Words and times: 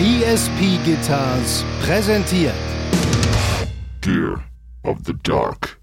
ESP 0.00 0.78
Guitars 0.84 1.64
präsentiert 1.80 2.52
Gear 4.00 4.42
of 4.82 4.98
the 5.06 5.14
Dark. 5.22 5.78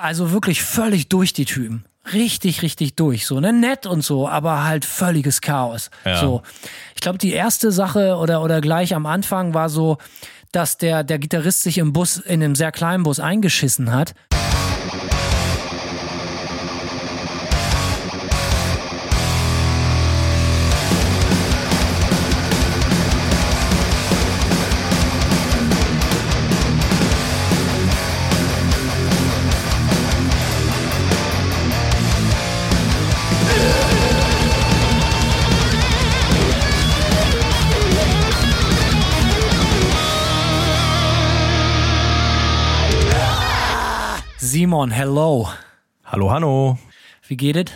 also 0.00 0.32
wirklich 0.32 0.62
völlig 0.62 1.08
durch 1.08 1.32
die 1.32 1.44
Typen. 1.44 1.84
Richtig, 2.12 2.62
richtig 2.62 2.96
durch. 2.96 3.26
So, 3.26 3.38
ne? 3.38 3.52
Nett 3.52 3.86
und 3.86 4.02
so, 4.02 4.26
aber 4.26 4.64
halt 4.64 4.84
völliges 4.84 5.40
Chaos. 5.40 5.90
Ja. 6.04 6.16
So. 6.18 6.42
Ich 6.94 7.00
glaube, 7.00 7.18
die 7.18 7.32
erste 7.32 7.70
Sache 7.70 8.16
oder, 8.16 8.42
oder 8.42 8.60
gleich 8.60 8.94
am 8.94 9.06
Anfang 9.06 9.54
war 9.54 9.68
so, 9.68 9.98
dass 10.52 10.78
der, 10.78 11.04
der 11.04 11.18
Gitarrist 11.18 11.62
sich 11.62 11.78
im 11.78 11.92
Bus, 11.92 12.16
in 12.18 12.42
einem 12.42 12.54
sehr 12.54 12.72
kleinen 12.72 13.02
Bus 13.04 13.20
eingeschissen 13.20 13.92
hat. 13.92 14.14
Simon, 44.80 44.92
hello. 44.92 45.46
Hallo, 46.06 46.30
hallo. 46.30 46.78
Wie 47.28 47.36
geht 47.36 47.56
es? 47.56 47.70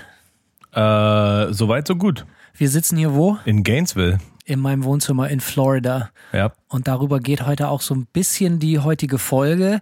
Äh, 0.72 1.52
soweit, 1.52 1.86
so 1.86 1.96
gut. 1.96 2.24
Wir 2.56 2.70
sitzen 2.70 2.96
hier 2.96 3.12
wo? 3.12 3.36
In 3.44 3.62
Gainesville. 3.62 4.20
In 4.46 4.60
meinem 4.60 4.84
Wohnzimmer 4.84 5.28
in 5.28 5.40
Florida. 5.40 6.08
Ja. 6.32 6.52
Und 6.74 6.88
darüber 6.88 7.20
geht 7.20 7.46
heute 7.46 7.68
auch 7.68 7.80
so 7.80 7.94
ein 7.94 8.04
bisschen 8.12 8.58
die 8.58 8.80
heutige 8.80 9.18
Folge, 9.18 9.78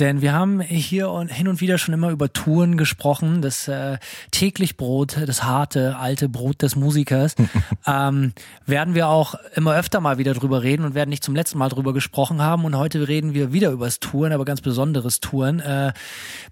denn 0.00 0.22
wir 0.22 0.32
haben 0.32 0.60
hier 0.60 1.08
und 1.08 1.28
hin 1.28 1.46
und 1.46 1.60
wieder 1.60 1.78
schon 1.78 1.94
immer 1.94 2.10
über 2.10 2.32
Touren 2.32 2.76
gesprochen, 2.76 3.42
das 3.42 3.68
äh, 3.68 3.98
täglich 4.32 4.76
Brot, 4.76 5.16
das 5.24 5.44
harte, 5.44 5.96
alte 5.98 6.28
Brot 6.28 6.62
des 6.62 6.74
Musikers. 6.74 7.36
ähm, 7.86 8.32
werden 8.66 8.96
wir 8.96 9.06
auch 9.06 9.36
immer 9.54 9.76
öfter 9.76 10.00
mal 10.00 10.18
wieder 10.18 10.34
drüber 10.34 10.64
reden 10.64 10.84
und 10.84 10.96
werden 10.96 11.10
nicht 11.10 11.22
zum 11.22 11.36
letzten 11.36 11.58
Mal 11.58 11.68
drüber 11.68 11.92
gesprochen 11.92 12.42
haben. 12.42 12.64
Und 12.64 12.76
heute 12.76 13.06
reden 13.06 13.34
wir 13.34 13.52
wieder 13.52 13.70
übers 13.70 14.00
Touren, 14.00 14.32
aber 14.32 14.44
ganz 14.44 14.62
besonderes 14.62 15.20
Touren. 15.20 15.60
Äh, 15.60 15.92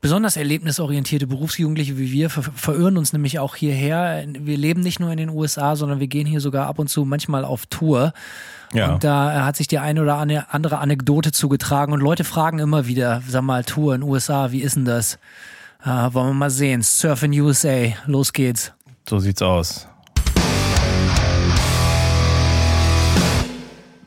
besonders 0.00 0.36
erlebnisorientierte 0.36 1.26
Berufsjugendliche 1.26 1.98
wie 1.98 2.12
wir 2.12 2.30
ver 2.30 2.44
verirren 2.54 2.96
uns 2.96 3.12
nämlich 3.12 3.40
auch 3.40 3.56
hierher. 3.56 4.24
Wir 4.38 4.56
leben 4.56 4.82
nicht 4.82 5.00
nur 5.00 5.10
in 5.10 5.18
den 5.18 5.30
USA, 5.30 5.74
sondern 5.74 5.98
wir 5.98 6.06
gehen 6.06 6.28
hier 6.28 6.40
sogar 6.40 6.68
ab 6.68 6.78
und 6.78 6.86
zu 6.86 7.04
manchmal 7.04 7.44
auf 7.44 7.66
Tour. 7.66 8.12
Ja. 8.72 8.94
Und 8.94 9.04
da 9.04 9.44
hat 9.44 9.56
sich 9.56 9.66
die 9.66 9.78
eine 9.78 10.02
oder 10.02 10.16
andere 10.16 10.78
Anekdote 10.78 11.32
zugetragen 11.32 11.92
und 11.92 12.00
Leute 12.00 12.24
fragen 12.24 12.58
immer 12.58 12.86
wieder, 12.86 13.22
sag 13.26 13.42
mal, 13.42 13.64
Tour 13.64 13.94
in 13.94 14.02
USA, 14.02 14.52
wie 14.52 14.60
ist 14.60 14.76
denn 14.76 14.84
das? 14.84 15.18
Äh, 15.84 15.88
wollen 15.88 16.28
wir 16.28 16.34
mal 16.34 16.50
sehen. 16.50 16.82
Surf 16.82 17.22
in 17.22 17.32
USA, 17.40 17.86
los 18.06 18.32
geht's. 18.32 18.72
So 19.08 19.18
sieht's 19.18 19.42
aus. 19.42 19.88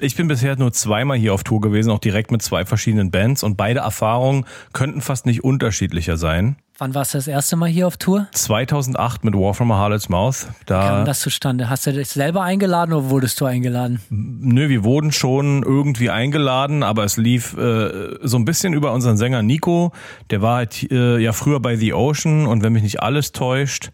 Ich 0.03 0.17
bin 0.17 0.27
bisher 0.27 0.57
nur 0.57 0.73
zweimal 0.73 1.17
hier 1.17 1.33
auf 1.33 1.45
Tour 1.45 1.61
gewesen, 1.61 1.89
auch 1.89 1.99
direkt 1.99 2.29
mit 2.29 2.41
zwei 2.41 2.65
verschiedenen 2.65 3.09
Bands 3.09 3.41
und 3.41 3.55
beide 3.55 3.79
Erfahrungen 3.79 4.43
könnten 4.73 4.99
fast 4.99 5.25
nicht 5.25 5.45
unterschiedlicher 5.45 6.17
sein. 6.17 6.57
Wann 6.77 6.93
warst 6.93 7.13
du 7.13 7.19
das 7.19 7.27
erste 7.27 7.55
Mal 7.55 7.69
hier 7.69 7.87
auf 7.87 7.95
Tour? 7.95 8.27
2008 8.33 9.23
mit 9.23 9.33
War 9.33 9.53
from 9.53 9.71
a 9.71 9.77
Harlot's 9.77 10.09
Mouth. 10.09 10.47
Da 10.65 10.81
Wie 10.81 10.87
kam 10.87 11.05
das 11.05 11.21
zustande? 11.21 11.69
Hast 11.69 11.87
du 11.87 11.93
dich 11.93 12.09
selber 12.09 12.41
eingeladen 12.41 12.91
oder 12.91 13.11
wurdest 13.11 13.39
du 13.39 13.45
eingeladen? 13.45 14.01
Nö, 14.09 14.67
wir 14.67 14.83
wurden 14.83 15.13
schon 15.13 15.63
irgendwie 15.63 16.09
eingeladen, 16.09 16.83
aber 16.83 17.05
es 17.05 17.15
lief 17.15 17.55
äh, 17.55 18.17
so 18.23 18.35
ein 18.35 18.43
bisschen 18.43 18.73
über 18.73 18.91
unseren 18.91 19.15
Sänger 19.15 19.41
Nico. 19.41 19.93
Der 20.31 20.41
war 20.41 20.57
halt 20.57 20.91
äh, 20.91 21.17
ja 21.19 21.31
früher 21.31 21.61
bei 21.61 21.77
The 21.77 21.93
Ocean 21.93 22.45
und 22.45 22.61
wenn 22.61 22.73
mich 22.73 22.83
nicht 22.83 23.01
alles 23.01 23.31
täuscht, 23.31 23.91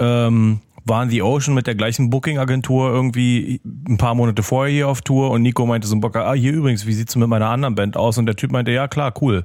ähm, 0.00 0.62
waren 0.84 1.08
The 1.10 1.22
Ocean 1.22 1.54
mit 1.54 1.66
der 1.66 1.74
gleichen 1.74 2.10
Booking-Agentur 2.10 2.90
irgendwie 2.90 3.60
ein 3.88 3.96
paar 3.96 4.14
Monate 4.14 4.42
vorher 4.42 4.72
hier 4.72 4.88
auf 4.88 5.00
Tour 5.02 5.30
und 5.30 5.42
Nico 5.42 5.64
meinte 5.66 5.86
so 5.88 5.96
ein 5.96 6.00
Bocker, 6.00 6.26
ah, 6.26 6.34
hier 6.34 6.52
übrigens, 6.52 6.86
wie 6.86 6.92
sieht's 6.92 7.16
mit 7.16 7.28
meiner 7.28 7.48
anderen 7.48 7.74
Band 7.74 7.96
aus? 7.96 8.18
Und 8.18 8.26
der 8.26 8.36
Typ 8.36 8.52
meinte, 8.52 8.70
ja 8.70 8.86
klar, 8.88 9.12
cool. 9.20 9.44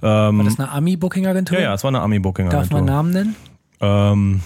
War 0.00 0.32
das 0.32 0.58
eine 0.58 0.70
Ami-Booking-Agentur? 0.70 1.58
Ja, 1.58 1.64
ja, 1.64 1.74
es 1.74 1.84
war 1.84 1.88
eine 1.88 2.00
Ami-Booking-Agentur. 2.00 2.60
Darf 2.60 2.70
man 2.72 2.84
Namen 2.86 3.12
nennen? 3.12 3.36
Ähm, 3.80 4.40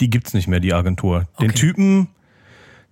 die 0.00 0.08
gibt's 0.08 0.32
nicht 0.32 0.48
mehr, 0.48 0.60
die 0.60 0.72
Agentur. 0.72 1.26
Den 1.40 1.50
Okay. 1.50 1.58
Typen, 1.58 2.08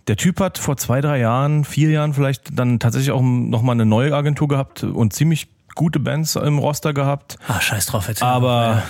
der 0.07 0.17
Typ 0.17 0.41
hat 0.41 0.59
vor 0.59 0.77
zwei, 0.77 1.01
drei 1.01 1.19
Jahren, 1.21 1.65
vier 1.65 1.91
Jahren 1.91 2.13
vielleicht 2.13 2.59
dann 2.59 2.79
tatsächlich 2.79 3.13
auch 3.13 3.23
nochmal 3.23 3.75
eine 3.75 3.87
neue 3.87 4.15
Agentur 4.15 4.49
gehabt 4.49 4.83
und 4.83 5.13
ziemlich 5.15 5.49
gute 5.75 6.01
Bands 6.01 6.37
im 6.37 6.59
Roster 6.59 6.93
gehabt. 6.93 7.39
Ah, 7.47 7.61
scheiß 7.61 7.87
drauf 7.87 8.09
jetzt. 8.09 8.23
Aber, 8.23 8.83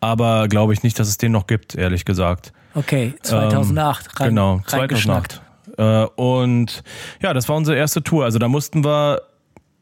aber 0.00 0.46
glaube 0.48 0.74
ich 0.74 0.82
nicht, 0.82 0.98
dass 0.98 1.08
es 1.08 1.16
den 1.18 1.32
noch 1.32 1.46
gibt, 1.46 1.74
ehrlich 1.74 2.04
gesagt. 2.04 2.52
Okay, 2.74 3.14
2008. 3.22 4.20
rein, 4.20 4.28
genau, 4.30 4.60
reingeschnackt. 4.66 5.40
2008. 5.76 6.10
Äh, 6.16 6.20
und 6.20 6.82
ja, 7.22 7.32
das 7.32 7.48
war 7.48 7.56
unsere 7.56 7.76
erste 7.76 8.02
Tour. 8.02 8.24
Also 8.24 8.38
da 8.38 8.48
mussten 8.48 8.84
wir 8.84 9.22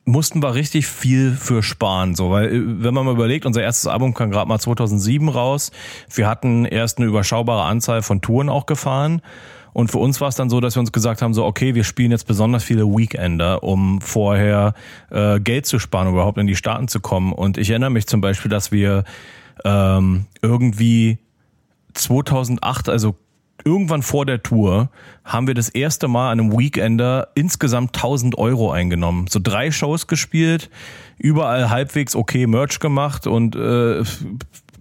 mussten 0.05 0.43
wir 0.43 0.55
richtig 0.55 0.89
viel 0.89 1.31
für 1.33 1.63
sparen, 1.63 2.17
so, 2.17 2.31
weil 2.31 2.53
äh, 2.53 2.63
wenn 2.83 2.95
man 2.95 3.05
mal 3.07 3.13
überlegt, 3.13 3.47
unser 3.47 3.63
erstes 3.63 3.87
Album 3.87 4.15
kam 4.15 4.31
gerade 4.31 4.49
mal 4.49 4.59
2007 4.59 5.29
raus. 5.29 5.71
Wir 6.13 6.27
hatten 6.27 6.65
erst 6.65 6.99
eine 6.99 7.07
überschaubare 7.07 7.63
Anzahl 7.65 8.03
von 8.03 8.21
Touren 8.21 8.49
auch 8.49 8.67
gefahren. 8.67 9.23
Und 9.73 9.91
für 9.91 9.99
uns 9.99 10.21
war 10.21 10.29
es 10.29 10.35
dann 10.35 10.51
so, 10.51 10.61
dass 10.61 10.77
wir 10.77 10.81
uns 10.81 10.93
gesagt 10.93 11.23
haben, 11.23 11.33
so, 11.33 11.47
okay, 11.47 11.75
wir 11.75 11.85
spielen 11.85 12.11
jetzt 12.11 12.27
besonders 12.27 12.63
viele 12.63 12.85
Weekender, 12.85 13.63
um 13.63 14.03
vorher 14.03 14.75
äh, 15.11 15.41
Geld 15.41 15.65
zu 15.65 15.79
sparen, 15.79 16.09
um 16.09 16.15
überhaupt 16.15 16.37
in 16.37 16.47
die 16.47 16.57
Staaten 16.57 16.89
zu 16.89 17.01
kommen. 17.01 17.33
Und 17.33 17.57
ich 17.57 17.71
erinnere 17.71 17.89
mich 17.89 18.07
zum 18.07 18.21
Beispiel, 18.21 18.51
dass 18.51 18.71
wir 18.71 19.05
ähm, 19.65 20.27
irgendwie 20.43 21.19
2008, 21.95 22.89
also 22.89 23.17
irgendwann 23.65 24.03
vor 24.03 24.27
der 24.27 24.43
Tour, 24.43 24.91
haben 25.25 25.47
wir 25.47 25.55
das 25.55 25.69
erste 25.69 26.09
Mal 26.09 26.33
an 26.33 26.41
einem 26.41 26.59
Weekender 26.59 27.29
insgesamt 27.35 27.97
1000 27.97 28.37
Euro 28.39 28.73
eingenommen. 28.73 29.27
So 29.29 29.39
drei 29.43 29.71
Shows 29.71 30.07
gespielt, 30.07 30.71
überall 31.19 31.71
halbwegs 31.71 32.17
okay 32.17 32.47
Merch 32.47 32.81
gemacht 32.81 33.27
und 33.27 33.55
äh, 33.55 34.03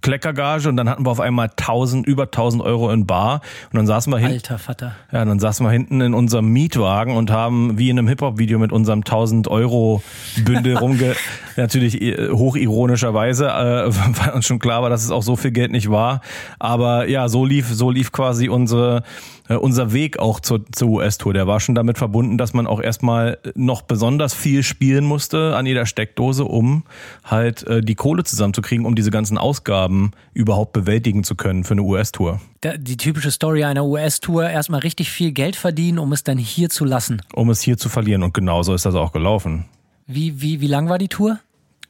Kleckergage 0.02 0.68
und 0.68 0.76
dann 0.76 0.88
hatten 0.88 1.06
wir 1.06 1.10
auf 1.10 1.20
einmal 1.20 1.48
1000, 1.48 2.06
über 2.06 2.24
1000 2.24 2.62
Euro 2.62 2.90
in 2.90 3.06
Bar 3.06 3.40
und 3.70 3.76
dann 3.76 3.86
saßen 3.86 4.12
wir 4.12 4.18
hinten. 4.18 4.34
Alter 4.34 4.58
Vater. 4.58 4.96
Ja, 5.12 5.24
dann 5.24 5.38
saßen 5.38 5.64
wir 5.64 5.70
hinten 5.70 6.00
in 6.00 6.12
unserem 6.12 6.48
Mietwagen 6.48 7.16
und 7.16 7.30
haben 7.30 7.78
wie 7.78 7.88
in 7.88 7.98
einem 7.98 8.08
Hip-Hop-Video 8.08 8.58
mit 8.58 8.72
unserem 8.72 9.00
1000 9.00 9.48
Euro 9.48 10.02
Bündel 10.44 10.76
rumge... 10.76 11.14
Natürlich 11.56 12.00
äh, 12.00 12.30
hochironischerweise, 12.30 13.46
äh, 13.46 13.90
weil 13.90 14.34
uns 14.34 14.46
schon 14.46 14.58
klar 14.58 14.82
war, 14.82 14.90
dass 14.90 15.04
es 15.04 15.10
auch 15.10 15.22
so 15.22 15.36
viel 15.36 15.50
Geld 15.50 15.72
nicht 15.72 15.90
war. 15.90 16.20
Aber 16.58 17.08
ja, 17.08 17.28
so 17.28 17.44
lief, 17.44 17.68
so 17.72 17.90
lief 17.90 18.12
quasi 18.12 18.48
unsere, 18.48 19.02
äh, 19.48 19.54
unser 19.54 19.92
Weg 19.92 20.18
auch 20.18 20.40
zur, 20.40 20.64
zur 20.72 20.88
US-Tour. 20.88 21.34
Der 21.34 21.46
war 21.46 21.60
schon 21.60 21.74
damit 21.74 21.98
verbunden, 21.98 22.38
dass 22.38 22.52
man 22.54 22.66
auch 22.66 22.80
erstmal 22.80 23.38
noch 23.54 23.82
besonders 23.82 24.34
viel 24.34 24.62
spielen 24.62 25.04
musste 25.04 25.56
an 25.56 25.66
jeder 25.66 25.86
Steckdose, 25.86 26.44
um 26.44 26.84
halt 27.24 27.66
äh, 27.66 27.80
die 27.80 27.94
Kohle 27.94 28.24
zusammenzukriegen, 28.24 28.86
um 28.86 28.94
diese 28.94 29.10
ganzen 29.10 29.38
Ausgaben 29.38 30.12
überhaupt 30.34 30.72
bewältigen 30.72 31.24
zu 31.24 31.34
können 31.34 31.64
für 31.64 31.72
eine 31.72 31.82
US-Tour. 31.82 32.40
Die 32.76 32.96
typische 32.96 33.32
Story 33.32 33.64
einer 33.64 33.84
US-Tour, 33.84 34.48
erstmal 34.48 34.80
richtig 34.80 35.10
viel 35.10 35.32
Geld 35.32 35.56
verdienen, 35.56 35.98
um 35.98 36.12
es 36.12 36.22
dann 36.22 36.38
hier 36.38 36.70
zu 36.70 36.84
lassen. 36.84 37.20
Um 37.34 37.50
es 37.50 37.60
hier 37.60 37.76
zu 37.76 37.88
verlieren. 37.88 38.22
Und 38.22 38.34
genauso 38.34 38.72
ist 38.72 38.86
das 38.86 38.94
auch 38.94 39.12
gelaufen. 39.12 39.64
Wie, 40.14 40.40
wie, 40.40 40.60
wie 40.60 40.66
lang 40.66 40.88
war 40.88 40.98
die 40.98 41.08
Tour? 41.08 41.38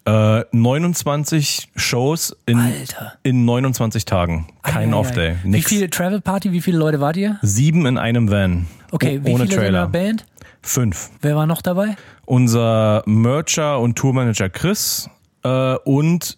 Äh, 0.05 0.43
29 0.51 1.69
Shows 1.77 2.37
in, 2.47 2.59
Alter. 2.59 3.13
in 3.23 3.45
29 3.45 4.05
Tagen. 4.05 4.49
Kein. 4.63 4.93
Off-Day. 4.95 5.37
Wie 5.45 5.63
viele 5.63 5.89
Travel 5.91 6.21
Party, 6.21 6.51
wie 6.53 6.61
viele 6.61 6.79
Leute 6.79 7.01
wart 7.01 7.17
ihr? 7.17 7.39
Sieben 7.43 7.87
in 7.87 7.99
einem 7.99 8.29
Van. 8.31 8.67
Okay, 8.91 9.21
O- 9.23 9.27
wie 9.27 9.31
ohne 9.33 9.45
viele 9.45 9.45
in 9.45 9.49
der 9.49 9.59
Trailer. 9.59 9.87
Band? 9.89 10.27
Fünf. 10.61 11.11
Wer 11.21 11.37
war 11.37 11.47
noch 11.47 11.63
dabei? 11.63 11.97
Unser 12.27 13.03
Mercher 13.07 13.79
und 13.81 13.97
Tourmanager 13.97 14.49
Chris 14.49 15.09
äh, 15.45 15.75
und 15.85 16.37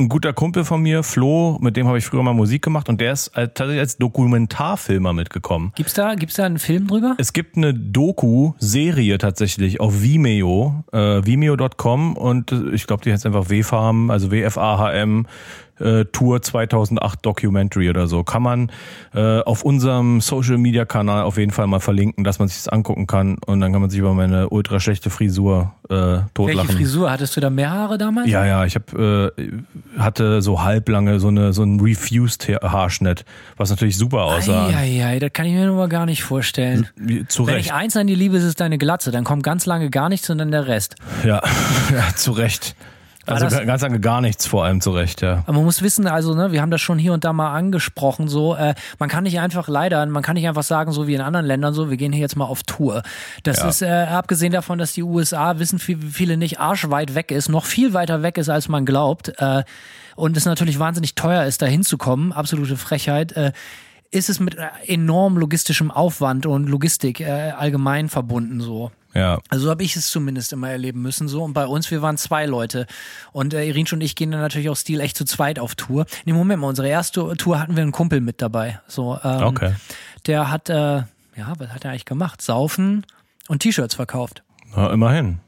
ein 0.00 0.08
guter 0.08 0.32
Kumpel 0.32 0.64
von 0.64 0.80
mir, 0.80 1.02
Flo, 1.02 1.58
mit 1.60 1.76
dem 1.76 1.88
habe 1.88 1.98
ich 1.98 2.04
früher 2.04 2.22
mal 2.22 2.32
Musik 2.32 2.62
gemacht 2.62 2.88
und 2.88 3.00
der 3.00 3.12
ist 3.12 3.32
tatsächlich 3.34 3.80
als 3.80 3.96
Dokumentarfilmer 3.96 5.12
mitgekommen. 5.12 5.72
Gibt's 5.74 5.94
da, 5.94 6.14
gibt's 6.14 6.36
da 6.36 6.44
einen 6.44 6.58
Film 6.58 6.86
drüber? 6.86 7.16
Es 7.18 7.32
gibt 7.32 7.56
eine 7.56 7.74
Doku-Serie 7.74 9.18
tatsächlich 9.18 9.80
auf 9.80 10.00
Vimeo, 10.00 10.84
äh, 10.92 11.26
vimeo.com 11.26 12.16
und 12.16 12.52
äh, 12.52 12.70
ich 12.70 12.86
glaube, 12.86 13.02
die 13.02 13.12
heißt 13.12 13.26
einfach 13.26 13.50
W-Farm, 13.50 14.10
also 14.10 14.30
W-F-A-H-M, 14.30 15.26
äh, 15.80 16.04
Tour 16.06 16.42
2008 16.42 17.24
Documentary 17.24 17.90
oder 17.90 18.06
so. 18.06 18.24
Kann 18.24 18.42
man 18.42 18.72
äh, 19.14 19.40
auf 19.40 19.62
unserem 19.62 20.20
Social 20.20 20.58
Media 20.58 20.84
Kanal 20.84 21.22
auf 21.22 21.38
jeden 21.38 21.52
Fall 21.52 21.66
mal 21.66 21.80
verlinken, 21.80 22.24
dass 22.24 22.38
man 22.38 22.48
sich 22.48 22.56
das 22.58 22.68
angucken 22.68 23.06
kann 23.06 23.36
und 23.46 23.60
dann 23.60 23.72
kann 23.72 23.80
man 23.80 23.90
sich 23.90 23.98
über 24.00 24.14
meine 24.14 24.48
ultra 24.50 24.80
schlechte 24.80 25.10
Frisur 25.10 25.72
äh, 25.88 26.20
totlachen. 26.34 26.46
Welche 26.68 26.72
Frisur? 26.72 27.10
Hattest 27.10 27.36
du 27.36 27.40
da 27.40 27.50
mehr 27.50 27.70
Haare 27.70 27.98
damals? 27.98 28.28
Ja, 28.28 28.44
ja, 28.44 28.64
ich 28.64 28.74
hab, 28.74 28.92
äh, 28.98 29.30
hatte 29.98 30.42
so 30.42 30.62
halblange, 30.62 31.20
so 31.20 31.28
eine 31.28 31.52
so 31.52 31.62
ein 31.62 31.80
refused 31.80 32.48
Ha- 32.48 32.70
Haarschnitt, 32.72 33.24
was 33.56 33.70
natürlich 33.70 33.96
super 33.96 34.24
aussah. 34.24 34.68
Eieiei, 34.68 35.18
das 35.18 35.32
kann 35.32 35.46
ich 35.46 35.52
mir 35.54 35.66
nur 35.66 35.76
mal 35.76 35.88
gar 35.88 36.06
nicht 36.06 36.22
vorstellen. 36.22 36.86
Zu 37.28 37.46
Wenn 37.46 37.54
Recht. 37.54 37.66
ich 37.66 37.72
eins 37.72 37.96
an 37.96 38.06
die 38.06 38.14
liebe, 38.14 38.36
ist 38.36 38.44
es 38.44 38.54
deine 38.54 38.78
Glatze. 38.78 39.10
Dann 39.10 39.24
kommt 39.24 39.42
ganz 39.42 39.66
lange 39.66 39.90
gar 39.90 40.08
nichts 40.08 40.28
und 40.30 40.38
dann 40.38 40.50
der 40.50 40.66
Rest. 40.66 40.96
Ja, 41.24 41.40
ja, 41.92 42.14
zu 42.14 42.32
Recht. 42.32 42.74
Also 43.34 43.44
das- 43.46 43.66
ganz 43.66 43.82
lange 43.82 44.00
gar 44.00 44.20
nichts 44.20 44.46
vor 44.46 44.64
allem 44.64 44.80
zu 44.80 44.90
Recht, 44.90 45.20
ja. 45.22 45.42
Aber 45.46 45.52
man 45.54 45.64
muss 45.64 45.82
wissen, 45.82 46.06
also, 46.06 46.34
ne, 46.34 46.52
wir 46.52 46.62
haben 46.62 46.70
das 46.70 46.80
schon 46.80 46.98
hier 46.98 47.12
und 47.12 47.24
da 47.24 47.32
mal 47.32 47.52
angesprochen, 47.52 48.28
so, 48.28 48.54
äh, 48.54 48.74
man 48.98 49.08
kann 49.08 49.24
nicht 49.24 49.38
einfach 49.40 49.68
leider, 49.68 50.04
man 50.06 50.22
kann 50.22 50.34
nicht 50.34 50.48
einfach 50.48 50.62
sagen, 50.62 50.92
so 50.92 51.06
wie 51.06 51.14
in 51.14 51.20
anderen 51.20 51.46
Ländern, 51.46 51.74
so, 51.74 51.90
wir 51.90 51.96
gehen 51.96 52.12
hier 52.12 52.22
jetzt 52.22 52.36
mal 52.36 52.46
auf 52.46 52.62
Tour. 52.62 53.02
Das 53.42 53.58
Ja. 53.58 53.68
ist, 53.68 53.82
äh, 53.82 54.06
abgesehen 54.10 54.52
davon, 54.52 54.78
dass 54.78 54.92
die 54.92 55.02
USA, 55.02 55.58
wissen 55.58 55.78
viel- 55.78 56.00
viele 56.10 56.36
nicht, 56.36 56.58
arschweit 56.60 57.14
weg 57.14 57.30
ist, 57.30 57.48
noch 57.48 57.64
viel 57.64 57.92
weiter 57.94 58.22
weg 58.22 58.38
ist, 58.38 58.48
als 58.48 58.68
man 58.68 58.84
glaubt, 58.86 59.32
äh, 59.38 59.62
und 60.16 60.36
es 60.36 60.44
natürlich 60.46 60.78
wahnsinnig 60.78 61.14
teuer 61.14 61.44
ist, 61.44 61.62
da 61.62 61.66
hinzukommen, 61.66 62.32
absolute 62.32 62.76
Frechheit, 62.76 63.32
äh, 63.32 63.52
ist 64.10 64.30
es 64.30 64.40
mit 64.40 64.54
äh, 64.56 64.68
enorm 64.86 65.36
logistischem 65.36 65.90
Aufwand 65.90 66.46
und 66.46 66.66
Logistik 66.68 67.20
äh, 67.20 67.52
allgemein 67.56 68.08
verbunden, 68.08 68.60
so. 68.60 68.90
Ja. 69.14 69.38
Also 69.48 69.64
so 69.64 69.70
habe 69.70 69.82
ich 69.82 69.96
es 69.96 70.10
zumindest 70.10 70.52
immer 70.52 70.70
erleben 70.70 71.02
müssen. 71.02 71.28
So 71.28 71.42
und 71.42 71.52
bei 71.54 71.66
uns, 71.66 71.90
wir 71.90 72.02
waren 72.02 72.16
zwei 72.16 72.46
Leute 72.46 72.86
und 73.32 73.54
äh, 73.54 73.64
Irin 73.64 73.86
und 73.92 74.00
ich 74.02 74.14
gehen 74.16 74.30
dann 74.30 74.40
natürlich 74.40 74.68
auch 74.68 74.76
Stil 74.76 75.00
echt 75.00 75.16
zu 75.16 75.24
zweit 75.24 75.58
auf 75.58 75.74
Tour. 75.74 76.06
Nee, 76.24 76.32
Moment 76.32 76.60
mal, 76.60 76.68
unsere 76.68 76.88
erste 76.88 77.36
Tour 77.36 77.58
hatten 77.58 77.74
wir 77.76 77.82
einen 77.82 77.92
Kumpel 77.92 78.20
mit 78.20 78.42
dabei. 78.42 78.80
So, 78.86 79.18
ähm, 79.24 79.42
Okay. 79.42 79.74
Der 80.26 80.50
hat, 80.50 80.68
äh, 80.68 80.74
ja, 80.74 81.52
was 81.58 81.68
hat 81.70 81.84
er 81.84 81.90
eigentlich 81.90 82.04
gemacht? 82.04 82.42
Saufen 82.42 83.06
und 83.48 83.60
T-Shirts 83.60 83.94
verkauft. 83.94 84.42
Na, 84.76 84.92
immerhin. 84.92 85.40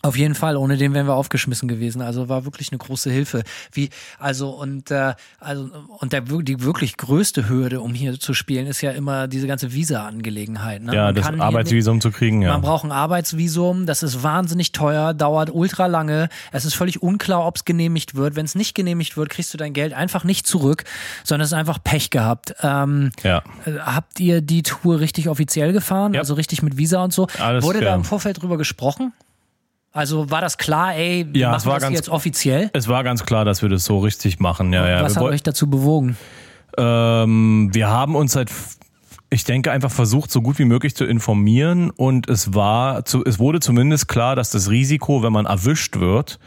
Auf 0.00 0.16
jeden 0.16 0.36
Fall, 0.36 0.56
ohne 0.56 0.76
den 0.76 0.94
wären 0.94 1.06
wir 1.06 1.14
aufgeschmissen 1.14 1.66
gewesen. 1.68 2.02
Also 2.02 2.28
war 2.28 2.44
wirklich 2.44 2.70
eine 2.70 2.78
große 2.78 3.10
Hilfe. 3.10 3.42
Wie, 3.72 3.90
also 4.20 4.50
und 4.50 4.92
äh, 4.92 5.14
also 5.40 5.70
und 5.98 6.12
der 6.12 6.20
die 6.20 6.62
wirklich 6.62 6.96
größte 6.96 7.48
Hürde, 7.48 7.80
um 7.80 7.94
hier 7.94 8.18
zu 8.20 8.32
spielen, 8.32 8.68
ist 8.68 8.80
ja 8.80 8.92
immer 8.92 9.26
diese 9.26 9.48
ganze 9.48 9.72
Visa-Angelegenheit. 9.72 10.82
Ne? 10.82 10.94
Ja, 10.94 11.04
Man 11.06 11.14
das 11.16 11.26
Arbeitsvisum 11.26 12.00
zu 12.00 12.12
kriegen, 12.12 12.42
ja. 12.42 12.52
man 12.52 12.60
braucht 12.60 12.84
ein 12.84 12.92
Arbeitsvisum, 12.92 13.86
das 13.86 14.04
ist 14.04 14.22
wahnsinnig 14.22 14.70
teuer, 14.70 15.14
dauert 15.14 15.50
ultra 15.52 15.86
lange. 15.86 16.28
Es 16.52 16.64
ist 16.64 16.74
völlig 16.74 17.02
unklar, 17.02 17.44
ob 17.44 17.56
es 17.56 17.64
genehmigt 17.64 18.14
wird. 18.14 18.36
Wenn 18.36 18.44
es 18.44 18.54
nicht 18.54 18.76
genehmigt 18.76 19.16
wird, 19.16 19.30
kriegst 19.30 19.52
du 19.52 19.58
dein 19.58 19.72
Geld 19.72 19.94
einfach 19.94 20.22
nicht 20.22 20.46
zurück, 20.46 20.84
sondern 21.24 21.44
es 21.44 21.50
ist 21.50 21.58
einfach 21.58 21.82
Pech 21.82 22.10
gehabt. 22.10 22.54
Ähm, 22.62 23.10
Ja. 23.24 23.42
äh, 23.66 23.78
habt 23.80 24.20
ihr 24.20 24.42
die 24.42 24.62
Tour 24.62 25.00
richtig 25.00 25.28
offiziell 25.28 25.72
gefahren? 25.72 26.14
Ja. 26.14 26.20
Also 26.20 26.34
richtig 26.34 26.62
mit 26.62 26.76
Visa 26.76 27.02
und 27.02 27.12
so? 27.12 27.26
Alles, 27.40 27.64
Wurde 27.64 27.80
da 27.80 27.86
ja. 27.86 27.94
im 27.96 28.04
Vorfeld 28.04 28.40
drüber 28.40 28.58
gesprochen? 28.58 29.12
Also 29.98 30.30
war 30.30 30.40
das 30.40 30.56
klar, 30.58 30.94
ey, 30.94 31.26
wir 31.32 31.40
Ja, 31.40 31.48
machen 31.48 31.58
es 31.58 31.66
war 31.66 31.74
das 31.74 31.82
ganz- 31.82 31.96
jetzt 31.96 32.08
offiziell? 32.08 32.70
Es 32.72 32.86
war 32.86 33.02
ganz 33.02 33.26
klar, 33.26 33.44
dass 33.44 33.62
wir 33.62 33.68
das 33.68 33.84
so 33.84 33.98
richtig 33.98 34.38
machen, 34.38 34.72
ja, 34.72 34.88
ja. 34.88 35.02
Was 35.02 35.16
Wir 35.16 35.22
hat 35.22 35.28
euch 35.32 35.42
dazu 35.42 35.68
bewogen? 35.68 36.16
Ähm, 36.76 37.70
wir 37.72 37.88
haben 37.88 38.14
uns 38.14 38.32
seit, 38.34 38.48
ich 39.30 39.42
denke, 39.42 39.72
einfach 39.72 39.90
versucht, 39.90 40.30
so 40.30 40.40
gut 40.40 40.60
wie 40.60 40.64
möglich 40.66 40.94
zu 40.94 41.04
informieren 41.04 41.90
und 41.90 42.28
es 42.30 42.54
war, 42.54 43.04
zu, 43.06 43.24
es 43.24 43.40
wurde 43.40 43.58
zumindest 43.58 44.06
klar, 44.06 44.36
dass 44.36 44.50
das 44.50 44.70
Risiko, 44.70 45.24
wenn 45.24 45.32
man 45.32 45.46
erwischt 45.46 45.98
wird, 45.98 46.38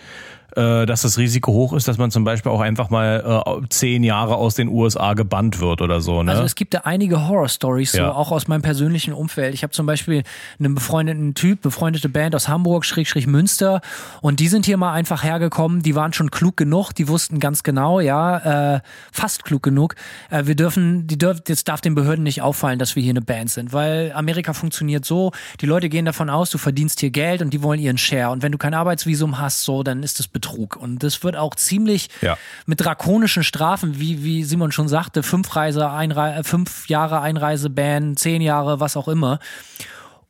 äh, 0.56 0.86
dass 0.86 1.02
das 1.02 1.18
Risiko 1.18 1.52
hoch 1.54 1.74
ist, 1.74 1.88
dass 1.88 1.98
man 1.98 2.12
zum 2.12 2.24
Beispiel 2.24 2.52
auch 2.52 2.62
einfach 2.62 2.90
mal 2.90 3.44
äh, 3.46 3.68
zehn 3.70 4.04
Jahre 4.04 4.36
aus 4.36 4.56
den 4.56 4.68
USA 4.68 5.14
gebannt 5.14 5.60
wird 5.60 5.82
oder 5.82 6.02
so. 6.02 6.24
Ne? 6.24 6.32
Also 6.32 6.44
es 6.44 6.56
gibt 6.56 6.74
da 6.74 6.80
einige 6.80 7.28
Horror-Stories, 7.28 7.92
so 7.94 7.98
Ja. 8.00 8.12
auch 8.14 8.32
aus 8.32 8.48
meinem 8.48 8.62
persönlichen 8.62 9.14
Umfeld. 9.14 9.54
Ich 9.54 9.64
habe 9.64 9.72
zum 9.72 9.86
Beispiel 9.86 10.24
einen 10.60 10.76
befreundeten 10.76 11.34
Typ, 11.34 11.62
befreundete 11.62 12.10
Band 12.10 12.36
aus 12.36 12.48
Hamburg, 12.48 12.86
Schrägstrich 12.86 13.28
Münster, 13.28 13.82
und 14.22 14.40
die 14.40 14.48
sind 14.48 14.66
hier 14.66 14.78
mal 14.78 14.94
einfach 14.94 15.24
hergekommen. 15.24 15.82
Die 15.84 15.96
waren 15.96 16.14
schon 16.14 16.32
klug 16.32 16.58
genug, 16.58 16.92
die 16.94 17.08
wussten 17.08 17.40
ganz 17.40 17.64
genau, 17.64 18.00
ja, 18.00 18.76
äh, 18.76 18.82
fast 19.12 19.44
klug 19.46 19.64
genug. 19.64 19.96
Äh, 20.30 20.46
wir 20.46 20.56
dürfen, 20.56 21.08
die 21.08 21.18
dürfen, 21.18 21.42
jetzt 21.48 21.68
darf 21.68 21.82
den 21.82 21.96
Behörden 21.96 22.24
nicht 22.24 22.42
auffallen, 22.42 22.80
dass 22.80 22.96
wir 22.96 23.04
hier 23.04 23.12
eine 23.12 23.22
Band 23.22 23.50
sind, 23.50 23.74
weil 23.74 24.12
Amerika 24.14 24.54
funktioniert 24.54 25.06
so: 25.06 25.32
Die 25.60 25.66
Leute 25.66 25.90
gehen 25.90 26.06
davon 26.06 26.30
aus, 26.30 26.50
du 26.50 26.58
verdienst 26.58 27.00
hier 27.00 27.10
Geld 27.12 27.42
und 27.42 27.52
die 27.52 27.64
wollen 27.64 27.80
ihren 27.80 27.98
Share. 27.98 28.32
Und 28.32 28.42
wenn 28.44 28.52
du 28.52 28.58
kein 28.58 28.74
Arbeitsvisum 28.74 29.40
hast, 29.40 29.64
so, 29.64 29.84
dann 29.84 30.04
ist 30.04 30.20
das 30.20 30.28
Betrug. 30.42 30.76
Und 30.76 31.04
das 31.04 31.24
wird 31.24 31.36
auch 31.38 31.56
ziemlich 31.56 32.10
Ja. 32.22 32.38
mit 32.66 32.82
drakonischen 32.84 33.44
Strafen, 33.44 34.00
wie, 34.00 34.24
wie 34.24 34.44
Simon 34.44 34.72
schon 34.72 34.88
sagte, 34.88 35.24
fünf, 35.24 35.56
Reise, 35.56 35.90
Einrei 35.90 36.36
äh, 36.38 36.44
fünf 36.44 36.90
Jahre 36.90 37.22
Einreiseban, 37.22 38.18
zehn 38.18 38.42
Jahre, 38.42 38.80
was 38.80 38.98
auch 38.98 39.08
immer. 39.08 39.40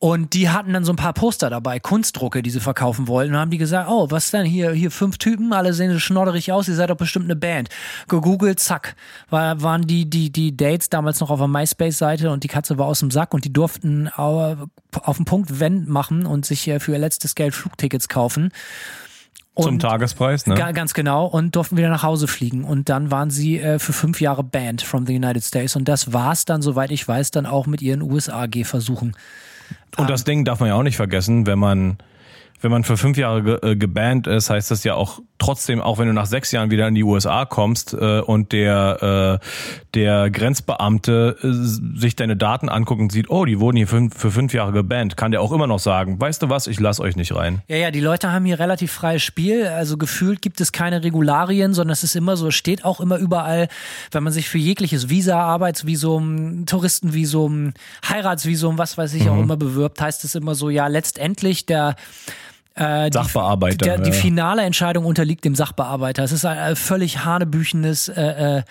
Und 0.03 0.33
die 0.33 0.49
hatten 0.49 0.73
dann 0.73 0.83
so 0.83 0.91
ein 0.91 0.95
paar 0.95 1.13
Poster 1.13 1.51
dabei, 1.51 1.79
Kunstdrucke, 1.79 2.41
die 2.41 2.49
sie 2.49 2.59
verkaufen 2.59 3.07
wollten. 3.07 3.35
Und 3.35 3.39
haben 3.39 3.51
die 3.51 3.59
gesagt, 3.59 3.87
oh, 3.87 4.07
was 4.09 4.31
denn 4.31 4.47
hier, 4.47 4.71
hier 4.71 4.89
fünf 4.89 5.19
Typen, 5.19 5.53
alle 5.53 5.73
sehen 5.73 5.93
so 5.93 5.99
schnodderig 5.99 6.51
aus, 6.51 6.67
ihr 6.67 6.73
seid 6.73 6.89
doch 6.89 6.95
bestimmt 6.97 7.25
eine 7.25 7.35
Band. 7.35 7.69
Gegoogelt, 8.07 8.59
zack, 8.59 8.95
war, 9.29 9.61
waren 9.61 9.83
die, 9.85 10.09
die, 10.09 10.31
die 10.31 10.57
Dates 10.57 10.89
damals 10.89 11.19
noch 11.19 11.29
auf 11.29 11.37
der 11.37 11.47
MySpace-Seite 11.47 12.31
und 12.31 12.43
die 12.43 12.47
Katze 12.47 12.79
war 12.79 12.87
aus 12.87 12.99
dem 13.01 13.11
Sack 13.11 13.35
und 13.35 13.45
die 13.45 13.53
durften 13.53 14.09
au- 14.15 14.55
auf 14.91 15.17
den 15.17 15.25
Punkt 15.25 15.59
Wenn 15.59 15.87
machen 15.87 16.25
und 16.25 16.47
sich 16.47 16.67
äh, 16.67 16.79
für 16.79 16.93
ihr 16.93 16.97
letztes 16.99 17.35
Geld 17.35 17.53
Flugtickets 17.53 18.07
kaufen. 18.09 18.49
Zum 19.57 19.73
Und- 19.73 19.79
Tagespreis, 19.81 20.47
ne? 20.47 20.55
Ga- 20.55 20.71
Ganz 20.71 20.93
genau 20.93 21.25
und 21.25 21.55
durften 21.57 21.75
wieder 21.77 21.89
nach 21.89 22.03
Hause 22.03 22.27
fliegen. 22.27 22.63
Und 22.63 22.87
dann 22.87 23.11
waren 23.11 23.29
sie 23.29 23.59
äh, 23.59 23.79
für 23.79 23.91
fünf 23.93 24.21
Jahre 24.21 24.43
banned 24.43 24.81
from 24.81 25.05
the 25.05 25.13
United 25.15 25.43
States. 25.43 25.75
Und 25.75 25.87
das 25.89 26.13
war's 26.13 26.45
dann, 26.45 26.61
soweit 26.61 26.89
ich 26.91 27.05
weiß, 27.05 27.31
dann 27.31 27.45
auch 27.45 27.67
mit 27.67 27.81
ihren 27.81 28.01
USA-G-Versuchen. 28.01 29.15
Und 29.97 30.09
das 30.09 30.23
Ding 30.23 30.45
darf 30.45 30.59
man 30.61 30.69
ja 30.69 30.75
auch 30.75 30.83
nicht 30.83 30.95
vergessen, 30.95 31.45
wenn 31.47 31.59
man, 31.59 31.97
wenn 32.61 32.71
man 32.71 32.83
für 32.85 32.95
fünf 32.95 33.17
Jahre 33.17 33.43
ge 33.43 33.71
äh, 33.71 33.75
gebannt 33.75 34.25
ist, 34.27 34.49
heißt 34.49 34.71
das 34.71 34.83
ja 34.85 34.93
auch 34.95 35.19
trotzdem, 35.41 35.81
auch 35.81 35.97
wenn 35.97 36.07
du 36.07 36.13
nach 36.13 36.27
sechs 36.27 36.51
Jahren 36.51 36.69
wieder 36.69 36.87
in 36.87 36.95
die 36.95 37.03
USA 37.03 37.45
kommst 37.45 37.93
äh, 37.93 38.19
und 38.19 38.51
der, 38.51 39.39
äh, 39.41 39.45
der 39.95 40.29
Grenzbeamte 40.29 41.35
äh, 41.41 41.99
sich 41.99 42.15
deine 42.15 42.37
Daten 42.37 42.69
anguckt 42.69 43.01
und 43.01 43.11
sieht, 43.11 43.29
oh, 43.29 43.45
die 43.45 43.59
wurden 43.59 43.77
hier 43.77 43.87
fünf, 43.87 44.15
für 44.15 44.29
fünf 44.29 44.53
Jahre 44.53 44.71
gebannt, 44.71 45.17
kann 45.17 45.31
der 45.31 45.41
auch 45.41 45.51
immer 45.51 45.65
noch 45.65 45.79
sagen, 45.79 46.21
weißt 46.21 46.43
du 46.43 46.49
was, 46.49 46.67
ich 46.67 46.79
lass 46.79 46.99
euch 46.99 47.15
nicht 47.15 47.35
rein. 47.35 47.61
Ja, 47.67 47.77
ja, 47.77 47.91
die 47.91 47.99
Leute 47.99 48.31
haben 48.31 48.45
hier 48.45 48.59
relativ 48.59 48.91
freies 48.91 49.23
Spiel. 49.23 49.65
Also 49.67 49.97
gefühlt 49.97 50.41
gibt 50.41 50.61
es 50.61 50.71
keine 50.71 51.03
Regularien, 51.03 51.73
sondern 51.73 51.93
es 51.93 52.03
ist 52.03 52.15
immer 52.15 52.37
so, 52.37 52.49
es 52.49 52.55
steht 52.55 52.85
auch 52.85 53.01
immer 53.01 53.17
überall, 53.17 53.67
wenn 54.11 54.23
man 54.23 54.31
sich 54.31 54.47
für 54.47 54.59
jegliches 54.59 55.09
Visa, 55.09 55.41
Arbeitsvisum, 55.41 56.67
Touristenvisum, 56.67 57.73
Heiratsvisum, 58.07 58.77
was 58.77 58.97
weiß 58.97 59.15
ich 59.15 59.27
auch 59.27 59.39
immer 59.39 59.57
bewirbt, 59.57 59.99
heißt 59.99 60.23
es 60.23 60.35
immer 60.35 60.53
so, 60.53 60.69
ja, 60.69 60.85
letztendlich 60.85 61.65
der 61.65 61.95
äh, 62.75 63.09
die, 63.09 63.13
Sachbearbeiter, 63.13 63.85
Der, 63.85 63.97
die 63.97 64.11
ja. 64.11 64.15
finale 64.15 64.63
Entscheidung 64.63 65.05
unterliegt 65.05 65.43
dem 65.45 65.55
Sachbearbeiter. 65.55 66.23
Es 66.23 66.31
ist 66.31 66.45
ein 66.45 66.75
völlig 66.75 67.25
hanebüchenes 67.25 68.09
äh, 68.09 68.57
äh, 68.57 68.63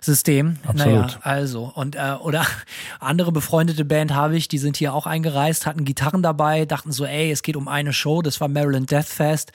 System. 0.00 0.58
Absolut. 0.66 0.94
Naja, 0.94 1.18
also. 1.22 1.72
Und, 1.74 1.96
äh, 1.96 2.16
oder 2.20 2.46
andere 3.00 3.32
befreundete 3.32 3.84
Band 3.84 4.14
habe 4.14 4.36
ich, 4.36 4.48
die 4.48 4.58
sind 4.58 4.76
hier 4.76 4.94
auch 4.94 5.06
eingereist, 5.06 5.66
hatten 5.66 5.84
Gitarren 5.84 6.22
dabei, 6.22 6.64
dachten 6.64 6.92
so, 6.92 7.04
ey, 7.04 7.30
es 7.30 7.42
geht 7.42 7.56
um 7.56 7.68
eine 7.68 7.92
Show, 7.92 8.22
das 8.22 8.40
war 8.40 8.48
Maryland 8.48 8.90
Death 8.90 9.06
Fest. 9.06 9.52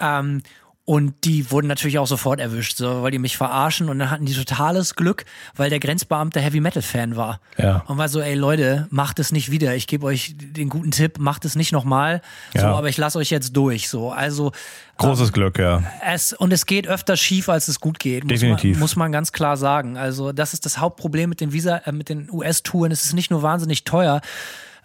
Ähm, 0.00 0.42
und 0.88 1.12
die 1.24 1.50
wurden 1.50 1.66
natürlich 1.66 1.98
auch 1.98 2.06
sofort 2.06 2.40
erwischt, 2.40 2.78
so, 2.78 3.02
weil 3.02 3.10
die 3.10 3.18
mich 3.18 3.36
verarschen. 3.36 3.90
Und 3.90 3.98
dann 3.98 4.10
hatten 4.10 4.24
die 4.24 4.32
totales 4.32 4.94
Glück, 4.94 5.26
weil 5.54 5.68
der 5.68 5.80
Grenzbeamte 5.80 6.40
Heavy 6.40 6.60
Metal 6.60 6.80
Fan 6.80 7.14
war. 7.14 7.40
Ja. 7.58 7.84
Und 7.88 7.98
war 7.98 8.08
so, 8.08 8.22
ey 8.22 8.32
Leute, 8.34 8.86
macht 8.88 9.18
es 9.18 9.30
nicht 9.30 9.50
wieder. 9.50 9.74
Ich 9.74 9.86
gebe 9.86 10.06
euch 10.06 10.34
den 10.38 10.70
guten 10.70 10.90
Tipp, 10.90 11.18
macht 11.18 11.44
es 11.44 11.56
nicht 11.56 11.72
nochmal. 11.72 12.22
So, 12.54 12.60
Ja. 12.62 12.74
aber 12.74 12.88
ich 12.88 12.96
lasse 12.96 13.18
euch 13.18 13.28
jetzt 13.28 13.54
durch. 13.54 13.90
So, 13.90 14.10
also 14.12 14.52
Großes 14.96 15.34
Glück, 15.34 15.58
ja. 15.58 15.82
es 16.06 16.32
und 16.32 16.54
es 16.54 16.64
geht 16.64 16.88
öfter 16.88 17.18
schief, 17.18 17.50
als 17.50 17.68
es 17.68 17.80
gut 17.80 17.98
geht. 17.98 18.24
Muss 18.24 18.40
Definitiv. 18.40 18.76
Man, 18.76 18.80
muss 18.80 18.96
man 18.96 19.12
ganz 19.12 19.32
klar 19.32 19.58
sagen. 19.58 19.98
Also 19.98 20.32
das 20.32 20.54
ist 20.54 20.64
das 20.64 20.78
Hauptproblem 20.78 21.28
mit 21.28 21.42
den 21.42 21.52
Visa, 21.52 21.76
äh, 21.84 21.92
mit 21.92 22.08
den 22.08 22.30
US-Touren. 22.32 22.92
Es 22.92 23.04
ist 23.04 23.12
nicht 23.12 23.30
nur 23.30 23.42
wahnsinnig 23.42 23.84
teuer, 23.84 24.22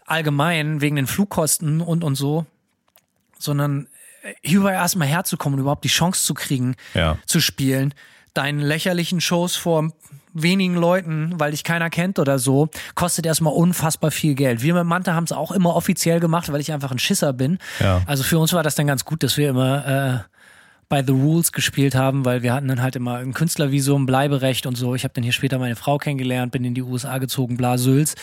allgemein 0.06 0.82
wegen 0.82 0.98
den 0.98 1.08
Flugkosten 1.08 1.80
und 1.80 2.04
und 2.04 2.16
so, 2.16 2.46
sondern 3.40 3.88
hier 4.42 4.70
erstmal 4.70 5.08
herzukommen 5.08 5.56
und 5.58 5.62
überhaupt 5.62 5.84
die 5.84 5.90
Chance 5.90 6.26
zu 6.26 6.34
kriegen, 6.34 6.76
Ja. 6.94 7.18
zu 7.26 7.40
spielen. 7.40 7.94
Deinen 8.34 8.60
lächerlichen 8.60 9.22
Shows 9.22 9.56
vor 9.56 9.92
wenigen 10.34 10.74
Leuten, 10.76 11.34
weil 11.40 11.52
dich 11.52 11.64
keiner 11.64 11.92
kennt 11.92 12.18
oder 12.18 12.40
so, 12.40 12.70
kostet 12.96 13.26
erstmal 13.28 13.54
unfassbar 13.54 14.10
viel 14.10 14.34
Geld. 14.34 14.64
Wir 14.64 14.74
mit 14.74 14.86
Manta 14.86 15.14
haben 15.14 15.26
es 15.26 15.32
auch 15.32 15.52
immer 15.52 15.76
offiziell 15.76 16.20
gemacht, 16.20 16.52
weil 16.52 16.60
ich 16.60 16.72
einfach 16.72 16.92
ein 16.92 16.98
Schisser 16.98 17.34
bin. 17.34 17.60
Ja. 17.80 18.02
Also 18.08 18.24
für 18.24 18.40
uns 18.40 18.52
war 18.54 18.64
das 18.64 18.74
dann 18.74 18.88
ganz 18.88 19.06
gut, 19.06 19.22
dass 19.22 19.38
wir 19.38 19.50
immer 19.50 19.86
äh, 20.26 20.30
bei 20.90 21.04
The 21.04 21.12
Rules 21.12 21.52
gespielt 21.52 21.94
haben, 21.94 22.26
weil 22.26 22.42
wir 22.42 22.54
hatten 22.54 22.68
dann 22.68 22.82
halt 22.82 22.96
immer 22.96 23.18
ein 23.18 23.34
Künstlervisum, 23.34 24.08
Bleiberecht 24.08 24.66
und 24.66 24.76
so. 24.76 24.96
Ich 24.96 25.04
habe 25.04 25.14
dann 25.14 25.24
hier 25.24 25.34
später 25.34 25.60
meine 25.60 25.76
Frau 25.76 26.00
kennengelernt, 26.00 26.52
bin 26.52 26.66
in 26.66 26.74
die 26.74 26.82
USA 26.82 27.20
gezogen, 27.20 27.56
bla 27.58 27.78
Sülz. 27.78 28.16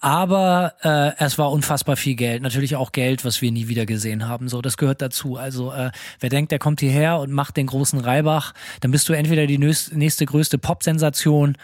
Aber 0.00 0.74
äh, 0.82 1.24
es 1.24 1.38
war 1.38 1.50
unfassbar 1.50 1.96
viel 1.96 2.14
Geld. 2.14 2.42
Natürlich 2.42 2.76
auch 2.76 2.92
Geld, 2.92 3.24
was 3.24 3.42
wir 3.42 3.50
nie 3.50 3.66
wieder 3.66 3.84
gesehen 3.84 4.28
haben. 4.28 4.48
So, 4.48 4.62
das 4.62 4.76
gehört 4.76 5.02
dazu. 5.02 5.36
Also 5.36 5.72
äh, 5.72 5.90
wer 6.20 6.30
denkt, 6.30 6.52
der 6.52 6.60
kommt 6.60 6.80
hierher 6.80 7.18
und 7.18 7.32
macht 7.32 7.56
den 7.56 7.66
großen 7.66 7.98
Reibach, 7.98 8.54
dann 8.80 8.92
bist 8.92 9.08
du 9.08 9.12
entweder 9.12 9.46
die 9.46 9.58
nächste, 9.58 9.98
nächste 9.98 10.24
größte 10.24 10.58
Pop-Sensation 10.58 11.56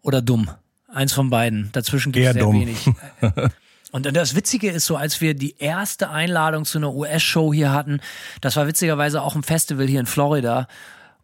oder 0.00 0.22
dumm. 0.22 0.50
Eins 0.88 1.12
von 1.12 1.28
beiden. 1.28 1.70
Dazwischen 1.72 2.12
gibt 2.12 2.26
es 2.26 2.32
sehr 2.32 2.42
dumm. 2.42 2.60
wenig. 2.60 2.78
Und 3.92 4.14
das 4.14 4.34
Witzige 4.34 4.70
ist 4.70 4.86
so, 4.86 4.96
als 4.96 5.20
wir 5.20 5.34
die 5.34 5.56
erste 5.58 6.10
Einladung 6.10 6.64
zu 6.64 6.78
einer 6.78 6.92
US-Show 6.94 7.52
hier 7.52 7.72
hatten, 7.72 8.00
das 8.40 8.56
war 8.56 8.66
witzigerweise 8.66 9.22
auch 9.22 9.34
ein 9.34 9.42
Festival 9.42 9.86
hier 9.86 10.00
in 10.00 10.06
Florida. 10.06 10.66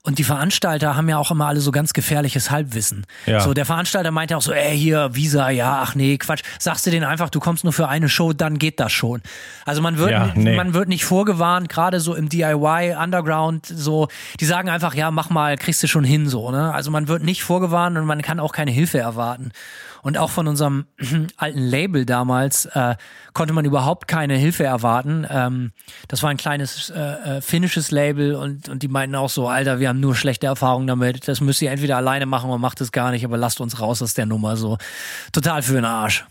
Und 0.05 0.19
die 0.19 0.25
Veranstalter 0.25 0.97
haben 0.97 1.09
ja 1.09 1.17
auch 1.17 1.31
immer 1.31 1.47
alle 1.47 1.61
so 1.61 1.71
ganz 1.71 1.93
gefährliches 1.93 2.51
Halbwissen. 2.51 3.07
Ja. 3.27 3.39
So, 3.39 3.55
der 3.55 3.65
Veranstalter 3.65 4.11
meinte 4.11 4.37
auch 4.37 4.43
so, 4.43 4.53
ey, 4.53 4.77
hier, 4.77 5.15
Visa, 5.15 5.49
ja, 5.51 5.79
ach 5.81 5.95
nee, 5.95 6.19
Quatsch. 6.19 6.43
Sagst 6.59 6.85
du 6.85 6.91
denen 6.91 7.05
einfach, 7.05 7.31
du 7.31 7.39
kommst 7.39 7.63
nur 7.63 7.73
für 7.73 7.89
eine 7.89 8.09
Show, 8.09 8.33
dann 8.33 8.59
geht 8.59 8.81
das 8.81 8.91
schon. 8.91 9.23
Also 9.65 9.81
man 9.81 9.99
wird, 9.99 10.11
Ja, 10.11 10.33
nee. 10.35 10.57
man 10.57 10.75
wird 10.75 10.89
nicht 10.89 11.05
vorgewarnt, 11.05 11.69
gerade 11.69 12.01
so 12.01 12.17
im 12.17 12.29
DIY, 12.29 12.97
Underground, 13.01 13.67
so, 13.67 14.09
die 14.41 14.45
sagen 14.45 14.69
einfach, 14.69 14.95
ja, 14.95 15.13
mach 15.13 15.31
mal, 15.31 15.57
kriegst 15.57 15.81
du 15.85 15.87
schon 15.87 16.03
hin, 16.03 16.29
so, 16.29 16.51
ne? 16.51 16.75
Also 16.75 16.91
man 16.91 17.07
wird 17.07 17.23
nicht 17.23 17.45
vorgewarnt 17.45 17.97
und 17.97 18.05
man 18.05 18.23
kann 18.23 18.41
auch 18.41 18.53
keine 18.53 18.73
Hilfe 18.73 18.99
erwarten. 18.99 19.53
Und 20.03 20.19
auch 20.19 20.31
von 20.31 20.49
unserem 20.49 20.87
alten 21.37 21.61
Label 21.61 22.05
damals 22.05 22.67
äh, 22.67 22.97
konnte 23.35 23.55
man 23.55 23.65
überhaupt 23.65 24.09
keine 24.09 24.37
Hilfe 24.37 24.65
erwarten. 24.65 25.25
Ähm, 25.31 25.73
das 26.09 26.23
war 26.25 26.31
ein 26.31 26.37
kleines 26.37 26.91
äh, 26.91 26.99
äh, 27.01 27.41
finnisches 27.41 27.93
Label 27.93 28.35
und, 28.35 28.69
und 28.69 28.83
die 28.83 28.89
meinten 28.89 29.15
auch 29.15 29.31
so, 29.31 29.49
Alter, 29.49 29.79
wir 29.79 29.89
haben 29.89 30.01
nur 30.01 30.17
schlechte 30.17 30.47
Erfahrungen 30.47 30.89
damit. 30.89 31.29
Das 31.29 31.41
müsst 31.41 31.63
ihr 31.63 31.71
entweder 31.71 31.97
alleine 31.97 32.27
machen 32.27 32.51
oder 32.51 32.59
macht 32.59 32.81
es 32.81 32.91
gar 32.91 33.13
nicht, 33.13 33.25
aber 33.25 33.37
lasst 33.37 33.61
uns 33.61 33.81
raus 33.81 34.03
aus 34.03 34.15
der 34.15 34.27
Nummer. 34.27 34.57
So 34.57 34.77
total 35.31 35.63
für 35.63 35.75
den 35.75 35.85
Arsch. 35.85 36.25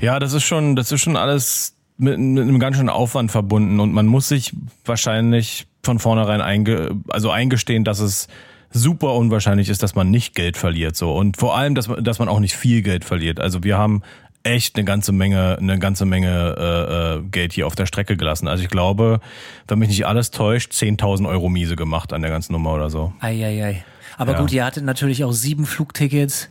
Ja, 0.00 0.18
das 0.18 0.34
ist 0.34 0.44
schon, 0.44 0.76
das 0.76 0.92
ist 0.92 1.00
schon 1.00 1.16
alles 1.16 1.74
mit, 1.96 2.18
mit 2.18 2.42
einem 2.42 2.60
ganz 2.60 2.76
schönen 2.76 2.90
Aufwand 2.90 3.32
verbunden 3.32 3.80
und 3.80 3.92
man 3.94 4.06
muss 4.06 4.28
sich 4.28 4.52
wahrscheinlich 4.84 5.66
von 5.82 5.98
vornherein 5.98 6.42
einge, 6.42 6.90
also 7.08 7.30
eingestehen, 7.30 7.84
dass 7.84 8.00
es 8.00 8.28
super 8.70 9.14
unwahrscheinlich 9.14 9.68
ist, 9.68 9.82
dass 9.82 9.94
man 9.94 10.10
nicht 10.10 10.34
Geld 10.34 10.56
verliert 10.56 10.96
so 10.96 11.14
und 11.14 11.36
vor 11.36 11.56
allem, 11.56 11.74
dass 11.74 11.88
man, 11.88 12.02
dass 12.04 12.18
man 12.18 12.28
auch 12.28 12.40
nicht 12.40 12.54
viel 12.56 12.82
Geld 12.82 13.04
verliert. 13.04 13.40
Also 13.40 13.64
wir 13.64 13.78
haben 13.78 14.02
echt 14.42 14.76
eine 14.76 14.84
ganze 14.84 15.12
Menge, 15.12 15.56
eine 15.58 15.78
ganze 15.78 16.04
Menge 16.06 16.54
äh, 16.58 17.16
äh, 17.18 17.22
Geld 17.30 17.52
hier 17.52 17.66
auf 17.66 17.74
der 17.74 17.86
Strecke 17.86 18.16
gelassen. 18.16 18.46
Also 18.48 18.62
ich 18.62 18.70
glaube, 18.70 19.20
wenn 19.66 19.78
mich 19.78 19.88
nicht 19.88 20.06
alles 20.06 20.30
täuscht, 20.30 20.72
10.000 20.72 21.28
Euro 21.28 21.48
miese 21.48 21.74
gemacht 21.76 22.12
an 22.12 22.22
der 22.22 22.30
ganzen 22.30 22.52
Nummer 22.52 22.74
oder 22.74 22.88
so. 22.88 23.12
Eieiei. 23.20 23.84
Aber 24.16 24.32
Ja. 24.32 24.40
gut, 24.40 24.52
ihr 24.52 24.64
hattet 24.64 24.84
natürlich 24.84 25.24
auch 25.24 25.32
sieben 25.32 25.66
Flugtickets. 25.66 26.48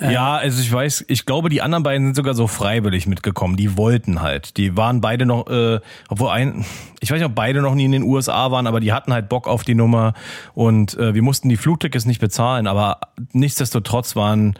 Ja, 0.00 0.36
also 0.36 0.60
ich 0.60 0.72
weiß, 0.72 1.04
ich 1.08 1.26
glaube, 1.26 1.50
die 1.50 1.60
anderen 1.60 1.82
beiden 1.82 2.06
sind 2.06 2.16
sogar 2.16 2.34
so 2.34 2.46
freiwillig 2.46 3.06
mitgekommen. 3.06 3.56
Die 3.56 3.76
wollten 3.76 4.22
halt. 4.22 4.56
Die 4.56 4.76
waren 4.76 5.00
beide 5.00 5.26
noch, 5.26 5.46
äh, 5.48 5.80
obwohl 6.08 6.30
ein, 6.30 6.64
ich 7.00 7.10
weiß 7.10 7.18
nicht, 7.18 7.26
ob 7.26 7.34
beide 7.34 7.60
noch 7.60 7.74
nie 7.74 7.84
in 7.84 7.92
den 7.92 8.02
USA 8.02 8.50
waren, 8.50 8.66
aber 8.66 8.80
die 8.80 8.92
hatten 8.92 9.12
halt 9.12 9.28
Bock 9.28 9.46
auf 9.46 9.62
die 9.62 9.74
Nummer 9.74 10.14
und 10.54 10.96
äh, 10.96 11.14
wir 11.14 11.22
mussten 11.22 11.48
die 11.48 11.56
Flugtickets 11.56 12.06
nicht 12.06 12.20
bezahlen, 12.20 12.66
aber 12.66 13.00
nichtsdestotrotz 13.32 14.16
waren 14.16 14.54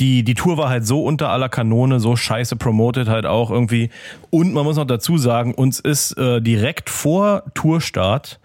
die, 0.00 0.24
die 0.24 0.34
Tour 0.34 0.56
war 0.56 0.68
halt 0.68 0.86
so 0.86 1.04
unter 1.04 1.28
aller 1.30 1.48
Kanone, 1.48 2.00
so 2.00 2.16
scheiße 2.16 2.56
promoted 2.56 3.08
halt 3.08 3.26
auch 3.26 3.50
irgendwie. 3.50 3.90
Und 4.30 4.52
man 4.52 4.64
muss 4.64 4.76
noch 4.76 4.86
dazu 4.86 5.18
sagen, 5.18 5.54
uns 5.54 5.78
ist 5.78 6.16
äh, 6.18 6.40
direkt 6.40 6.90
vor 6.90 7.44
Tourstart 7.54 8.40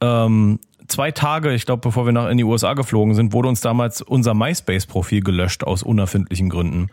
ähm, 0.00 0.58
zwei 0.90 1.10
Tage, 1.10 1.52
ich 1.54 1.66
glaube, 1.66 1.80
bevor 1.80 2.06
wir 2.06 2.12
nach 2.12 2.28
in 2.28 2.36
die 2.36 2.44
USA 2.44 2.74
geflogen 2.74 3.14
sind, 3.14 3.32
wurde 3.32 3.48
uns 3.48 3.60
damals 3.60 4.00
unser 4.02 4.34
MySpace-Profil 4.34 5.22
gelöscht 5.22 5.64
aus 5.64 5.82
unerfindlichen 5.82 6.50
Gründen. 6.50 6.90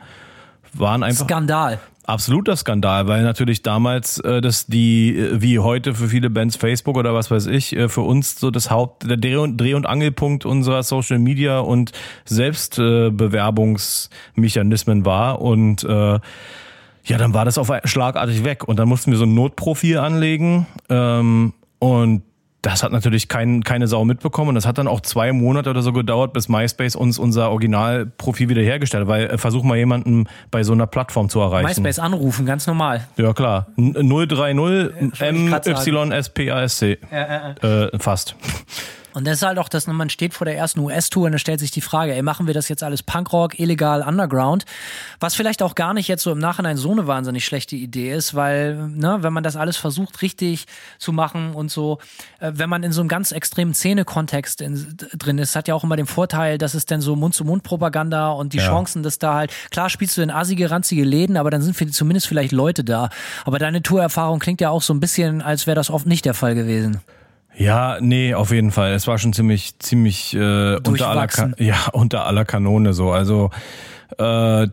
Waren 0.73 1.03
einfach 1.03 1.25
Skandal. 1.25 1.79
absoluter 2.05 2.55
Skandal, 2.55 3.07
weil 3.07 3.23
natürlich 3.23 3.61
damals 3.63 4.19
äh, 4.19 4.39
das 4.41 4.67
die 4.67 5.17
äh, 5.17 5.41
wie 5.41 5.59
heute 5.59 5.95
für 5.95 6.09
viele 6.09 6.29
Bands 6.29 6.57
Facebook 6.57 6.97
oder 6.97 7.13
was 7.13 7.31
weiß 7.31 7.47
ich 7.47 7.73
äh, 7.75 7.89
für 7.89 8.01
uns 8.01 8.39
so 8.39 8.51
das 8.51 8.69
Haupt 8.69 9.09
der 9.09 9.17
Dreh- 9.17 9.37
und, 9.37 9.57
Dreh 9.57 9.73
und 9.73 9.85
Angelpunkt 9.85 10.45
unserer 10.45 10.83
Social 10.83 11.19
Media 11.19 11.59
und 11.59 11.93
Selbstbewerbungsmechanismen 12.25 15.05
war 15.05 15.41
und 15.41 15.85
äh, 15.85 16.19
ja, 17.07 17.17
dann 17.17 17.33
war 17.33 17.45
das 17.45 17.57
auf 17.57 17.71
schlagartig 17.85 18.43
weg 18.43 18.67
und 18.67 18.77
dann 18.77 18.89
mussten 18.89 19.11
wir 19.11 19.17
so 19.17 19.23
ein 19.23 19.33
Notprofil 19.33 19.97
anlegen 19.97 20.67
ähm, 20.89 21.53
und 21.79 22.23
das 22.71 22.83
hat 22.83 22.91
natürlich 22.91 23.27
kein, 23.27 23.63
keine 23.63 23.87
Sau 23.87 24.03
mitbekommen 24.05 24.49
und 24.49 24.55
das 24.55 24.65
hat 24.65 24.77
dann 24.77 24.87
auch 24.87 25.01
zwei 25.01 25.31
Monate 25.33 25.69
oder 25.69 25.81
so 25.81 25.93
gedauert, 25.93 26.33
bis 26.33 26.49
MySpace 26.49 26.95
uns 26.95 27.17
unser 27.19 27.49
Originalprofil 27.51 28.49
wiederhergestellt 28.49 29.01
hat, 29.03 29.07
weil 29.07 29.27
äh, 29.27 29.37
versuch 29.37 29.63
mal 29.63 29.77
jemanden 29.77 30.25
bei 30.51 30.63
so 30.63 30.73
einer 30.73 30.87
Plattform 30.87 31.29
zu 31.29 31.39
erreichen. 31.39 31.65
MySpace 31.67 31.99
anrufen, 31.99 32.45
ganz 32.45 32.67
normal. 32.67 33.07
Ja 33.17 33.33
klar, 33.33 33.67
N- 33.77 33.93
030 33.93 34.57
wollte 34.57 34.93
grad 35.49 35.65
sagen. 35.65 36.09
MYSPASC. 36.09 36.81
Äh, 37.11 37.99
fast. 37.99 38.35
Und 39.17 39.25
das 39.25 39.37
ist 39.37 39.41
halt 39.47 39.57
auch 39.57 39.67
das, 39.67 39.87
man 39.87 40.11
steht 40.11 40.35
vor 40.35 40.45
der 40.45 40.55
ersten 40.55 40.79
US-Tour 40.79 41.25
und 41.25 41.31
da 41.31 41.37
stellt 41.39 41.59
sich 41.59 41.71
die 41.71 41.81
Frage, 41.81 42.13
ey, 42.13 42.21
machen 42.21 42.45
wir 42.45 42.53
das 42.53 42.69
jetzt 42.69 42.83
alles 42.83 43.01
Punkrock, 43.01 43.57
illegal, 43.59 44.03
Underground? 44.03 44.63
Was 45.19 45.33
vielleicht 45.33 45.63
auch 45.63 45.73
gar 45.73 45.95
nicht 45.95 46.07
jetzt 46.07 46.21
so 46.21 46.31
im 46.31 46.37
Nachhinein 46.37 46.77
so 46.77 46.91
eine 46.91 47.07
wahnsinnig 47.07 47.43
schlechte 47.43 47.75
Idee 47.75 48.13
ist, 48.13 48.35
weil, 48.35 48.75
ne, 48.89 49.17
wenn 49.21 49.33
man 49.33 49.41
das 49.43 49.55
alles 49.55 49.75
versucht 49.75 50.21
richtig 50.21 50.65
zu 50.99 51.13
machen 51.13 51.55
und 51.55 51.71
so, 51.71 51.97
äh, 52.39 52.51
wenn 52.53 52.69
man 52.69 52.83
in 52.83 52.91
so 52.91 53.01
einem 53.01 53.07
ganz 53.07 53.31
extremen 53.31 53.73
Szene-Kontext 53.73 54.61
in- 54.61 54.95
drin 55.17 55.39
ist, 55.39 55.55
hat 55.55 55.67
ja 55.67 55.73
auch 55.73 55.83
immer 55.83 55.95
den 55.95 56.05
Vorteil, 56.05 56.59
dass 56.59 56.75
es 56.75 56.85
dann 56.85 57.01
so 57.01 57.15
Mund-zu-Mund-Propaganda 57.15 58.29
und 58.29 58.53
die 58.53 58.57
Ja. 58.59 58.67
Chancen, 58.67 59.01
dass 59.01 59.17
da 59.17 59.33
halt, 59.33 59.51
klar 59.71 59.89
spielst 59.89 60.15
du 60.17 60.21
in 60.21 60.29
assige, 60.29 60.69
ranzige 60.69 61.03
Läden, 61.03 61.37
aber 61.37 61.49
dann 61.49 61.63
sind 61.63 61.75
für, 61.75 61.87
zumindest 61.87 62.27
vielleicht 62.27 62.51
Leute 62.51 62.83
da. 62.83 63.09
Aber 63.45 63.57
deine 63.57 63.81
Tourerfahrung 63.81 64.37
klingt 64.37 64.61
ja 64.61 64.69
auch 64.69 64.83
so 64.83 64.93
ein 64.93 64.99
bisschen, 64.99 65.41
als 65.41 65.65
wäre 65.65 65.73
das 65.75 65.89
oft 65.89 66.05
nicht 66.05 66.23
der 66.25 66.35
Fall 66.35 66.53
gewesen. 66.53 67.01
Ja, 67.57 67.97
nee, 67.99 68.35
auf 68.35 68.51
jeden 68.51 68.71
Fall. 68.71 68.93
Es 68.93 69.07
war 69.07 69.17
schon 69.17 69.33
ziemlich, 69.33 69.79
ziemlich 69.79 70.35
äh, 70.35 70.75
unter 70.75 71.09
aller, 71.09 71.27
ja, 71.57 71.87
unter 71.91 72.25
aller 72.25 72.45
Kanone 72.45 72.93
so. 72.93 73.11
Also 73.11 73.49
äh, 74.19 74.67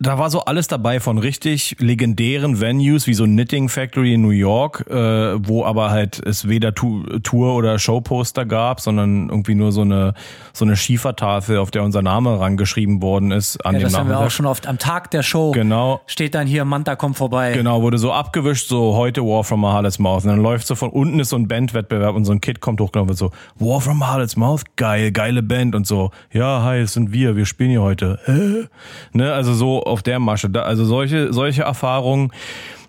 da 0.00 0.16
war 0.18 0.30
so 0.30 0.44
alles 0.44 0.68
dabei 0.68 1.00
von 1.00 1.18
richtig 1.18 1.76
legendären 1.80 2.60
Venues 2.60 3.06
wie 3.08 3.14
so 3.14 3.24
Knitting 3.24 3.68
Factory 3.68 4.14
in 4.14 4.22
New 4.22 4.30
York, 4.30 4.84
äh, 4.88 4.94
wo 4.94 5.64
aber 5.64 5.90
halt 5.90 6.20
es 6.24 6.48
weder 6.48 6.74
tu 6.74 7.02
Tour 7.24 7.54
oder 7.54 7.78
Showposter 7.78 8.46
gab, 8.46 8.80
sondern 8.80 9.28
irgendwie 9.28 9.54
nur 9.56 9.72
so 9.72 9.80
eine 9.80 10.14
so 10.52 10.64
eine 10.64 10.76
Schiefertafel, 10.76 11.58
auf 11.58 11.70
der 11.70 11.82
unser 11.82 12.02
Name 12.02 12.38
rangeschrieben 12.38 13.02
worden 13.02 13.30
ist 13.32 13.64
an 13.64 13.74
Ja, 13.74 13.80
dem 13.80 13.84
das 13.84 13.94
haben 13.96 14.06
wir 14.06 14.12
Nachmittag. 14.14 14.26
auch 14.26 14.30
schon 14.30 14.46
oft. 14.46 14.66
Am 14.66 14.78
Tag 14.78 15.10
der 15.10 15.22
Show 15.22 15.50
Genau. 15.52 16.00
steht 16.06 16.34
dann 16.34 16.46
hier, 16.46 16.64
Manta 16.64 16.94
kommt 16.96 17.16
vorbei. 17.16 17.52
Genau, 17.52 17.82
wurde 17.82 17.98
so 17.98 18.12
abgewischt, 18.12 18.68
so 18.68 18.94
heute 18.94 19.22
War 19.22 19.42
from 19.44 19.64
a 19.64 19.72
Harlot's 19.72 19.98
Mouth. 19.98 20.24
Und 20.24 20.30
dann 20.30 20.42
läuft 20.42 20.66
so 20.66 20.74
von 20.74 20.90
unten 20.90 21.20
ist 21.20 21.30
so 21.30 21.36
ein 21.36 21.48
Bandwettbewerb 21.48 22.14
und 22.14 22.24
so 22.24 22.32
ein 22.32 22.40
Kid 22.40 22.60
kommt 22.60 22.80
hochgelaufen 22.80 23.10
und 23.10 23.16
so, 23.16 23.30
War 23.58 23.80
from 23.80 24.02
a 24.02 24.08
Harlot's 24.08 24.36
Mouth, 24.36 24.62
geil, 24.76 25.10
geile 25.12 25.42
Band 25.42 25.74
und 25.74 25.86
so, 25.86 26.10
ja, 26.32 26.62
hi, 26.62 26.78
es 26.78 26.92
sind 26.92 27.12
wir, 27.12 27.36
wir 27.36 27.46
spielen 27.46 27.70
hier 27.70 27.82
heute. 27.82 28.18
Hä? 28.26 28.66
Ne, 29.12 29.32
also 29.32 29.54
so 29.54 29.84
auf 29.88 30.02
der 30.02 30.18
Masche. 30.18 30.50
Da, 30.50 30.62
also 30.62 30.84
solche, 30.84 31.32
solche 31.32 31.62
Erfahrungen. 31.62 32.32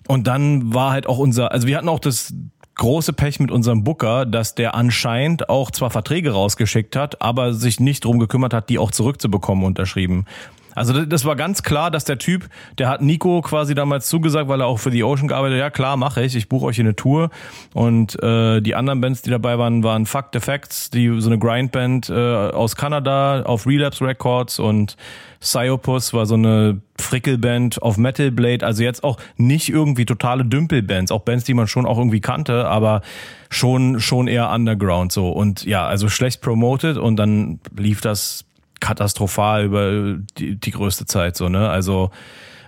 Und 0.07 0.27
dann 0.27 0.73
war 0.73 0.91
halt 0.91 1.07
auch 1.07 1.17
unser, 1.17 1.51
also 1.51 1.67
wir 1.67 1.77
hatten 1.77 1.89
auch 1.89 1.99
das 1.99 2.33
große 2.75 3.13
Pech 3.13 3.39
mit 3.39 3.51
unserem 3.51 3.83
Booker, 3.83 4.25
dass 4.25 4.55
der 4.55 4.73
anscheinend 4.73 5.49
auch 5.49 5.69
zwar 5.69 5.89
Verträge 5.89 6.31
rausgeschickt 6.31 6.95
hat, 6.95 7.21
aber 7.21 7.53
sich 7.53 7.79
nicht 7.79 8.05
drum 8.05 8.19
gekümmert 8.19 8.53
hat, 8.53 8.69
die 8.69 8.79
auch 8.79 8.91
zurückzubekommen 8.91 9.65
unterschrieben. 9.65 10.25
Also 10.75 11.05
das- 11.05 11.25
war 11.25 11.35
ganz 11.35 11.63
klar, 11.63 11.91
dass 11.91 12.05
der 12.05 12.17
Typ, 12.17 12.49
der 12.77 12.89
hat 12.89 13.01
Nico 13.01 13.41
quasi 13.41 13.75
damals 13.75 14.07
zugesagt, 14.07 14.47
weil 14.47 14.61
er 14.61 14.67
auch 14.67 14.79
für 14.79 14.91
The 14.91 15.03
Ocean 15.03 15.27
gearbeitet 15.27 15.55
hat, 15.57 15.59
ja 15.59 15.69
klar, 15.69 15.97
mache 15.97 16.23
ich, 16.23 16.35
ich 16.35 16.47
buche 16.49 16.65
euch 16.67 16.75
hier 16.77 16.85
eine 16.85 16.95
Tour. 16.95 17.29
Und 17.73 18.21
äh, 18.23 18.61
die 18.61 18.75
anderen 18.75 19.01
Bands, 19.01 19.21
die 19.21 19.29
dabei 19.29 19.57
waren, 19.57 19.83
waren 19.83 20.05
Fuck 20.05 20.27
the 20.33 20.39
Facts, 20.39 20.89
die 20.89 21.19
so 21.19 21.29
eine 21.29 21.37
Grindband 21.39 22.09
äh, 22.09 22.13
aus 22.13 22.75
Kanada 22.75 23.43
auf 23.43 23.67
Relapse 23.67 24.05
Records. 24.05 24.59
Und 24.59 24.95
Psyopus 25.41 26.13
war 26.13 26.25
so 26.25 26.35
eine 26.35 26.81
Frickelband 26.99 27.81
auf 27.81 27.97
Metal 27.97 28.29
Blade, 28.31 28.65
also 28.65 28.83
jetzt 28.83 29.03
auch 29.05 29.17
nicht 29.37 29.69
irgendwie 29.69 30.05
totale 30.05 30.43
Dümpelbands, 30.43 31.11
auch 31.11 31.21
Bands, 31.21 31.45
die 31.45 31.53
man 31.53 31.67
schon 31.67 31.85
auch 31.85 31.97
irgendwie 31.97 32.19
kannte, 32.19 32.67
aber 32.67 33.01
schon 33.49 33.99
schon 34.01 34.27
eher 34.27 34.51
Underground 34.51 35.11
so. 35.11 35.29
Und 35.29 35.63
ja, 35.65 35.87
also 35.87 36.09
schlecht 36.09 36.41
promoted. 36.41 36.97
Und 36.97 37.15
dann 37.15 37.59
lief 37.77 38.01
das 38.01 38.45
katastrophal 38.79 39.65
über 39.65 40.17
die, 40.37 40.55
die 40.59 40.71
größte 40.71 41.05
Zeit 41.05 41.35
so, 41.35 41.49
ne? 41.49 41.69
Also 41.69 42.11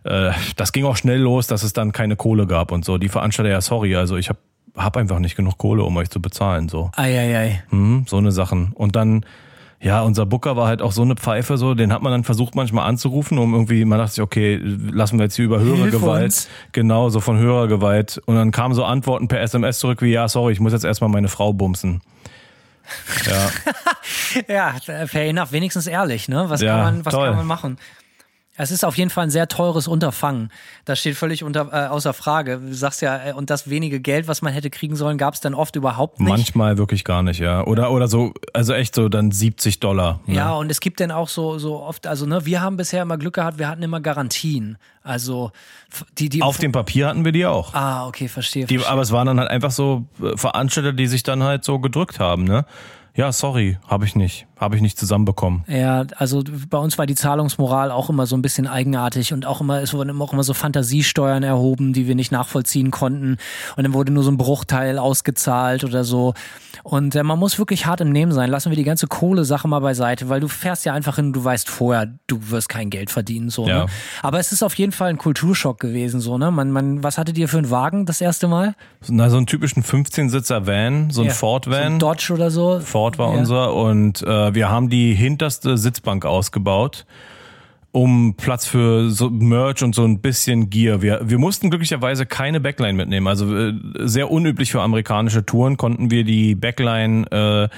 äh, 0.04 0.32
das 0.56 0.72
ging 0.72 0.86
auch 0.86 0.98
schnell 0.98 1.20
los, 1.20 1.48
dass 1.48 1.64
es 1.64 1.74
dann 1.74 1.92
keine 1.92 2.16
Kohle 2.16 2.48
gab 2.48 2.72
und 2.72 2.86
so. 2.86 2.98
Die 2.98 3.10
Veranstalter, 3.10 3.52
ja, 3.52 3.62
sorry, 3.62 3.96
also 3.96 4.18
ich 4.18 4.30
habe 4.30 4.40
hab 4.76 4.98
einfach 4.98 5.20
nicht 5.20 5.36
genug 5.36 5.58
Kohle, 5.58 5.84
um 5.84 5.96
euch 5.98 6.10
zu 6.10 6.22
bezahlen, 6.22 6.70
so. 6.70 6.92
Eieiei. 6.96 7.64
Mhm, 7.70 8.06
so 8.08 8.18
eine 8.18 8.32
Sachen. 8.32 8.72
Und 8.74 8.96
dann, 8.96 9.26
ja, 9.80 10.02
unser 10.02 10.26
Booker 10.26 10.56
war 10.56 10.68
halt 10.68 10.82
auch 10.82 10.92
so 10.92 11.02
eine 11.02 11.16
Pfeife, 11.16 11.58
so, 11.58 11.74
den 11.74 11.92
hat 11.92 12.02
man 12.02 12.12
dann 12.12 12.24
versucht 12.24 12.56
manchmal 12.56 12.88
anzurufen, 12.88 13.38
um 13.38 13.54
irgendwie, 13.54 13.84
man 13.86 14.00
dachte 14.00 14.14
sich, 14.14 14.24
okay, 14.24 14.60
lassen 14.64 15.20
wir 15.20 15.24
jetzt 15.26 15.36
hier 15.36 15.46
über 15.46 15.60
Hilf 15.60 15.78
Hörergewalt. 15.78 16.24
uns. 16.26 16.50
Genau, 16.72 17.10
so 17.10 17.20
von 17.20 17.38
Hörergewalt. 17.38 18.22
Und 18.26 18.36
dann 18.36 18.52
kamen 18.52 18.74
so 18.74 18.86
Antworten 18.86 19.28
per 19.28 19.42
SMS 19.42 19.80
zurück 19.80 20.02
wie, 20.02 20.12
ja, 20.12 20.28
sorry, 20.28 20.54
ich 20.54 20.60
muss 20.60 20.72
jetzt 20.72 20.86
erstmal 20.86 21.10
meine 21.10 21.28
Frau 21.28 21.52
bumsen. 21.54 22.02
Ja, 23.28 23.50
Ja, 24.48 25.08
fair 25.08 25.26
enough, 25.26 25.52
wenigstens 25.52 25.88
ehrlich, 25.88 26.28
ne? 26.30 26.50
Was 26.50 26.62
Ja, 26.62 26.76
kann 26.76 26.96
man, 26.96 27.06
was 27.06 27.14
toll. 27.14 27.28
kann 27.28 27.38
man 27.38 27.46
machen? 27.48 27.78
Es 28.62 28.70
ist 28.70 28.86
auf 28.86 28.96
jeden 28.96 29.10
Fall 29.10 29.24
ein 29.24 29.32
sehr 29.32 29.48
teures 29.48 29.88
Unterfangen. 29.88 30.52
Das 30.86 31.00
steht 31.00 31.18
völlig 31.18 31.44
unter, 31.44 31.70
äh, 31.74 31.88
außer 31.88 32.14
Frage. 32.14 32.60
Du 32.60 32.76
sagst 32.76 33.02
ja, 33.02 33.30
äh, 33.30 33.34
und 33.34 33.50
das 33.50 33.72
wenige 33.72 34.00
Geld, 34.00 34.28
was 34.28 34.44
man 34.44 34.54
hätte 34.54 34.70
kriegen 34.70 34.96
sollen, 34.96 35.18
gab 35.18 35.34
es 35.34 35.40
dann 35.40 35.56
oft 35.56 35.76
überhaupt 35.76 36.20
nicht. 36.20 36.30
Manchmal 36.30 36.78
wirklich 36.78 37.04
gar 37.04 37.24
nicht, 37.24 37.40
ja. 37.40 37.66
Oder, 37.66 37.92
oder 37.92 38.08
so, 38.08 38.36
also 38.54 38.74
echt 38.74 38.94
so 38.94 39.10
dann 39.10 39.32
70 39.32 39.80
Dollar. 39.80 40.20
Ne? 40.28 40.36
Ja, 40.36 40.54
und 40.54 40.70
es 40.70 40.80
gibt 40.80 41.00
dann 41.00 41.10
auch 41.10 41.28
so, 41.28 41.58
so 41.58 41.80
oft, 41.80 42.06
also 42.06 42.28
ne, 42.28 42.46
wir 42.46 42.62
haben 42.62 42.78
bisher 42.78 43.02
immer 43.02 43.18
Glück 43.18 43.34
gehabt, 43.34 43.58
wir 43.58 43.68
hatten 43.68 43.82
immer 43.82 44.00
Garantien. 44.00 44.78
Also 45.02 45.52
die, 46.20 46.30
die 46.30 46.44
Auf 46.44 46.60
dem 46.60 46.72
Papier 46.72 47.08
hatten 47.08 47.26
wir 47.26 47.32
die 47.32 47.48
auch. 47.48 47.74
Ah, 47.74 48.06
okay, 48.06 48.28
verstehe. 48.28 48.68
Die, 48.68 48.76
verstehe. 48.76 48.92
aber 48.94 49.02
es 49.02 49.12
waren 49.12 49.26
dann 49.26 49.40
halt 49.40 49.50
einfach 49.50 49.72
so 49.72 50.06
äh, 50.22 50.38
Veranstalter, 50.38 50.94
die 50.94 51.08
sich 51.08 51.24
dann 51.24 51.42
halt 51.42 51.64
so 51.64 51.80
gedrückt 51.80 52.20
haben, 52.20 52.44
ne? 52.44 52.66
Ja, 53.16 53.32
sorry, 53.32 53.78
habe 53.88 54.06
ich 54.06 54.16
nicht. 54.16 54.46
Habe 54.62 54.76
ich 54.76 54.82
nicht 54.84 55.00
zusammenbekommen. 55.00 55.64
Ja, 55.68 56.06
also 56.18 56.44
bei 56.70 56.78
uns 56.78 57.00
war 57.00 57.08
die 57.08 57.16
Zahlungsmoral 57.16 57.90
auch 57.90 58.12
immer 58.12 58.28
so 58.28 58.36
ein 58.38 58.44
bisschen 58.44 58.68
eigenartig 58.68 59.34
und 59.34 59.48
auch 59.48 59.60
immer, 59.60 59.82
es 59.82 59.92
wurden 59.94 60.22
auch 60.22 60.34
immer 60.34 60.44
so 60.44 60.54
Fantasiesteuern 60.54 61.42
erhoben, 61.42 61.94
die 61.94 62.06
wir 62.08 62.14
nicht 62.14 62.32
nachvollziehen 62.32 62.92
konnten. 62.92 63.38
Und 63.76 63.84
dann 63.84 63.94
wurde 63.94 64.12
nur 64.12 64.24
so 64.24 64.30
ein 64.30 64.38
Bruchteil 64.38 65.00
ausgezahlt 65.00 65.84
oder 65.84 66.04
so. 66.04 66.36
Und 66.84 67.16
äh, 67.16 67.24
man 67.24 67.40
muss 67.40 67.58
wirklich 67.58 67.86
hart 67.88 68.02
im 68.02 68.12
Nehmen 68.12 68.32
sein. 68.32 68.50
Lassen 68.52 68.70
wir 68.70 68.76
die 68.76 68.84
ganze 68.84 69.08
Kohle-Sache 69.08 69.68
mal 69.68 69.80
beiseite, 69.80 70.30
weil 70.30 70.40
du 70.40 70.48
fährst 70.48 70.86
ja 70.86 70.94
einfach 70.94 71.16
hin, 71.16 71.34
du 71.34 71.44
weißt 71.44 71.68
vorher, 71.70 72.14
du 72.28 72.50
wirst 72.52 72.70
kein 72.70 72.90
Geld 72.92 73.10
verdienen, 73.10 73.50
so, 73.50 73.68
Ja. 73.68 73.86
ne? 73.86 73.86
Aber 74.22 74.40
es 74.40 74.52
ist 74.52 74.62
auf 74.64 74.76
jeden 74.76 74.92
Fall 74.92 75.10
ein 75.10 75.18
Kulturschock 75.18 75.80
gewesen, 75.80 76.22
so, 76.22 76.38
ne? 76.38 76.52
Man, 76.52 76.72
man, 76.72 77.04
was 77.04 77.18
hattet 77.18 77.38
ihr 77.38 77.48
für 77.48 77.58
einen 77.58 77.72
Wagen 77.72 78.06
das 78.06 78.22
erste 78.22 78.48
Mal? 78.48 78.76
Na, 79.10 79.30
so 79.32 79.38
einen 79.38 79.48
typischen 79.48 79.84
15-Sitzer 79.84 80.68
Van, 80.68 81.10
so 81.10 81.22
ein 81.22 81.28
Ja, 81.30 81.34
Ford-Van. 81.34 81.74
So 81.82 81.84
ein 81.94 82.00
Dodge 82.00 82.34
oder 82.34 82.52
so? 82.52 82.80
Ford 82.80 83.18
war 83.18 83.32
Ja. 83.34 83.40
unser 83.40 83.74
und 83.74 84.22
äh, 84.22 84.51
wir 84.56 84.70
haben 84.70 84.90
die 84.90 85.14
hinterste 85.14 85.78
Sitzbank 85.78 86.26
ausgebaut, 86.26 87.06
um 87.92 88.36
Platz 88.36 88.66
für 88.66 89.10
so 89.10 89.30
Merch 89.30 89.84
und 89.84 89.94
so 89.94 90.04
ein 90.04 90.20
bisschen 90.20 90.70
Gear. 90.70 91.02
Wir, 91.02 91.22
wir 91.24 91.38
mussten 91.38 91.70
glücklicherweise 91.70 92.26
keine 92.26 92.60
Backline 92.60 92.94
mitnehmen. 92.94 93.28
Also 93.28 93.54
äh, 93.54 93.74
sehr 94.00 94.32
unüblich 94.32 94.72
für 94.72 94.82
amerikanische 94.82 95.46
Touren 95.46 95.78
konnten 95.78 96.10
wir 96.10 96.24
die 96.24 96.56
Backline 96.56 97.26
äh, 97.32 97.76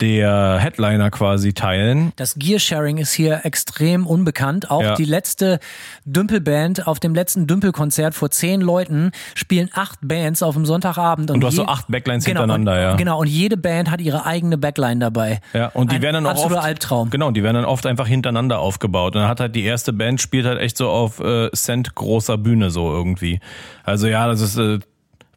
der 0.00 0.58
Headliner 0.58 1.10
quasi 1.10 1.52
teilen. 1.52 2.12
Das 2.16 2.36
Gearsharing 2.36 2.98
ist 2.98 3.12
hier 3.12 3.40
extrem 3.44 4.06
unbekannt. 4.06 4.70
Auch 4.70 4.82
Ja. 4.82 4.94
die 4.94 5.04
letzte 5.04 5.58
Dümpelband 6.04 6.86
auf 6.86 7.00
dem 7.00 7.14
letzten 7.14 7.46
Dümpelkonzert 7.46 8.14
vor 8.14 8.30
zehn 8.30 8.60
Leuten 8.60 9.10
spielen 9.34 9.70
acht 9.72 9.98
Bands 10.02 10.42
auf 10.42 10.54
dem 10.54 10.66
Sonntagabend. 10.66 11.30
Und 11.30 11.40
du 11.40 11.46
hast 11.46 11.56
so 11.56 11.66
acht 11.66 11.88
Backlines 11.88 12.24
genau, 12.24 12.42
hintereinander, 12.42 12.72
und, 12.72 12.78
ja. 12.78 12.96
Genau, 12.96 13.20
und 13.20 13.26
jede 13.26 13.56
Band 13.56 13.90
hat 13.90 14.00
ihre 14.00 14.24
eigene 14.24 14.56
Backline 14.58 15.00
dabei. 15.00 15.40
Ja, 15.52 15.68
und 15.68 15.90
die 15.92 15.96
Ein 15.96 16.02
werden 16.02 16.24
dann 16.24 16.36
auch 16.36 16.44
oft, 16.44 16.56
Albtraum. 16.56 17.10
Genau, 17.10 17.30
die 17.30 17.42
werden 17.42 17.56
dann 17.56 17.64
oft 17.64 17.86
einfach 17.86 18.06
hintereinander 18.06 18.58
aufgebaut. 18.58 19.14
Und 19.16 19.22
dann 19.22 19.28
hat 19.28 19.40
halt 19.40 19.54
die 19.54 19.64
erste 19.64 19.92
Band 19.92 20.20
spielt 20.20 20.46
halt 20.46 20.60
echt 20.60 20.76
so 20.76 20.88
auf 20.88 21.20
äh, 21.20 21.50
Cent 21.52 21.94
großer 21.94 22.38
Bühne 22.38 22.70
so 22.70 22.92
irgendwie. 22.92 23.40
Also 23.84 24.06
ja, 24.06 24.26
das 24.26 24.40
ist 24.40 24.56
äh, 24.58 24.78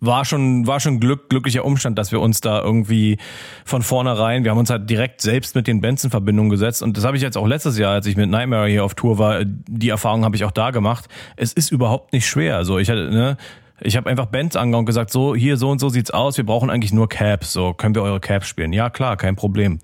war 0.01 0.25
schon 0.25 0.67
war 0.67 0.79
schon 0.79 0.99
Glück 0.99 1.29
glücklicher 1.29 1.63
Umstand, 1.63 1.97
dass 1.97 2.11
wir 2.11 2.19
uns 2.19 2.41
da 2.41 2.61
irgendwie 2.61 3.17
von 3.63 3.83
vornherein, 3.83 4.43
wir 4.43 4.51
haben 4.51 4.57
uns 4.57 4.71
halt 4.71 4.89
direkt 4.89 5.21
selbst 5.21 5.55
mit 5.55 5.67
den 5.67 5.79
Bands 5.79 6.03
in 6.03 6.09
Verbindung 6.09 6.49
gesetzt 6.49 6.81
und 6.81 6.97
das 6.97 7.05
habe 7.05 7.15
ich 7.15 7.23
jetzt 7.23 7.37
auch 7.37 7.47
letztes 7.47 7.77
Jahr, 7.77 7.93
als 7.93 8.07
ich 8.07 8.17
mit 8.17 8.29
Nightmare 8.29 8.67
hier 8.67 8.83
auf 8.83 8.95
Tour 8.95 9.19
war, 9.19 9.45
die 9.45 9.89
Erfahrung 9.89 10.25
habe 10.25 10.35
ich 10.35 10.43
auch 10.43 10.51
da 10.51 10.71
gemacht. 10.71 11.07
Es 11.37 11.53
ist 11.53 11.71
überhaupt 11.71 12.13
nicht 12.13 12.27
schwer. 12.27 12.57
Also 12.57 12.79
ich 12.79 12.89
hatte 12.89 13.09
ne 13.11 13.37
ich 13.83 13.97
habe 13.97 14.09
einfach 14.09 14.27
Bands 14.27 14.55
angehauen 14.55 14.81
und 14.81 14.85
gesagt, 14.85 15.11
so, 15.11 15.35
hier, 15.35 15.57
so 15.57 15.69
und 15.69 15.79
so 15.79 15.89
sieht's 15.89 16.11
aus, 16.11 16.37
wir 16.37 16.45
brauchen 16.45 16.69
eigentlich 16.69 16.93
nur 16.93 17.09
Caps, 17.09 17.51
so, 17.51 17.73
können 17.73 17.95
wir 17.95 18.03
eure 18.03 18.19
Caps 18.19 18.47
spielen? 18.47 18.73
Ja, 18.73 18.89
klar, 18.89 19.17
kein 19.17 19.35
Problem. 19.35 19.79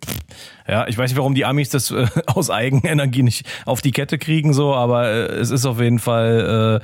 Ja, 0.67 0.87
ich 0.87 0.97
weiß 0.97 1.09
nicht, 1.09 1.17
warum 1.17 1.33
die 1.33 1.45
Amis 1.45 1.69
das 1.69 1.91
äh, 1.91 2.07
aus 2.27 2.49
Eigenenergie 2.49 3.23
nicht 3.23 3.45
auf 3.65 3.81
die 3.81 3.91
Kette 3.91 4.17
kriegen, 4.17 4.53
so, 4.53 4.73
aber 4.73 5.07
äh, 5.09 5.25
es 5.35 5.49
ist 5.49 5.65
auf 5.65 5.79
jeden 5.79 5.99
Fall 5.99 6.81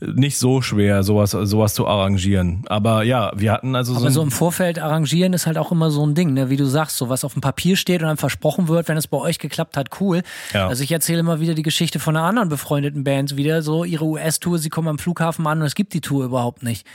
äh, 0.00 0.06
nicht 0.06 0.38
so 0.38 0.62
schwer, 0.62 1.02
sowas, 1.02 1.30
sowas 1.30 1.74
zu 1.74 1.86
arrangieren. 1.86 2.64
Aber 2.66 3.02
ja, 3.02 3.32
wir 3.36 3.52
hatten 3.52 3.74
also 3.74 3.92
so, 3.94 4.00
Aber 4.00 4.10
so 4.10 4.22
im 4.22 4.30
Vorfeld 4.30 4.78
arrangieren 4.78 5.32
ist 5.32 5.46
halt 5.46 5.58
auch 5.58 5.72
immer 5.72 5.90
so 5.90 6.04
ein 6.06 6.14
Ding, 6.14 6.32
ne? 6.32 6.50
wie 6.50 6.56
du 6.56 6.64
sagst, 6.64 6.96
so 6.96 7.08
was 7.08 7.24
auf 7.24 7.34
dem 7.34 7.42
Papier 7.42 7.76
steht 7.76 8.02
und 8.02 8.08
dann 8.08 8.16
versprochen 8.16 8.68
wird, 8.68 8.88
wenn 8.88 8.96
es 8.96 9.06
bei 9.06 9.18
euch 9.18 9.38
geklappt 9.38 9.76
hat, 9.76 10.00
cool. 10.00 10.22
Ja. 10.54 10.68
Also 10.68 10.82
ich 10.82 10.90
erzähle 10.90 11.20
immer 11.20 11.40
wieder 11.40 11.54
die 11.54 11.62
Geschichte 11.62 11.98
von 11.98 12.16
einer 12.16 12.26
anderen 12.26 12.48
befreundeten 12.48 13.04
Band 13.04 13.36
wieder, 13.36 13.62
so 13.62 13.84
ihre 13.84 14.04
US-Tour, 14.04 14.58
sie 14.58 14.70
kommen 14.70 14.88
am 14.88 14.98
Flughafen 14.98 15.46
an 15.46 15.60
und 15.60 15.66
es 15.66 15.74
gibt 15.74 15.92
die 15.92 16.00
Tour 16.00 16.24
überhaupt 16.24 16.62
nicht. 16.62 16.86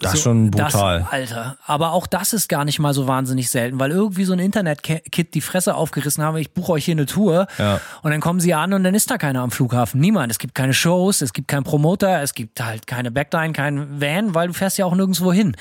Das 0.00 0.14
ist 0.14 0.22
schon 0.22 0.50
brutal. 0.50 1.00
Das, 1.00 1.12
Alter. 1.12 1.56
Aber 1.66 1.92
auch 1.92 2.06
das 2.06 2.32
ist 2.32 2.48
gar 2.48 2.64
nicht 2.64 2.78
mal 2.78 2.92
so 2.94 3.06
wahnsinnig 3.08 3.48
selten, 3.50 3.80
weil 3.80 3.90
irgendwie 3.90 4.24
so 4.24 4.32
ein 4.34 4.38
Internet-Kid 4.38 5.34
die 5.34 5.40
Fresse 5.40 5.74
aufgerissen 5.74 6.22
habe, 6.22 6.40
ich 6.40 6.52
buche 6.52 6.72
euch 6.72 6.84
hier 6.84 6.92
eine 6.94 7.06
Tour 7.06 7.46
Ja. 7.58 7.80
und 8.02 8.10
dann 8.10 8.20
kommen 8.20 8.40
sie 8.40 8.52
an 8.54 8.72
und 8.74 8.84
dann 8.84 8.94
ist 8.94 9.10
da 9.10 9.16
keiner 9.18 9.40
am 9.40 9.50
Flughafen. 9.50 10.00
Niemand. 10.00 10.30
Es 10.30 10.38
gibt 10.38 10.54
keine 10.54 10.74
Shows, 10.74 11.22
es 11.22 11.32
gibt 11.32 11.48
keinen 11.48 11.64
Promoter, 11.64 12.20
es 12.22 12.34
gibt 12.34 12.60
halt 12.62 12.86
keine 12.86 13.10
Backline, 13.10 13.52
kein 13.52 14.00
Van, 14.00 14.34
weil 14.34 14.48
du 14.48 14.54
fährst 14.54 14.76
ja 14.78 14.84
auch 14.84 14.94
nirgendwo 14.94 15.32
hin. 15.32 15.56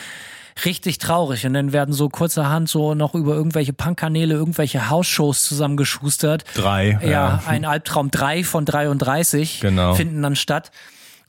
Richtig 0.65 0.97
traurig. 0.97 1.45
Und 1.45 1.53
dann 1.53 1.71
werden 1.71 1.93
so 1.93 2.09
kurzerhand 2.09 2.67
so 2.67 2.95
noch 2.95 3.13
über 3.13 3.35
irgendwelche 3.35 3.73
Punkkanäle 3.73 4.33
irgendwelche 4.33 4.89
Hausshows 4.89 5.43
zusammengeschustert. 5.43 6.45
Drei, 6.55 6.97
Ja, 7.03 7.09
ja. 7.09 7.43
ein 7.45 7.63
Albtraum 7.63 8.09
drei 8.09 8.43
von 8.43 8.65
33 8.65 9.59
Genau. 9.61 9.93
finden 9.93 10.21
dann 10.23 10.35
statt. 10.35 10.71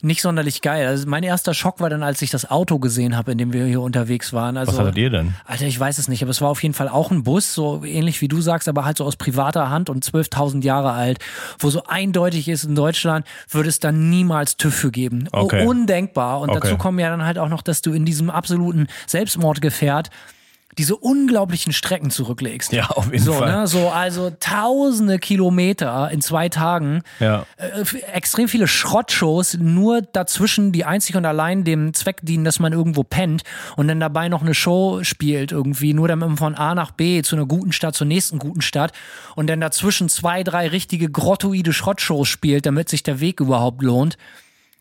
Nicht 0.01 0.21
sonderlich 0.21 0.61
geil. 0.61 0.87
Also 0.87 1.07
mein 1.09 1.23
erster 1.23 1.53
Schock 1.53 1.81
war 1.81 1.89
dann, 1.89 2.03
als 2.03 2.21
ich 2.21 2.29
das 2.29 2.49
Auto 2.49 2.79
gesehen 2.79 3.17
habe, 3.17 3.33
in 3.33 3.37
dem 3.37 3.51
wir 3.51 3.65
hier 3.65 3.81
unterwegs 3.81 4.31
waren. 4.31 4.55
Also, 4.55 4.71
Was 4.71 4.79
hattet 4.79 4.97
ihr 4.97 5.09
denn? 5.09 5.33
Alter, 5.45 5.65
ich 5.65 5.77
weiß 5.77 5.97
es 5.97 6.07
nicht, 6.07 6.21
aber 6.21 6.31
es 6.31 6.39
war 6.39 6.49
auf 6.49 6.63
jeden 6.63 6.73
Fall 6.73 6.87
auch 6.87 7.11
ein 7.11 7.23
Bus, 7.23 7.53
so 7.53 7.83
ähnlich 7.83 8.21
wie 8.21 8.29
du 8.29 8.39
sagst, 8.39 8.69
aber 8.69 8.85
halt 8.85 8.97
so 8.97 9.03
aus 9.03 9.17
privater 9.17 9.69
Hand 9.69 9.89
und 9.89 10.05
12.000 10.05 10.63
Jahre 10.63 10.91
alt, 10.91 11.19
wo 11.59 11.69
so 11.69 11.83
eindeutig 11.83 12.47
ist, 12.47 12.63
in 12.63 12.75
Deutschland 12.75 13.25
würde 13.49 13.67
es 13.67 13.79
dann 13.81 14.09
niemals 14.09 14.55
TÜV 14.55 14.73
für 14.73 14.91
geben. 14.91 15.27
Okay. 15.33 15.65
Undenkbar. 15.65 16.39
Und 16.39 16.49
Okay. 16.51 16.59
dazu 16.61 16.77
kommen 16.77 16.99
ja 16.99 17.09
dann 17.09 17.25
halt 17.25 17.37
auch 17.37 17.49
noch, 17.49 17.61
dass 17.61 17.81
du 17.81 17.91
in 17.91 18.05
diesem 18.05 18.29
absoluten 18.29 18.87
Selbstmordgefährt 19.05 20.09
diese 20.79 20.95
unglaublichen 20.95 21.73
Strecken 21.73 22.09
zurücklegst. 22.09 22.71
Ja, 22.71 22.85
auf 22.87 23.11
jeden 23.11 23.23
so, 23.23 23.33
Fall. 23.33 23.51
Ne? 23.51 23.67
So, 23.67 23.89
also 23.89 24.31
tausende 24.39 25.19
Kilometer 25.19 26.09
in 26.09 26.21
zwei 26.21 26.47
Tagen 26.47 27.03
Ja. 27.19 27.45
äh, 27.57 27.83
extrem 28.13 28.47
viele 28.47 28.65
Schrottshows 28.65 29.57
nur 29.59 30.01
dazwischen, 30.01 30.71
die 30.71 30.85
einzig 30.85 31.17
und 31.17 31.25
allein 31.25 31.65
dem 31.65 31.93
Zweck 31.93 32.21
dienen, 32.21 32.45
dass 32.45 32.59
man 32.59 32.71
irgendwo 32.71 33.03
pennt 33.03 33.43
und 33.75 33.89
dann 33.89 33.99
dabei 33.99 34.29
noch 34.29 34.41
eine 34.41 34.53
Show 34.53 35.03
spielt 35.03 35.51
irgendwie, 35.51 35.93
nur 35.93 36.07
damit 36.07 36.29
man 36.29 36.37
von 36.37 36.55
A 36.55 36.73
nach 36.73 36.91
B 36.91 37.21
zu 37.23 37.35
einer 37.35 37.45
guten 37.45 37.73
Stadt, 37.73 37.93
zur 37.93 38.07
nächsten 38.07 38.39
guten 38.39 38.61
Stadt 38.61 38.93
und 39.35 39.49
dann 39.49 39.59
dazwischen 39.59 40.07
zwei, 40.07 40.43
drei 40.43 40.69
richtige 40.69 41.09
grottoide 41.09 41.73
Schrottshows 41.73 42.29
spielt, 42.29 42.65
damit 42.65 42.87
sich 42.87 43.03
der 43.03 43.19
Weg 43.19 43.41
überhaupt 43.41 43.83
lohnt. 43.83 44.17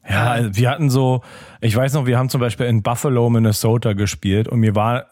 Ja, 0.09 0.31
also 0.31 0.55
wir 0.55 0.71
hatten 0.71 0.91
so, 0.91 1.23
ich 1.61 1.75
weiß 1.75 1.93
noch, 1.95 2.07
wir 2.07 2.17
haben 2.17 2.29
zum 2.29 2.41
Beispiel 2.41 2.67
in 2.67 2.83
Buffalo, 2.85 3.29
Minnesota 3.31 3.95
gespielt 3.95 4.47
und 4.47 4.61
mir 4.61 4.77
war 4.77 5.07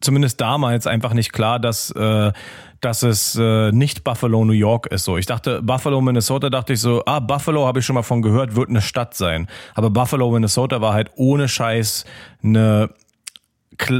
zumindest 0.00 0.40
damals 0.40 0.86
einfach 0.86 1.12
nicht 1.12 1.32
klar, 1.32 1.58
dass, 1.58 1.90
äh, 1.92 2.32
dass 2.80 3.02
es 3.02 3.36
äh, 3.36 3.72
nicht 3.72 4.04
Buffalo, 4.04 4.44
New 4.44 4.52
York 4.52 4.86
ist. 4.86 5.04
So, 5.04 5.16
ich 5.16 5.26
dachte, 5.26 5.62
Buffalo, 5.62 6.00
Minnesota, 6.00 6.50
dachte 6.50 6.72
ich 6.72 6.80
so, 6.80 7.02
ah, 7.06 7.20
Buffalo 7.20 7.66
habe 7.66 7.80
ich 7.80 7.86
schon 7.86 7.94
mal 7.94 8.02
von 8.02 8.22
gehört, 8.22 8.56
wird 8.56 8.70
eine 8.70 8.80
Stadt 8.80 9.14
sein. 9.14 9.48
Aber 9.74 9.90
Buffalo, 9.90 10.30
Minnesota 10.30 10.80
war 10.80 10.94
halt 10.94 11.10
ohne 11.16 11.48
Scheiß 11.48 12.04
eine 12.42 12.90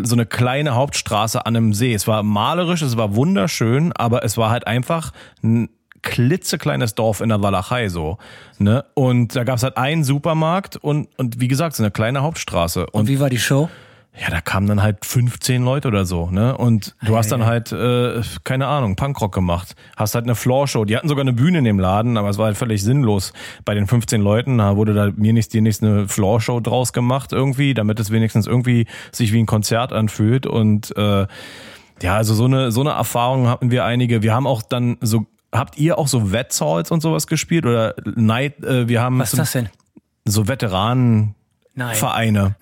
so 0.02 0.14
eine 0.14 0.26
kleine 0.26 0.74
Hauptstraße 0.74 1.46
an 1.46 1.56
einem 1.56 1.72
See. 1.72 1.94
Es 1.94 2.06
war 2.06 2.22
malerisch, 2.22 2.82
es 2.82 2.98
war 2.98 3.14
wunderschön, 3.14 3.94
aber 3.94 4.24
es 4.24 4.36
war 4.36 4.50
halt 4.50 4.66
einfach 4.66 5.12
ein 5.42 5.70
klitzekleines 6.02 6.94
Dorf 6.94 7.20
in 7.20 7.28
der 7.28 7.42
Walachei 7.42 7.88
so. 7.88 8.18
Ne? 8.58 8.84
Und 8.94 9.36
da 9.36 9.44
gab 9.44 9.56
es 9.56 9.62
halt 9.62 9.76
einen 9.76 10.04
Supermarkt 10.04 10.76
und, 10.76 11.08
und 11.16 11.40
wie 11.40 11.48
gesagt, 11.48 11.76
so 11.76 11.82
eine 11.82 11.90
kleine 11.90 12.22
Hauptstraße. 12.22 12.86
Und 12.86 13.00
Und 13.00 13.08
wie 13.08 13.20
war 13.20 13.30
die 13.30 13.38
Show? 13.38 13.68
Ja, 14.18 14.28
da 14.28 14.40
kamen 14.40 14.66
dann 14.66 14.82
halt 14.82 15.04
15 15.04 15.62
Leute 15.64 15.88
oder 15.88 16.04
so, 16.04 16.30
ne? 16.30 16.56
Und 16.56 16.96
du 17.06 17.16
hast 17.16 17.30
dann 17.30 17.46
halt, 17.46 17.70
äh, 17.72 18.20
keine 18.44 18.66
Ahnung, 18.66 18.96
Punkrock 18.96 19.32
gemacht. 19.32 19.76
Hast 19.96 20.14
halt 20.14 20.24
eine 20.24 20.34
Floorshow. 20.34 20.84
Die 20.84 20.96
hatten 20.96 21.08
sogar 21.08 21.22
eine 21.22 21.32
Bühne 21.32 21.58
in 21.58 21.64
dem 21.64 21.78
Laden, 21.78 22.16
aber 22.16 22.28
es 22.28 22.36
war 22.36 22.46
halt 22.46 22.56
völlig 22.56 22.82
sinnlos. 22.82 23.32
Bei 23.64 23.74
den 23.74 23.86
15 23.86 24.20
Leuten 24.20 24.58
da 24.58 24.76
wurde 24.76 24.94
da 24.94 25.10
mir 25.14 25.32
nichts, 25.32 25.50
dir 25.50 25.62
nichts 25.62 25.82
eine 25.82 26.08
Floorshow 26.08 26.60
draus 26.60 26.92
gemacht 26.92 27.32
irgendwie, 27.32 27.72
damit 27.72 28.00
es 28.00 28.10
wenigstens 28.10 28.46
irgendwie 28.46 28.86
sich 29.12 29.32
wie 29.32 29.38
ein 29.38 29.46
Konzert 29.46 29.92
anfühlt. 29.92 30.44
Und 30.44 30.94
äh, 30.96 31.26
ja, 32.02 32.16
also 32.16 32.34
so 32.34 32.46
eine, 32.46 32.72
so 32.72 32.80
eine 32.80 32.90
Erfahrung 32.90 33.48
hatten 33.48 33.70
wir 33.70 33.84
einige. 33.84 34.22
Wir 34.22 34.34
haben 34.34 34.46
auch 34.46 34.62
dann 34.62 34.96
so, 35.00 35.26
habt 35.52 35.78
ihr 35.78 35.98
auch 35.98 36.08
so 36.08 36.32
Wettsalls 36.32 36.90
und 36.90 37.00
sowas 37.00 37.26
gespielt? 37.26 37.64
Oder 37.64 37.94
Night, 38.16 38.62
äh, 38.64 38.88
wir 38.88 39.00
haben 39.00 39.20
Was 39.20 39.28
ist 39.28 39.36
so, 39.36 39.42
das 39.42 39.52
denn? 39.52 39.68
so 40.24 40.48
Veteranenvereine. 40.48 41.34
Nein. 41.74 41.94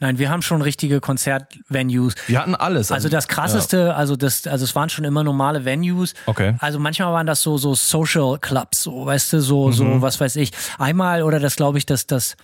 Nein, 0.01 0.19
wir 0.19 0.31
haben 0.31 0.43
schon 0.43 0.63
richtige 0.63 1.01
Konzertvenues. 1.01 2.15
Wir 2.27 2.41
hatten 2.41 2.55
alles. 2.55 2.93
Also 2.93 3.09
das 3.09 3.27
krasseste, 3.27 3.95
also 3.95 4.17
das, 4.17 4.47
also 4.47 4.65
es 4.65 4.75
waren 4.75 4.89
schon 4.91 5.05
immer 5.05 5.25
normale 5.25 5.65
Venues. 5.65 6.15
Okay. 6.27 6.55
Also 6.59 6.79
manchmal 6.79 7.13
waren 7.13 7.27
das 7.27 7.43
so 7.43 7.57
so 7.59 7.75
Social 7.75 8.39
Clubs, 8.39 8.83
so 8.83 9.07
weißt 9.07 9.33
du, 9.33 9.41
so 9.41 9.69
Mhm. 9.69 9.73
so 9.73 10.03
was 10.03 10.21
weiß 10.21 10.37
ich. 10.37 10.53
Einmal 10.79 11.23
oder 11.23 11.41
das 11.41 11.57
glaube 11.57 11.79
ich, 11.79 11.87
dass 11.87 12.07
das 12.07 12.37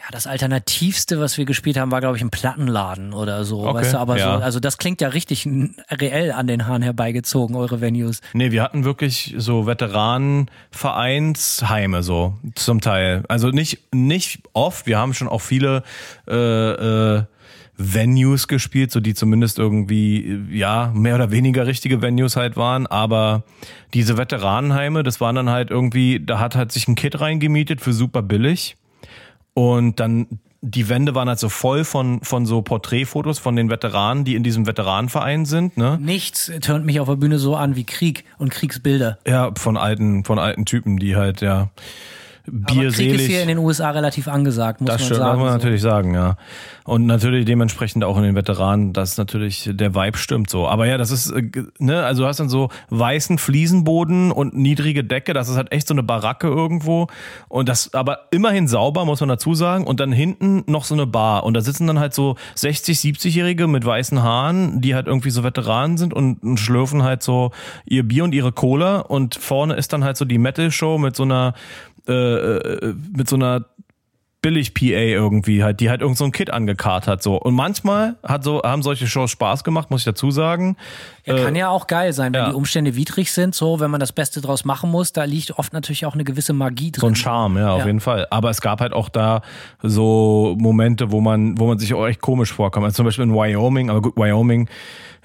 Ja, 0.00 0.06
das 0.12 0.26
Alternativste, 0.26 1.20
was 1.20 1.36
wir 1.36 1.44
gespielt 1.44 1.76
haben, 1.76 1.90
war, 1.90 2.00
glaube 2.00 2.16
ich, 2.16 2.22
ein 2.22 2.30
Plattenladen 2.30 3.12
oder 3.12 3.44
so. 3.44 3.66
Okay, 3.66 3.80
weißt 3.80 3.92
du, 3.92 3.98
aber 3.98 4.16
ja. 4.16 4.38
so, 4.38 4.42
also 4.42 4.58
das 4.58 4.78
klingt 4.78 5.02
ja 5.02 5.08
richtig 5.08 5.46
reell 5.90 6.32
an 6.32 6.46
den 6.46 6.66
Haaren 6.66 6.80
herbeigezogen, 6.80 7.54
eure 7.54 7.82
Venues. 7.82 8.22
Nee, 8.32 8.50
wir 8.50 8.62
hatten 8.62 8.84
wirklich 8.84 9.34
so 9.36 9.66
Veteranenvereinsheime 9.66 12.02
so 12.02 12.38
zum 12.54 12.80
Teil. 12.80 13.24
Also 13.28 13.50
nicht 13.50 13.92
nicht 13.92 14.40
oft. 14.54 14.86
Wir 14.86 14.96
haben 14.96 15.12
schon 15.12 15.28
auch 15.28 15.42
viele 15.42 15.82
äh, 16.26 16.34
äh, 16.34 17.24
Venues 17.76 18.48
gespielt, 18.48 18.92
so 18.92 19.00
die 19.00 19.12
zumindest 19.12 19.58
irgendwie 19.58 20.40
ja 20.50 20.92
mehr 20.94 21.16
oder 21.16 21.30
weniger 21.30 21.66
richtige 21.66 22.00
Venues 22.00 22.36
halt 22.36 22.56
waren. 22.56 22.86
Aber 22.86 23.42
diese 23.92 24.16
Veteranenheime, 24.16 25.02
das 25.02 25.20
waren 25.20 25.36
dann 25.36 25.50
halt 25.50 25.70
irgendwie, 25.70 26.24
da 26.24 26.38
hat 26.38 26.56
halt 26.56 26.72
sich 26.72 26.88
ein 26.88 26.94
Kit 26.94 27.20
reingemietet 27.20 27.82
für 27.82 27.92
super 27.92 28.22
billig 28.22 28.78
und 29.60 30.00
dann 30.00 30.26
die 30.62 30.88
Wände 30.88 31.14
waren 31.14 31.28
halt 31.28 31.38
so 31.38 31.48
voll 31.48 31.84
von, 31.84 32.20
von 32.22 32.46
so 32.46 32.62
Porträtfotos 32.62 33.38
von 33.38 33.56
den 33.56 33.70
Veteranen, 33.70 34.24
die 34.24 34.34
in 34.34 34.42
diesem 34.42 34.66
Veteranenverein 34.66 35.44
sind, 35.46 35.76
ne? 35.76 35.98
Nichts 36.00 36.50
tönt 36.60 36.84
mich 36.84 37.00
auf 37.00 37.08
der 37.08 37.16
Bühne 37.16 37.38
so 37.38 37.56
an 37.56 37.76
wie 37.76 37.84
Krieg 37.84 38.24
und 38.38 38.50
Kriegsbilder. 38.50 39.18
Ja, 39.26 39.52
von 39.56 39.76
alten, 39.76 40.24
von 40.24 40.38
alten 40.38 40.66
Typen, 40.66 40.98
die 40.98 41.16
halt, 41.16 41.40
ja, 41.40 41.70
Aber 42.52 42.66
Krieg 42.66 42.82
ist 42.84 42.96
bierselig. 42.96 43.26
hier 43.26 43.42
in 43.42 43.48
den 43.48 43.58
USA 43.58 43.90
relativ 43.90 44.28
angesagt, 44.28 44.80
muss 44.80 44.88
das 44.88 45.00
man 45.00 45.06
stimmt, 45.06 45.18
sagen. 45.20 45.38
muss 45.38 45.44
man 45.44 45.52
so. 45.52 45.58
natürlich 45.58 45.82
sagen, 45.82 46.14
ja. 46.14 46.36
Und 46.84 47.06
natürlich 47.06 47.44
dementsprechend 47.44 48.02
auch 48.02 48.16
in 48.16 48.24
den 48.24 48.34
Veteranen, 48.34 48.92
dass 48.92 49.16
natürlich 49.16 49.70
der 49.72 49.94
Vibe 49.94 50.18
stimmt 50.18 50.50
so. 50.50 50.66
Aber 50.66 50.86
ja, 50.86 50.98
das 50.98 51.10
ist, 51.10 51.30
äh, 51.30 51.50
ne, 51.78 52.04
also 52.04 52.22
du 52.22 52.28
hast 52.28 52.40
dann 52.40 52.48
so 52.48 52.68
weißen 52.88 53.38
Fliesenboden 53.38 54.32
und 54.32 54.56
niedrige 54.56 55.04
Decke, 55.04 55.32
das 55.32 55.48
ist 55.48 55.56
halt 55.56 55.70
echt 55.72 55.86
so 55.86 55.94
eine 55.94 56.02
Baracke 56.02 56.48
irgendwo. 56.48 57.06
Und 57.48 57.68
das, 57.68 57.94
aber 57.94 58.26
immerhin 58.32 58.66
sauber, 58.66 59.04
muss 59.04 59.20
man 59.20 59.28
dazu 59.28 59.54
sagen. 59.54 59.86
Und 59.86 60.00
dann 60.00 60.10
hinten 60.10 60.64
noch 60.66 60.84
so 60.84 60.94
eine 60.94 61.06
Bar. 61.06 61.44
Und 61.44 61.54
da 61.54 61.60
sitzen 61.60 61.86
dann 61.86 62.00
halt 62.00 62.14
so 62.14 62.36
60, 62.56 62.98
70-Jährige 62.98 63.68
mit 63.68 63.84
weißen 63.84 64.22
Haaren, 64.22 64.80
die 64.80 64.94
halt 64.94 65.06
irgendwie 65.06 65.30
so 65.30 65.44
Veteranen 65.44 65.96
sind 65.96 66.12
und, 66.12 66.42
und 66.42 66.58
schlürfen 66.58 67.02
halt 67.02 67.22
so 67.22 67.52
ihr 67.84 68.02
Bier 68.02 68.24
und 68.24 68.34
ihre 68.34 68.52
Cola. 68.52 68.98
Und 68.98 69.36
vorne 69.36 69.74
ist 69.74 69.92
dann 69.92 70.02
halt 70.02 70.16
so 70.16 70.24
die 70.24 70.38
Metal-Show 70.38 70.98
mit 70.98 71.14
so 71.14 71.22
einer, 71.22 71.54
äh, 72.10 72.56
äh, 72.88 72.94
mit 73.16 73.28
so 73.28 73.36
einer 73.36 73.64
Billig-PA 74.42 74.84
irgendwie 74.84 75.62
halt, 75.62 75.80
die 75.80 75.90
halt 75.90 76.00
irgend 76.00 76.16
so 76.16 76.24
ein 76.24 76.32
Kit 76.32 76.50
angekarrt 76.50 77.06
hat 77.06 77.22
so. 77.22 77.36
Und 77.36 77.52
manchmal 77.54 78.16
hat 78.22 78.42
so, 78.42 78.62
haben 78.62 78.82
solche 78.82 79.06
Shows 79.06 79.30
Spaß 79.30 79.64
gemacht, 79.64 79.90
muss 79.90 80.00
ich 80.00 80.06
dazu 80.06 80.30
sagen. 80.30 80.78
Ja, 81.26 81.44
kann 81.44 81.54
ja 81.56 81.68
auch 81.68 81.86
geil 81.86 82.14
sein, 82.14 82.32
wenn 82.32 82.40
ja. 82.40 82.48
die 82.48 82.54
Umstände 82.54 82.96
widrig 82.96 83.32
sind, 83.32 83.54
so, 83.54 83.80
wenn 83.80 83.90
man 83.90 84.00
das 84.00 84.12
Beste 84.12 84.40
draus 84.40 84.64
machen 84.64 84.90
muss, 84.90 85.12
da 85.12 85.24
liegt 85.24 85.58
oft 85.58 85.74
natürlich 85.74 86.06
auch 86.06 86.14
eine 86.14 86.24
gewisse 86.24 86.54
Magie 86.54 86.90
drin. 86.90 87.00
So 87.02 87.06
ein 87.08 87.16
Charme, 87.16 87.58
ja, 87.58 87.72
auf 87.72 87.80
Ja. 87.80 87.86
jeden 87.86 88.00
Fall. 88.00 88.26
Aber 88.30 88.48
es 88.48 88.62
gab 88.62 88.80
halt 88.80 88.94
auch 88.94 89.10
da 89.10 89.42
so 89.82 90.56
Momente, 90.58 91.12
wo 91.12 91.20
man, 91.20 91.58
wo 91.58 91.66
man 91.66 91.78
sich 91.78 91.92
auch 91.92 92.06
echt 92.06 92.22
komisch 92.22 92.52
vorkam. 92.54 92.82
Also 92.84 92.96
zum 92.96 93.04
Beispiel 93.04 93.24
in 93.24 93.34
Wyoming, 93.34 93.90
aber 93.90 94.00
gut, 94.00 94.16
Wyoming, 94.16 94.70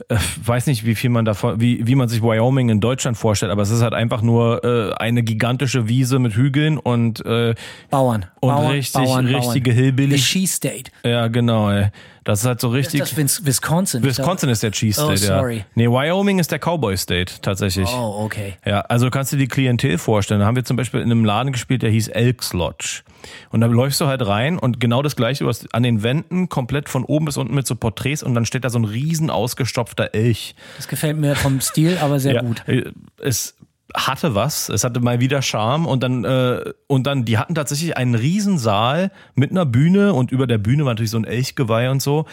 äh, 0.10 0.18
weiß 0.44 0.68
nicht, 0.68 0.86
wie 0.86 0.96
viel 0.96 1.10
man 1.10 1.26
davon, 1.26 1.60
wie, 1.60 1.86
wie 1.88 1.96
man 1.96 2.08
sich 2.08 2.22
Wyoming 2.22 2.70
in 2.70 2.80
Deutschland 2.80 3.18
vorstellt, 3.18 3.52
aber 3.52 3.62
es 3.62 3.70
ist 3.70 3.82
halt 3.82 3.94
einfach 3.94 4.22
nur 4.22 4.64
äh, 4.64 4.94
eine 4.96 5.24
gigantische 5.24 5.88
Wiese 5.88 6.20
mit 6.20 6.36
Hügeln 6.36 6.78
und, 6.78 7.26
äh, 7.26 7.56
Bauern. 7.90 8.26
und 8.42 8.50
Bauern, 8.50 8.72
richtig, 8.72 9.04
Bauern, 9.04 9.26
richtige 9.26 9.72
Bauern. 9.72 9.78
The 9.78 9.84
Hillbilly. 9.84 10.16
Cheese 10.18 10.54
State. 10.54 10.92
Ja, 11.04 11.28
genau, 11.28 11.70
ey. 11.72 11.90
Das 12.26 12.40
ist 12.42 12.46
halt 12.46 12.60
so 12.60 12.70
richtig. 12.70 13.00
Ist 13.02 13.12
das 13.12 13.18
Wis- 13.18 13.46
Wisconsin? 13.46 14.04
Wisconsin 14.04 14.50
ist 14.50 14.62
der 14.64 14.72
Cheese 14.72 15.00
Oh, 15.02 15.16
State, 15.16 15.20
sorry. 15.38 15.58
ja. 15.60 15.64
Nee, 15.76 15.88
Wyoming 15.88 16.40
ist 16.40 16.52
der 16.52 16.60
Cowboy 16.60 16.98
State, 16.98 17.36
tatsächlich. 17.42 17.88
Oh, 17.88 18.24
okay. 18.26 18.56
Ja, 18.66 18.82
also 18.82 19.10
kannst 19.12 19.32
du 19.32 19.38
dir 19.38 19.44
die 19.44 19.48
Klientel 19.48 19.98
vorstellen. 20.00 20.40
Da 20.42 20.48
haben 20.48 20.56
wir 20.56 20.66
zum 20.66 20.76
Beispiel 20.76 21.00
in 21.02 21.12
einem 21.12 21.24
Laden 21.24 21.52
gespielt, 21.54 21.84
der 21.84 21.92
hieß 21.92 22.08
Elks 22.10 22.52
Lodge. 22.54 23.04
Und 23.52 23.62
da 23.62 23.68
läufst 23.68 24.02
du 24.02 24.08
halt 24.08 24.26
rein 24.26 24.58
und 24.60 24.80
genau 24.80 25.02
das 25.02 25.16
gleiche, 25.16 25.44
du 25.44 25.50
hast 25.50 25.74
an 25.74 25.84
den 25.84 26.04
Wänden 26.04 26.50
komplett 26.50 26.90
von 26.90 27.04
oben 27.06 27.26
bis 27.26 27.38
unten 27.38 27.54
mit 27.56 27.66
so 27.68 27.76
Porträts 27.76 28.22
und 28.24 28.34
dann 28.36 28.46
steht 28.46 28.64
da 28.66 28.70
so 28.70 28.80
ein 28.80 28.86
riesen 28.86 29.30
ausgestopfter 29.30 30.14
Elch. 30.14 30.56
Das 30.78 30.88
gefällt 30.88 31.18
mir 31.18 31.36
vom 31.36 31.62
Stil, 31.62 31.98
aber 32.02 32.20
sehr 32.20 32.34
ja, 32.36 32.42
gut. 32.42 32.64
äh, 32.68 32.84
Es 33.22 33.56
hatte 33.96 34.36
was, 34.36 34.70
es 34.70 34.84
hatte 34.84 35.00
mal 35.00 35.20
wieder 35.20 35.42
Charme 35.42 35.86
und 35.86 36.04
dann 36.04 36.24
äh, 36.24 36.74
und 36.88 37.08
dann 37.08 37.26
die 37.26 37.38
hatten 37.38 37.56
tatsächlich 37.56 37.98
einen 37.98 38.16
Riesensaal 38.16 39.12
mit 39.36 39.52
einer 39.52 39.66
Bühne 39.66 40.14
und 40.14 40.32
über 40.32 40.48
der 40.48 40.58
Bühne 40.58 40.86
war 40.86 40.92
natürlich 40.94 41.12
so 41.12 41.18
ein 41.18 41.26
Elchgeweih 41.26 41.90
und 41.90 42.02
so, 42.02 42.26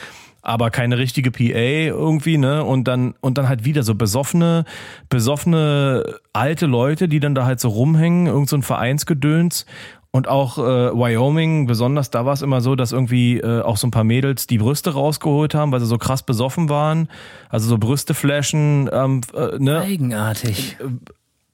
aber 0.43 0.71
keine 0.71 0.99
richtige 0.99 1.31
PA 1.31 1.43
irgendwie, 1.45 2.37
ne? 2.37 2.65
Und 2.65 2.89
dann 2.89 3.15
und 3.21 3.39
dann 3.39 3.49
halt 3.49 3.65
wieder 3.65 3.83
so 3.85 3.95
besoffene 3.95 4.65
besoffene 5.09 6.05
alte 6.33 6.67
Leute, 6.67 7.09
die 7.09 7.21
dann 7.21 7.35
da 7.35 7.45
halt 7.45 7.61
so 7.61 7.69
rumhängen, 7.69 8.27
irgend 8.27 8.49
so 8.49 8.57
ein 8.57 8.63
Vereinsgedöns 8.63 9.67
und 10.15 10.29
auch 10.29 10.59
äh, 10.59 10.63
Wyoming, 10.63 11.67
besonders 11.67 12.11
da 12.11 12.27
war 12.27 12.35
es 12.35 12.43
immer 12.43 12.61
so, 12.61 12.77
dass 12.77 12.93
irgendwie 12.93 13.39
äh, 13.39 13.63
auch 13.63 13.79
so 13.79 13.87
ein 13.87 13.91
paar 13.91 14.05
Mädels 14.05 14.47
die 14.47 14.59
Brüste 14.59 14.93
rausgeholt 14.93 15.55
haben, 15.55 15.73
weil 15.73 15.81
sie 15.81 15.87
so 15.87 15.97
krass 15.97 16.23
besoffen 16.23 16.69
waren. 16.69 17.09
Also 17.49 17.67
so 17.67 17.79
Brüste 17.79 18.13
flashen, 18.13 18.91
ähm, 18.93 19.23
äh, 19.35 19.59
ne? 19.59 19.81
Eigenartig. 19.81 20.77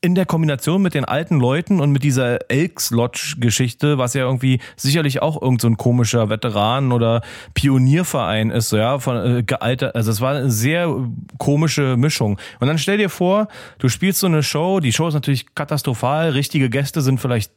In 0.01 0.15
der 0.15 0.27
Kombination 0.27 0.81
mit 0.81 0.95
den 0.95 1.05
alten 1.05 1.41
Leuten 1.41 1.81
und 1.81 1.91
mit 1.91 2.05
dieser 2.05 2.51
Elks 2.51 2.91
Lodge 2.91 3.37
Geschichte, 3.39 3.99
was 3.99 4.15
ja 4.15 4.23
irgendwie 4.23 4.61
sicherlich 4.77 5.23
auch 5.23 5.41
irgend 5.43 5.61
so 5.61 5.69
ein 5.69 5.77
komischer 5.77 6.31
Veteran 6.31 6.93
oder 6.93 7.23
Pionierverein 7.55 8.51
ist, 8.51 8.73
ja, 8.73 9.01
von 9.01 9.39
äh, 9.39 9.43
gealtert, 9.43 9.97
also 9.97 10.11
es 10.13 10.21
war 10.21 10.37
eine 10.37 10.51
sehr 10.51 10.95
komische 11.39 11.97
Mischung. 11.97 12.39
Und 12.61 12.69
dann 12.69 12.79
stell 12.79 12.99
dir 12.99 13.11
vor, 13.11 13.49
du 13.79 13.89
spielst 13.89 14.21
so 14.21 14.29
eine 14.29 14.45
Show, 14.45 14.79
die 14.79 14.93
Show 14.93 15.09
ist 15.09 15.15
natürlich 15.15 15.55
katastrophal, 15.55 16.31
richtige 16.31 16.71
Gäste 16.71 17.01
sind 17.01 17.19
vielleicht 17.19 17.51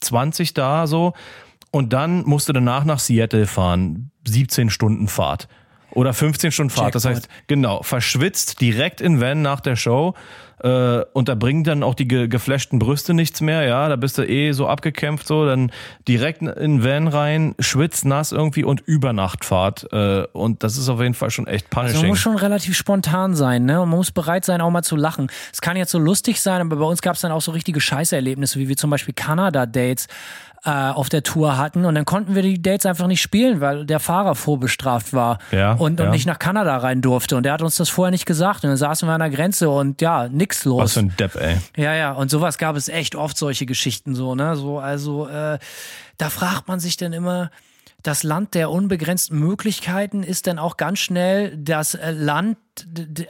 20 0.00 0.54
da 0.54 0.86
so 0.86 1.12
und 1.72 1.92
dann 1.92 2.22
musst 2.24 2.48
du 2.48 2.52
danach 2.52 2.84
nach 2.84 3.00
Seattle 3.00 3.46
fahren, 3.46 4.12
17 4.28 4.70
Stunden 4.70 5.08
Fahrt. 5.08 5.48
Oder 5.92 6.12
15 6.12 6.52
Stunden 6.52 6.70
Fahrt. 6.70 6.94
Das 6.94 7.04
Jackpot. 7.04 7.24
heißt, 7.24 7.46
genau, 7.46 7.82
verschwitzt 7.82 8.60
direkt 8.60 9.00
in 9.00 9.20
Van 9.20 9.42
nach 9.42 9.60
der 9.60 9.76
Show. 9.76 10.14
Äh, 10.62 11.04
und 11.14 11.28
da 11.28 11.34
bringen 11.34 11.64
dann 11.64 11.82
auch 11.82 11.94
die 11.94 12.06
ge 12.06 12.28
geflashten 12.28 12.78
Brüste 12.78 13.14
nichts 13.14 13.40
mehr, 13.40 13.62
ja. 13.66 13.88
Da 13.88 13.96
bist 13.96 14.18
du 14.18 14.28
eh 14.28 14.52
so 14.52 14.68
abgekämpft, 14.68 15.26
so. 15.26 15.46
Dann 15.46 15.72
direkt 16.06 16.42
in 16.42 16.84
Van 16.84 17.08
rein, 17.08 17.54
schwitzt 17.58 18.04
nass 18.04 18.32
irgendwie 18.32 18.64
und 18.64 18.80
Übernachtfahrt. 18.80 19.88
Äh, 19.92 20.24
und 20.32 20.62
das 20.62 20.76
ist 20.76 20.88
auf 20.88 21.00
jeden 21.00 21.14
Fall 21.14 21.30
schon 21.30 21.46
echt 21.46 21.74
Also 21.74 22.00
man 22.00 22.08
muss 22.08 22.18
schon 22.18 22.36
relativ 22.36 22.76
spontan 22.76 23.34
sein, 23.34 23.64
ne? 23.64 23.80
Und 23.80 23.88
man 23.88 23.98
muss 23.98 24.10
bereit 24.10 24.44
sein, 24.44 24.60
auch 24.60 24.70
mal 24.70 24.82
zu 24.82 24.96
lachen. 24.96 25.30
Es 25.52 25.60
kann 25.60 25.76
jetzt 25.76 25.92
so 25.92 25.98
lustig 25.98 26.40
sein, 26.40 26.60
aber 26.60 26.76
bei 26.76 26.84
uns 26.84 27.00
gab 27.00 27.14
es 27.14 27.22
dann 27.22 27.32
auch 27.32 27.42
so 27.42 27.52
richtige 27.52 27.80
Scheißerlebnisse, 27.80 28.58
wie 28.58 28.68
wir 28.68 28.76
zum 28.76 28.90
Beispiel 28.90 29.14
Kanada-Dates 29.14 30.08
äh, 30.64 30.70
auf 30.70 31.08
der 31.08 31.22
Tour 31.22 31.56
hatten. 31.56 31.84
Und 31.84 31.94
dann 31.94 32.04
konnten 32.04 32.34
wir 32.34 32.42
die 32.42 32.60
Dates 32.60 32.86
einfach 32.86 33.06
nicht 33.06 33.22
spielen, 33.22 33.60
weil 33.60 33.86
der 33.86 34.00
Fahrer 34.00 34.34
vorbestraft 34.34 35.12
war 35.12 35.38
Ja, 35.52 35.72
und, 35.72 36.00
und 36.00 36.06
ja. 36.06 36.10
nicht 36.10 36.26
nach 36.26 36.38
Kanada 36.38 36.76
rein 36.76 37.00
durfte. 37.02 37.36
Und 37.36 37.44
der 37.44 37.52
hat 37.52 37.62
uns 37.62 37.76
das 37.76 37.88
vorher 37.88 38.10
nicht 38.10 38.26
gesagt. 38.26 38.64
Und 38.64 38.70
dann 38.70 38.76
saßen 38.76 39.08
wir 39.08 39.12
an 39.12 39.20
der 39.20 39.30
Grenze 39.30 39.70
und 39.70 40.00
ja, 40.00 40.28
nix 40.28 40.64
los. 40.64 40.82
Was 40.82 40.92
für 40.94 41.00
ein 41.00 41.16
Depp, 41.18 41.36
ey. 41.36 41.56
Ja, 41.76 41.94
ja, 41.94 42.12
und 42.12 42.30
sowas 42.30 42.58
gab 42.58 42.76
es 42.76 42.88
echt 42.88 43.14
oft, 43.14 43.36
solche 43.36 43.66
Geschichten 43.66 44.14
so, 44.14 44.34
ne? 44.34 44.56
So, 44.56 44.78
also, 44.78 45.28
äh, 45.28 45.58
da 46.18 46.30
fragt 46.30 46.68
man 46.68 46.80
sich 46.80 46.96
dann 46.96 47.12
immer, 47.12 47.50
das 48.02 48.22
Land 48.22 48.54
der 48.54 48.70
unbegrenzten 48.70 49.38
Möglichkeiten 49.38 50.22
ist 50.22 50.46
dann 50.46 50.58
auch 50.58 50.76
ganz 50.76 50.98
schnell 51.00 51.56
das 51.56 51.94
äh, 51.94 52.12
Land, 52.12 52.56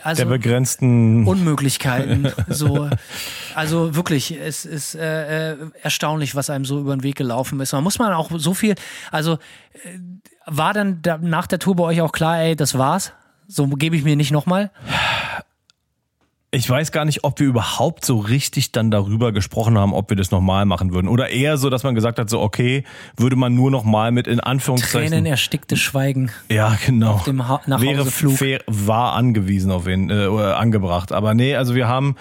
also 0.02 0.22
Der 0.22 0.28
begrenzten. 0.28 1.26
Unmöglichkeiten. 1.28 2.33
so, 2.48 2.88
also 3.54 3.94
wirklich, 3.94 4.38
es 4.38 4.64
ist 4.64 4.94
äh, 4.94 5.52
äh, 5.52 5.56
erstaunlich, 5.83 6.35
was 6.35 6.50
einem 6.50 6.64
so 6.64 6.78
über 6.78 6.96
den 6.96 7.02
Weg 7.02 7.16
gelaufen 7.16 7.61
ist. 7.61 7.72
Man 7.72 7.83
muss 7.83 7.98
man 7.98 8.12
auch 8.12 8.30
so 8.37 8.54
viel, 8.54 8.74
also 9.11 9.35
äh, 9.35 9.98
war 10.46 10.72
dann 10.72 11.02
da, 11.02 11.18
nach 11.18 11.46
der 11.46 11.59
Tour 11.59 11.76
bei 11.76 11.85
euch 11.85 12.00
auch 12.00 12.12
klar, 12.12 12.40
ey, 12.40 12.56
das 12.56 12.78
war's? 12.78 13.12
So 13.48 13.66
gebe 13.66 13.96
ich 13.96 14.04
mir 14.04 14.14
nicht 14.14 14.30
nochmal. 14.30 14.70
Ich 16.53 16.69
weiß 16.69 16.91
gar 16.91 17.05
nicht, 17.05 17.23
ob 17.23 17.39
wir 17.39 17.47
überhaupt 17.47 18.05
so 18.05 18.19
richtig 18.19 18.73
dann 18.73 18.91
darüber 18.91 19.31
gesprochen 19.31 19.79
haben, 19.79 19.95
ob 19.95 20.11
wir 20.11 20.17
das 20.17 20.33
nochmal 20.33 20.65
machen 20.65 20.93
würden. 20.93 21.07
Oder 21.07 21.29
eher 21.31 21.57
so, 21.59 21.71
dass 21.71 21.85
man 21.85 21.95
gesagt 21.95 22.19
hat, 22.19 22.29
so, 22.29 22.41
okay, 22.41 22.83
würde 23.17 23.37
man 23.37 23.55
nur 23.55 23.71
nochmal 23.71 24.11
mit 24.11 24.27
in 24.27 24.41
Anführungszeichen. 24.41 25.11
Tränen 25.11 25.27
ersticktes 25.27 25.79
Schweigen. 25.79 26.33
Ja, 26.51 26.77
genau. 26.85 27.23
dem 27.25 27.47
Ha- 27.47 27.61
Wäre 27.67 27.81
Nachhauseflug. 27.95 28.37
fair, 28.37 28.61
war 28.67 29.13
angewiesen 29.13 29.71
auf 29.71 29.87
ihn, 29.87 30.11
äh, 30.11 30.15
angebracht. 30.25 31.13
Aber 31.13 31.35
nee, 31.35 31.55
also 31.55 31.77
wir 31.77 31.87
haben, 31.87 32.17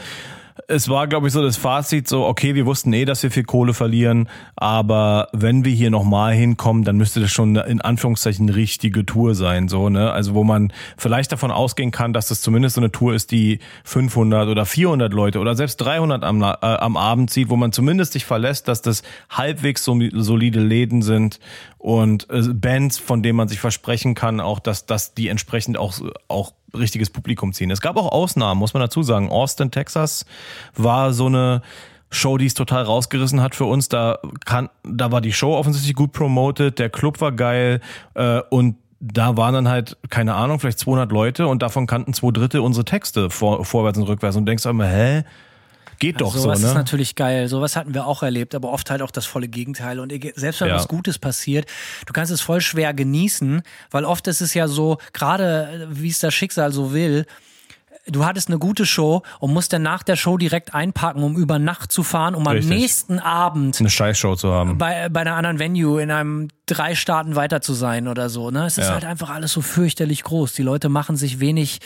es 0.69 0.87
war, 0.87 1.07
glaube 1.07 1.27
ich, 1.27 1.33
so 1.33 1.41
das 1.41 1.57
Fazit, 1.57 2.07
so, 2.07 2.25
okay, 2.25 2.53
wir 2.53 2.67
wussten 2.67 2.93
eh, 2.93 3.03
dass 3.03 3.23
wir 3.23 3.31
viel 3.31 3.43
Kohle 3.43 3.73
verlieren, 3.73 4.29
aber 4.55 5.27
wenn 5.33 5.65
wir 5.65 5.73
hier 5.73 5.89
nochmal 5.89 6.33
hinkommen, 6.33 6.83
dann 6.83 6.95
müsste 6.95 7.19
das 7.19 7.31
schon 7.31 7.55
in 7.55 7.81
Anführungszeichen 7.81 8.47
eine 8.47 8.55
richtige 8.55 9.03
Tour 9.03 9.33
sein, 9.33 9.67
so, 9.67 9.89
ne? 9.89 10.11
Also 10.11 10.35
wo 10.35 10.43
man 10.43 10.71
vielleicht 10.95 11.31
davon 11.31 11.49
ausgehen 11.49 11.89
kann, 11.89 12.13
dass 12.13 12.27
das 12.27 12.41
zumindest 12.41 12.75
so 12.75 12.81
eine 12.81 12.91
Tour 12.91 13.15
ist, 13.15 13.31
die 13.31 13.59
500 13.83 14.47
oder 14.47 14.65
400 14.65 15.11
Leute 15.11 15.39
oder 15.39 15.55
selbst 15.55 15.77
300 15.77 16.23
am, 16.23 16.43
äh, 16.43 16.45
am 16.45 16.97
Abend 16.97 17.31
zieht, 17.31 17.49
wo 17.49 17.55
man 17.55 17.71
zumindest 17.71 18.13
sich 18.13 18.25
verlässt, 18.25 18.67
dass 18.67 18.83
das 18.83 19.01
halbwegs 19.29 19.83
so, 19.83 19.99
solide 20.13 20.59
Läden 20.59 21.01
sind 21.01 21.39
und 21.79 22.29
äh, 22.29 22.41
Bands, 22.53 22.99
von 22.99 23.23
denen 23.23 23.37
man 23.37 23.47
sich 23.47 23.59
versprechen 23.59 24.13
kann, 24.13 24.39
auch 24.39 24.59
dass, 24.59 24.85
dass 24.85 25.15
die 25.15 25.29
entsprechend 25.29 25.79
auch, 25.79 25.99
auch 26.27 26.53
richtiges 26.77 27.09
Publikum 27.09 27.53
ziehen. 27.53 27.71
Es 27.71 27.81
gab 27.81 27.97
auch 27.97 28.11
Ausnahmen, 28.11 28.59
muss 28.59 28.73
man 28.73 28.81
dazu 28.81 29.03
sagen. 29.03 29.29
Austin, 29.29 29.71
Texas 29.71 30.25
war 30.75 31.13
so 31.13 31.27
eine 31.27 31.61
Show, 32.11 32.37
die 32.37 32.45
es 32.45 32.53
total 32.53 32.83
rausgerissen 32.83 33.41
hat 33.41 33.55
für 33.55 33.65
uns. 33.65 33.89
Da 33.89 34.19
kann, 34.45 34.69
da 34.83 35.11
war 35.11 35.21
die 35.21 35.33
Show 35.33 35.55
offensichtlich 35.55 35.95
gut 35.95 36.11
promoted, 36.11 36.79
der 36.79 36.89
Club 36.89 37.21
war 37.21 37.31
geil 37.31 37.81
äh, 38.15 38.41
und 38.49 38.75
da 38.99 39.37
waren 39.37 39.53
dann 39.53 39.69
halt, 39.69 39.97
keine 40.09 40.35
Ahnung, 40.35 40.59
vielleicht 40.59 40.79
200 40.79 41.11
Leute 41.11 41.47
und 41.47 41.61
davon 41.61 41.87
kannten 41.87 42.13
zwei 42.13 42.31
Drittel 42.31 42.59
unsere 42.59 42.83
Texte 42.83 43.29
vor, 43.29 43.63
vorwärts 43.63 43.97
und 43.97 44.07
rückwärts 44.07 44.35
und 44.35 44.45
denkst 44.45 44.65
immer, 44.65 44.87
hä? 44.87 45.23
Geht 45.99 46.21
doch 46.21 46.27
also, 46.27 46.39
so, 46.39 46.43
sowas 46.45 46.61
ne? 46.61 46.67
ist 46.69 46.73
natürlich 46.75 47.15
geil. 47.15 47.47
Sowas 47.49 47.75
hatten 47.75 47.93
wir 47.93 48.07
auch 48.07 48.23
erlebt, 48.23 48.55
aber 48.55 48.71
oft 48.71 48.89
halt 48.89 49.01
auch 49.01 49.11
das 49.11 49.25
volle 49.25 49.47
Gegenteil. 49.49 49.99
Und 49.99 50.13
selbst 50.35 50.61
wenn 50.61 50.69
Ja. 50.69 50.75
was 50.75 50.87
Gutes 50.87 51.19
passiert, 51.19 51.65
du 52.05 52.13
kannst 52.13 52.31
es 52.31 52.41
voll 52.41 52.61
schwer 52.61 52.93
genießen, 52.93 53.61
weil 53.91 54.05
oft 54.05 54.27
ist 54.27 54.41
es 54.41 54.53
ja 54.53 54.67
so, 54.67 54.97
gerade 55.13 55.87
äh, 55.91 56.01
wie 56.01 56.09
es 56.09 56.19
das 56.19 56.33
Schicksal 56.33 56.71
so 56.71 56.93
will, 56.93 57.25
du 58.07 58.25
hattest 58.25 58.47
eine 58.47 58.57
gute 58.57 58.85
Show 58.87 59.21
und 59.39 59.53
musst 59.53 59.71
dann 59.73 59.83
nach 59.83 60.01
der 60.01 60.15
Show 60.15 60.37
direkt 60.37 60.73
einpacken, 60.73 61.21
um 61.21 61.35
über 61.35 61.59
Nacht 61.59 61.91
zu 61.91 62.01
fahren, 62.01 62.33
um 62.33 62.47
Richtig. 62.47 62.71
am 62.71 62.77
nächsten 62.77 63.19
Abend 63.19 63.79
Eine 63.79 63.89
Scheißshow 63.89 64.35
zu 64.35 64.51
haben. 64.51 64.77
bei, 64.79 65.09
bei 65.09 65.21
einer 65.21 65.35
anderen 65.35 65.59
Venue 65.59 66.01
in 66.01 66.09
einem 66.09 66.47
drei 66.65 66.95
Staaten 66.95 67.35
weiter 67.35 67.61
zu 67.61 67.73
sein 67.73 68.07
oder 68.07 68.29
so. 68.29 68.49
Ne? 68.51 68.65
Es 68.65 68.77
ist 68.77 68.87
Ja. 68.87 68.93
halt 68.93 69.05
einfach 69.05 69.29
alles 69.29 69.51
so 69.51 69.61
fürchterlich 69.61 70.23
groß. 70.23 70.53
Die 70.53 70.63
Leute 70.63 70.89
machen 70.89 71.17
sich 71.17 71.39
wenig 71.39 71.79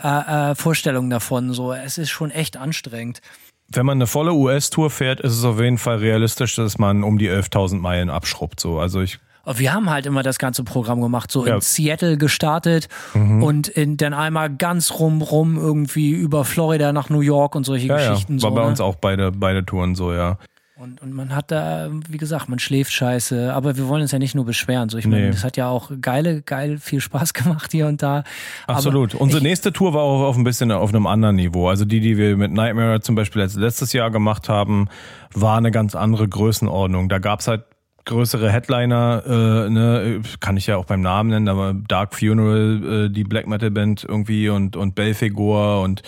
äh, 0.00 0.50
äh, 0.50 0.54
Vorstellungen 0.54 1.10
davon. 1.10 1.52
So, 1.52 1.72
es 1.72 1.98
ist 1.98 2.10
schon 2.10 2.30
echt 2.30 2.56
anstrengend. 2.56 3.20
Wenn 3.68 3.84
man 3.86 3.98
eine 3.98 4.06
volle 4.06 4.32
US-Tour 4.32 4.90
fährt, 4.90 5.20
ist 5.20 5.32
es 5.36 5.44
auf 5.44 5.60
jeden 5.60 5.78
Fall 5.78 5.96
realistisch, 5.96 6.54
dass 6.56 6.78
man 6.78 7.02
um 7.02 7.18
die 7.18 7.28
11.000 7.30 7.78
Meilen 7.80 8.10
abschrubbt. 8.10 8.60
So. 8.60 8.78
Also 8.78 9.00
ich, 9.00 9.18
Wir 9.56 9.72
haben 9.72 9.90
halt 9.90 10.06
immer 10.06 10.22
das 10.22 10.38
ganze 10.38 10.62
Programm 10.64 11.00
gemacht, 11.00 11.30
so 11.30 11.44
Ja. 11.46 11.52
Mhm. 11.52 11.56
in 11.56 11.60
Seattle 11.62 12.16
gestartet 12.16 12.88
und 13.14 13.68
in, 13.68 13.96
dann 13.96 14.14
einmal 14.14 14.50
ganz 14.50 14.92
rum 14.92 15.20
rum 15.22 15.56
irgendwie 15.56 16.10
über 16.10 16.44
Florida 16.44 16.92
nach 16.92 17.10
New 17.10 17.20
York 17.20 17.54
und 17.54 17.64
solche 17.64 17.86
ja, 17.88 17.98
ja, 18.00 18.10
Geschichten. 18.10 18.34
war 18.42 18.50
so, 18.50 18.54
bei 18.54 18.62
ne? 18.62 18.68
uns 18.68 18.80
auch 18.80 18.96
beide, 18.96 19.32
beide 19.32 19.64
Touren 19.64 19.94
so, 19.94 20.12
ja. 20.12 20.38
Und, 20.78 21.00
und 21.00 21.14
man 21.14 21.34
hat 21.34 21.50
da, 21.50 21.88
wie 22.10 22.18
gesagt, 22.18 22.50
man 22.50 22.58
schläft 22.58 22.92
scheiße, 22.92 23.54
aber 23.54 23.78
wir 23.78 23.88
wollen 23.88 24.02
uns 24.02 24.12
ja 24.12 24.18
nicht 24.18 24.34
nur 24.34 24.44
beschweren. 24.44 24.90
So, 24.90 24.98
ich 24.98 25.06
meine, 25.06 25.24
Nee. 25.26 25.30
das 25.30 25.42
hat 25.42 25.56
ja 25.56 25.68
auch 25.68 25.90
geile, 26.02 26.42
geil 26.42 26.76
viel 26.78 27.00
Spaß 27.00 27.32
gemacht 27.34 27.72
hier 27.72 27.86
und 27.86 28.02
da. 28.02 28.24
Absolut. 28.66 29.14
Aber 29.14 29.22
Unsere 29.22 29.38
ich, 29.38 29.44
nächste 29.44 29.72
Tour 29.72 29.94
war 29.94 30.02
auch 30.02 30.20
auf 30.24 30.36
ein 30.36 30.44
bisschen 30.44 30.70
auf 30.72 30.90
einem 30.90 31.06
anderen 31.06 31.36
Niveau. 31.36 31.68
Also 31.70 31.86
die, 31.86 32.00
die 32.00 32.18
wir 32.18 32.36
mit 32.36 32.52
Nightmare 32.52 33.00
zum 33.00 33.14
Beispiel 33.14 33.40
letzt- 33.40 33.58
letztes 33.58 33.94
Jahr 33.94 34.10
gemacht 34.10 34.50
haben, 34.50 34.88
war 35.32 35.56
eine 35.56 35.70
ganz 35.70 35.94
andere 35.94 36.28
Größenordnung. 36.28 37.08
Da 37.08 37.20
gab's 37.20 37.48
halt 37.48 37.64
größere 38.04 38.52
Headliner, 38.52 39.22
äh, 39.26 39.70
ne, 39.70 40.20
kann 40.40 40.56
ich 40.58 40.66
ja 40.68 40.76
auch 40.76 40.84
beim 40.84 41.00
Namen 41.00 41.30
nennen, 41.30 41.48
aber 41.48 41.72
Dark 41.74 42.14
Funeral, 42.14 43.06
äh, 43.06 43.10
die 43.10 43.24
Black 43.24 43.48
Metal 43.48 43.70
Band 43.70 44.04
irgendwie 44.06 44.48
und 44.50 44.76
und 44.76 44.94
Belfegor 44.94 45.80
und 45.82 46.02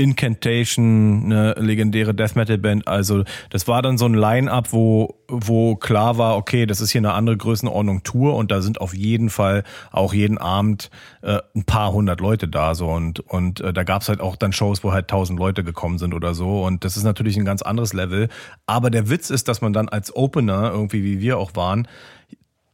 Incantation, 0.00 1.26
eine 1.26 1.52
legendäre 1.58 2.14
Death 2.14 2.34
Metal 2.34 2.56
Band. 2.56 2.88
Also 2.88 3.24
das 3.50 3.68
war 3.68 3.82
dann 3.82 3.98
so 3.98 4.06
ein 4.06 4.14
Line-up, 4.14 4.72
wo 4.72 5.16
wo 5.28 5.76
klar 5.76 6.16
war, 6.16 6.36
okay, 6.36 6.64
das 6.64 6.80
ist 6.80 6.90
hier 6.90 7.00
eine 7.00 7.12
andere 7.12 7.36
Größenordnung 7.36 8.02
Tour 8.02 8.34
und 8.34 8.50
da 8.50 8.62
sind 8.62 8.80
auf 8.80 8.94
jeden 8.94 9.28
Fall 9.28 9.62
auch 9.92 10.14
jeden 10.14 10.38
Abend 10.38 10.90
äh, 11.20 11.38
ein 11.54 11.64
paar 11.64 11.92
hundert 11.92 12.20
Leute 12.20 12.48
da 12.48 12.74
so 12.74 12.88
und 12.88 13.20
und 13.20 13.60
äh, 13.60 13.74
da 13.74 13.84
gab's 13.84 14.08
halt 14.08 14.20
auch 14.20 14.36
dann 14.36 14.54
Shows, 14.54 14.82
wo 14.82 14.92
halt 14.92 15.08
tausend 15.08 15.38
Leute 15.38 15.62
gekommen 15.62 15.98
sind 15.98 16.14
oder 16.14 16.34
so 16.34 16.64
und 16.64 16.84
das 16.84 16.96
ist 16.96 17.04
natürlich 17.04 17.36
ein 17.36 17.44
ganz 17.44 17.60
anderes 17.60 17.92
Level. 17.92 18.28
Aber 18.66 18.90
der 18.90 19.10
Witz 19.10 19.28
ist, 19.28 19.48
dass 19.48 19.60
man 19.60 19.74
dann 19.74 19.90
als 19.90 20.16
Opener 20.16 20.70
irgendwie 20.72 21.04
wie 21.04 21.20
wir 21.20 21.38
auch 21.38 21.54
waren 21.54 21.86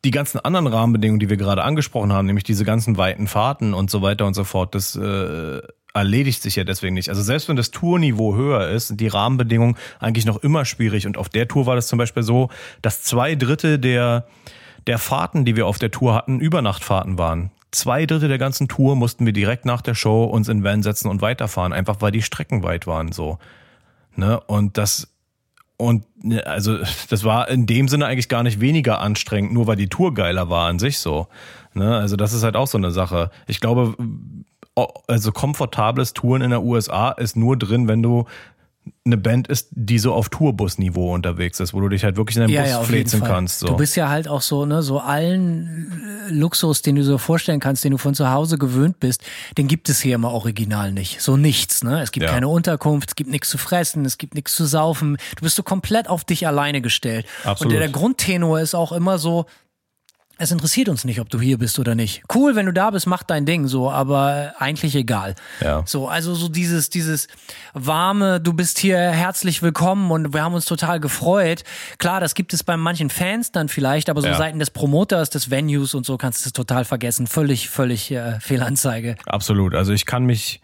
die 0.04 0.12
ganzen 0.12 0.38
anderen 0.38 0.68
Rahmenbedingungen, 0.68 1.18
die 1.18 1.28
wir 1.28 1.36
gerade 1.36 1.64
angesprochen 1.64 2.12
haben, 2.12 2.26
nämlich 2.26 2.44
diese 2.44 2.64
ganzen 2.64 2.96
weiten 2.96 3.26
Fahrten 3.26 3.74
und 3.74 3.90
so 3.90 4.02
weiter 4.02 4.24
und 4.24 4.34
so 4.34 4.44
fort, 4.44 4.76
das 4.76 4.94
äh, 4.94 5.60
erledigt 5.96 6.42
sich 6.42 6.56
ja 6.56 6.64
deswegen 6.64 6.94
nicht. 6.94 7.08
Also 7.08 7.22
selbst 7.22 7.48
wenn 7.48 7.56
das 7.56 7.70
Tourniveau 7.70 8.36
höher 8.36 8.68
ist, 8.68 8.88
sind 8.88 9.00
die 9.00 9.08
Rahmenbedingungen 9.08 9.76
eigentlich 9.98 10.26
noch 10.26 10.36
immer 10.38 10.64
schwierig. 10.64 11.06
Und 11.06 11.16
auf 11.16 11.28
der 11.28 11.48
Tour 11.48 11.66
war 11.66 11.74
das 11.74 11.88
zum 11.88 11.98
Beispiel 11.98 12.22
so, 12.22 12.50
dass 12.82 13.02
zwei 13.02 13.34
Drittel 13.34 13.78
der, 13.78 14.26
der 14.86 14.98
Fahrten, 14.98 15.44
die 15.44 15.56
wir 15.56 15.66
auf 15.66 15.78
der 15.78 15.90
Tour 15.90 16.14
hatten, 16.14 16.38
Übernachtfahrten 16.40 17.18
waren. 17.18 17.50
Zwei 17.72 18.06
Drittel 18.06 18.28
der 18.28 18.38
ganzen 18.38 18.68
Tour 18.68 18.94
mussten 18.96 19.26
wir 19.26 19.32
direkt 19.32 19.64
nach 19.64 19.82
der 19.82 19.94
Show 19.94 20.24
uns 20.24 20.48
in 20.48 20.62
Van 20.62 20.82
setzen 20.82 21.08
und 21.08 21.22
weiterfahren, 21.22 21.72
einfach 21.72 21.96
weil 22.00 22.12
die 22.12 22.22
Strecken 22.22 22.62
weit 22.62 22.86
waren 22.86 23.12
so. 23.12 23.38
Ne? 24.14 24.40
Und 24.40 24.78
das 24.78 25.08
und 25.78 26.04
ne, 26.24 26.46
also 26.46 26.78
das 27.10 27.24
war 27.24 27.48
in 27.48 27.66
dem 27.66 27.88
Sinne 27.88 28.06
eigentlich 28.06 28.28
gar 28.28 28.42
nicht 28.42 28.60
weniger 28.60 29.00
anstrengend, 29.00 29.52
nur 29.52 29.66
weil 29.66 29.76
die 29.76 29.88
Tour 29.88 30.14
geiler 30.14 30.48
war 30.48 30.68
an 30.68 30.78
sich 30.78 30.98
so. 30.98 31.28
Ne? 31.74 31.96
Also 31.96 32.16
das 32.16 32.32
ist 32.32 32.42
halt 32.42 32.56
auch 32.56 32.66
so 32.66 32.78
eine 32.78 32.90
Sache. 32.90 33.30
Ich 33.46 33.60
glaube, 33.60 33.94
also 35.06 35.32
komfortables 35.32 36.12
Touren 36.12 36.42
in 36.42 36.50
der 36.50 36.62
USA 36.62 37.10
ist 37.12 37.36
nur 37.36 37.56
drin, 37.56 37.88
wenn 37.88 38.02
du 38.02 38.26
eine 39.04 39.16
Band 39.16 39.48
ist, 39.48 39.68
die 39.72 39.98
so 39.98 40.12
auf 40.12 40.28
Tourbus-Niveau 40.28 41.12
unterwegs 41.12 41.60
ist, 41.60 41.74
wo 41.74 41.80
du 41.80 41.88
dich 41.88 42.04
halt 42.04 42.16
wirklich 42.16 42.36
in 42.36 42.42
deinem 42.42 42.50
ja, 42.50 42.78
Bus 42.78 42.90
ja, 42.90 43.18
Fall. 43.18 43.28
kannst. 43.28 43.60
So. 43.60 43.68
Du 43.68 43.76
bist 43.76 43.96
ja 43.96 44.08
halt 44.08 44.28
auch 44.28 44.42
so, 44.42 44.64
ne, 44.64 44.82
so 44.82 44.98
allen 44.98 45.92
äh, 46.28 46.32
Luxus, 46.32 46.82
den 46.82 46.96
du 46.96 47.04
so 47.04 47.18
vorstellen 47.18 47.60
kannst, 47.60 47.84
den 47.84 47.92
du 47.92 47.98
von 47.98 48.14
zu 48.14 48.30
Hause 48.30 48.58
gewöhnt 48.58 49.00
bist, 49.00 49.22
den 49.58 49.68
gibt 49.68 49.88
es 49.88 50.00
hier 50.00 50.14
immer 50.14 50.32
original 50.32 50.92
nicht. 50.92 51.20
So 51.20 51.36
nichts, 51.36 51.82
ne? 51.82 52.00
Es 52.00 52.12
gibt 52.12 52.26
Ja. 52.26 52.32
keine 52.32 52.48
Unterkunft, 52.48 53.10
es 53.10 53.16
gibt 53.16 53.30
nichts 53.30 53.48
zu 53.48 53.58
fressen, 53.58 54.04
es 54.04 54.18
gibt 54.18 54.34
nichts 54.34 54.54
zu 54.54 54.66
saufen. 54.66 55.16
Du 55.36 55.42
bist 55.42 55.56
so 55.56 55.62
komplett 55.62 56.08
auf 56.08 56.24
dich 56.24 56.46
alleine 56.46 56.80
gestellt. 56.80 57.26
Absolut. 57.44 57.60
Und 57.62 57.70
der, 57.70 57.80
der 57.80 57.88
Grundtenor 57.90 58.60
ist 58.60 58.74
auch 58.74 58.92
immer 58.92 59.18
so, 59.18 59.46
es 60.38 60.50
interessiert 60.50 60.88
uns 60.90 61.04
nicht, 61.04 61.20
ob 61.20 61.30
du 61.30 61.40
hier 61.40 61.56
bist 61.56 61.78
oder 61.78 61.94
nicht. 61.94 62.22
Cool, 62.34 62.56
wenn 62.56 62.66
du 62.66 62.72
da 62.72 62.90
bist, 62.90 63.06
mach 63.06 63.22
dein 63.22 63.46
Ding 63.46 63.68
so, 63.68 63.90
aber 63.90 64.52
eigentlich 64.58 64.94
egal. 64.94 65.34
Ja. 65.62 65.82
So, 65.86 66.08
also 66.08 66.34
so 66.34 66.48
dieses, 66.48 66.90
dieses 66.90 67.28
warme, 67.72 68.38
du 68.40 68.52
bist 68.52 68.78
hier 68.78 68.98
herzlich 68.98 69.62
willkommen 69.62 70.10
und 70.10 70.34
wir 70.34 70.42
haben 70.42 70.54
uns 70.54 70.66
total 70.66 71.00
gefreut. 71.00 71.64
Klar, 71.98 72.20
das 72.20 72.34
gibt 72.34 72.52
es 72.52 72.62
bei 72.62 72.76
manchen 72.76 73.08
Fans 73.08 73.50
dann 73.50 73.68
vielleicht, 73.68 74.10
aber 74.10 74.20
so 74.20 74.28
Ja. 74.28 74.36
Seiten 74.36 74.58
des 74.58 74.70
Promoters, 74.70 75.30
des 75.30 75.50
Venues 75.50 75.94
und 75.94 76.04
so 76.04 76.18
kannst 76.18 76.44
du 76.44 76.48
es 76.48 76.52
total 76.52 76.84
vergessen. 76.84 77.26
Völlig, 77.26 77.70
völlig 77.70 78.10
äh, 78.10 78.38
Fehlanzeige. 78.40 79.16
Absolut. 79.24 79.74
Also 79.74 79.92
ich 79.92 80.04
kann 80.04 80.24
mich 80.24 80.60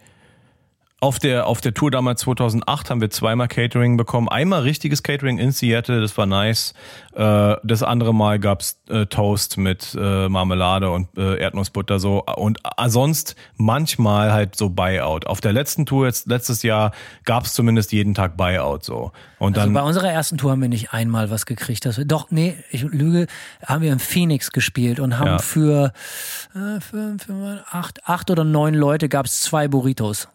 auf 1.03 1.19
der, 1.19 1.47
auf 1.47 1.59
der 1.59 1.73
Tour 1.73 1.91
damals 1.91 2.21
2008 2.21 2.89
haben 2.89 3.01
wir 3.01 3.09
zweimal 3.09 3.49
Catering 3.49 3.97
bekommen. 3.97 4.29
Einmal 4.29 4.61
richtiges 4.61 5.03
Catering 5.03 5.37
in 5.37 5.51
Seattle, 5.51 5.99
das 5.99 6.17
war 6.17 6.25
nice. 6.25 6.73
Äh, 7.13 7.55
das 7.61 7.83
andere 7.83 8.13
Mal 8.15 8.39
gab's 8.39 8.79
äh, 8.89 9.05
Toast 9.07 9.57
mit 9.57 9.97
äh, 9.99 10.29
Marmelade 10.29 10.89
und 10.89 11.09
Erdnussbutter 11.17 11.99
so. 11.99 12.23
Und 12.23 12.59
sonst 12.87 13.35
manchmal 13.57 14.31
halt 14.31 14.55
so 14.55 14.69
Buyout. 14.69 15.27
Auf 15.27 15.41
der 15.41 15.51
letzten 15.51 15.85
Tour 15.85 16.05
jetzt 16.05 16.27
letztes 16.27 16.63
Jahr 16.63 16.91
gab's 17.25 17.53
zumindest 17.53 17.91
jeden 17.91 18.13
Tag 18.13 18.37
Buyout 18.37 18.85
so. 18.85 19.11
Und 19.39 19.57
Also 19.57 19.67
dann 19.67 19.73
bei 19.73 19.81
unserer 19.81 20.09
ersten 20.09 20.37
Tour 20.37 20.51
haben 20.51 20.61
wir 20.61 20.69
nicht 20.69 20.93
einmal 20.93 21.29
was 21.29 21.45
gekriegt. 21.45 21.83
Wir, 21.85 22.05
doch, 22.05 22.31
nee, 22.31 22.55
ich 22.71 22.83
lüge, 22.83 23.27
haben 23.65 23.81
wir 23.81 23.91
in 23.91 23.99
Phoenix 23.99 24.53
gespielt 24.53 25.01
und 25.01 25.19
haben 25.19 25.27
Ja. 25.27 25.39
für, 25.39 25.91
äh, 26.55 26.79
für, 26.79 27.17
für 27.19 27.65
acht, 27.69 28.07
acht 28.07 28.31
oder 28.31 28.45
neun 28.45 28.73
Leute 28.73 29.09
gab 29.09 29.25
es 29.25 29.41
zwei 29.41 29.67
Burritos, 29.67 30.29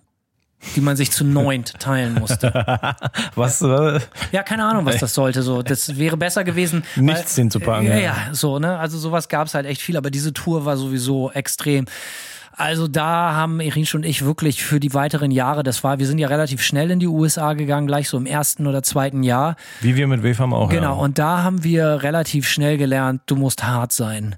die 0.76 0.80
man 0.80 0.96
sich 0.96 1.10
zu 1.10 1.24
neunt 1.24 1.78
teilen 1.78 2.14
musste. 2.14 2.52
was 3.34 3.62
äh, 3.62 4.00
Ja, 4.32 4.42
keine 4.42 4.64
Ahnung, 4.64 4.86
was 4.86 4.98
das 4.98 5.14
sollte. 5.14 5.42
So, 5.42 5.62
das 5.62 5.96
wäre 5.98 6.16
besser 6.16 6.44
gewesen. 6.44 6.84
Nichts 6.96 7.36
hinzupacken, 7.36 7.86
Ja, 7.86 7.94
ja. 7.94 8.00
ja, 8.00 8.16
so, 8.32 8.58
ne? 8.58 8.78
Also 8.78 8.98
sowas 8.98 9.28
gab 9.28 9.46
es 9.46 9.54
halt 9.54 9.66
echt 9.66 9.80
viel, 9.80 9.96
aber 9.96 10.10
diese 10.10 10.32
Tour 10.32 10.64
war 10.64 10.76
sowieso 10.76 11.30
extrem. 11.30 11.86
Also 12.58 12.88
da 12.88 13.34
haben 13.34 13.60
Irinsch 13.60 13.94
und 13.94 14.04
ich 14.04 14.24
wirklich 14.24 14.64
für 14.64 14.80
die 14.80 14.92
weiteren 14.92 15.30
Jahre, 15.30 15.62
das 15.62 15.84
war, 15.84 16.00
wir 16.00 16.08
sind 16.08 16.18
ja 16.18 16.26
relativ 16.26 16.60
schnell 16.60 16.90
in 16.90 16.98
die 16.98 17.06
USA 17.06 17.52
gegangen, 17.52 17.86
gleich 17.86 18.08
so 18.08 18.16
im 18.16 18.26
ersten 18.26 18.66
oder 18.66 18.82
zweiten 18.82 19.22
Jahr. 19.22 19.54
wie 19.80 19.94
wir 19.94 20.08
mit 20.08 20.24
WFAM 20.24 20.52
auch. 20.52 20.68
Genau, 20.68 20.96
ja. 20.96 21.00
und 21.00 21.20
da 21.20 21.44
haben 21.44 21.62
wir 21.62 22.02
relativ 22.02 22.48
schnell 22.48 22.76
gelernt, 22.76 23.22
du 23.26 23.36
musst 23.36 23.62
hart 23.62 23.92
sein. 23.92 24.34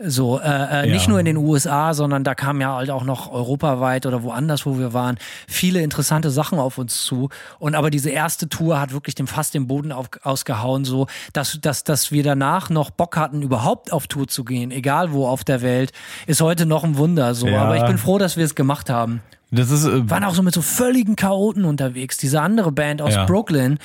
So, 0.00 0.38
äh, 0.38 0.84
äh, 0.84 0.92
nicht 0.92 1.06
Ja. 1.06 1.10
nur 1.10 1.18
in 1.18 1.24
den 1.24 1.36
USA, 1.36 1.92
sondern 1.92 2.22
da 2.22 2.36
kamen 2.36 2.60
ja 2.60 2.76
halt 2.76 2.88
auch 2.88 3.02
noch 3.02 3.32
europaweit 3.32 4.06
oder 4.06 4.22
woanders, 4.22 4.64
wo 4.64 4.78
wir 4.78 4.92
waren, 4.92 5.18
viele 5.48 5.82
interessante 5.82 6.30
Sachen 6.30 6.60
auf 6.60 6.78
uns 6.78 7.02
zu. 7.04 7.30
Und 7.58 7.74
aber 7.74 7.90
diese 7.90 8.10
erste 8.10 8.48
Tour 8.48 8.78
hat 8.80 8.92
wirklich 8.92 9.16
dem 9.16 9.26
fast 9.26 9.54
den 9.54 9.66
Boden 9.66 9.90
auf, 9.90 10.08
ausgehauen, 10.22 10.84
so 10.84 11.08
dass, 11.32 11.58
dass, 11.60 11.82
dass 11.82 12.12
wir 12.12 12.22
danach 12.22 12.70
noch 12.70 12.90
Bock 12.90 13.16
hatten, 13.16 13.42
überhaupt 13.42 13.92
auf 13.92 14.06
Tour 14.06 14.28
zu 14.28 14.44
gehen, 14.44 14.70
egal 14.70 15.12
wo 15.12 15.26
auf 15.26 15.42
der 15.42 15.62
Welt, 15.62 15.90
ist 16.28 16.40
heute 16.42 16.64
noch 16.64 16.84
ein 16.84 16.96
Wunder. 16.96 17.34
So, 17.34 17.48
Ja. 17.48 17.62
aber 17.62 17.76
ich 17.76 17.84
bin 17.84 17.98
froh, 17.98 18.18
dass 18.18 18.36
wir 18.36 18.44
es 18.44 18.54
gemacht 18.54 18.90
haben 18.90 19.20
Das 19.50 19.70
ist 19.70 19.84
äh, 19.84 20.08
waren 20.08 20.22
auch 20.22 20.34
so 20.34 20.42
mit 20.44 20.54
so 20.54 20.62
völligen 20.62 21.16
Chaoten 21.16 21.64
unterwegs. 21.64 22.18
Diese 22.18 22.40
andere 22.40 22.70
Band 22.70 23.02
aus 23.02 23.14
Ja. 23.14 23.24
Brooklyn, 23.24 23.78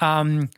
ähm, 0.00 0.48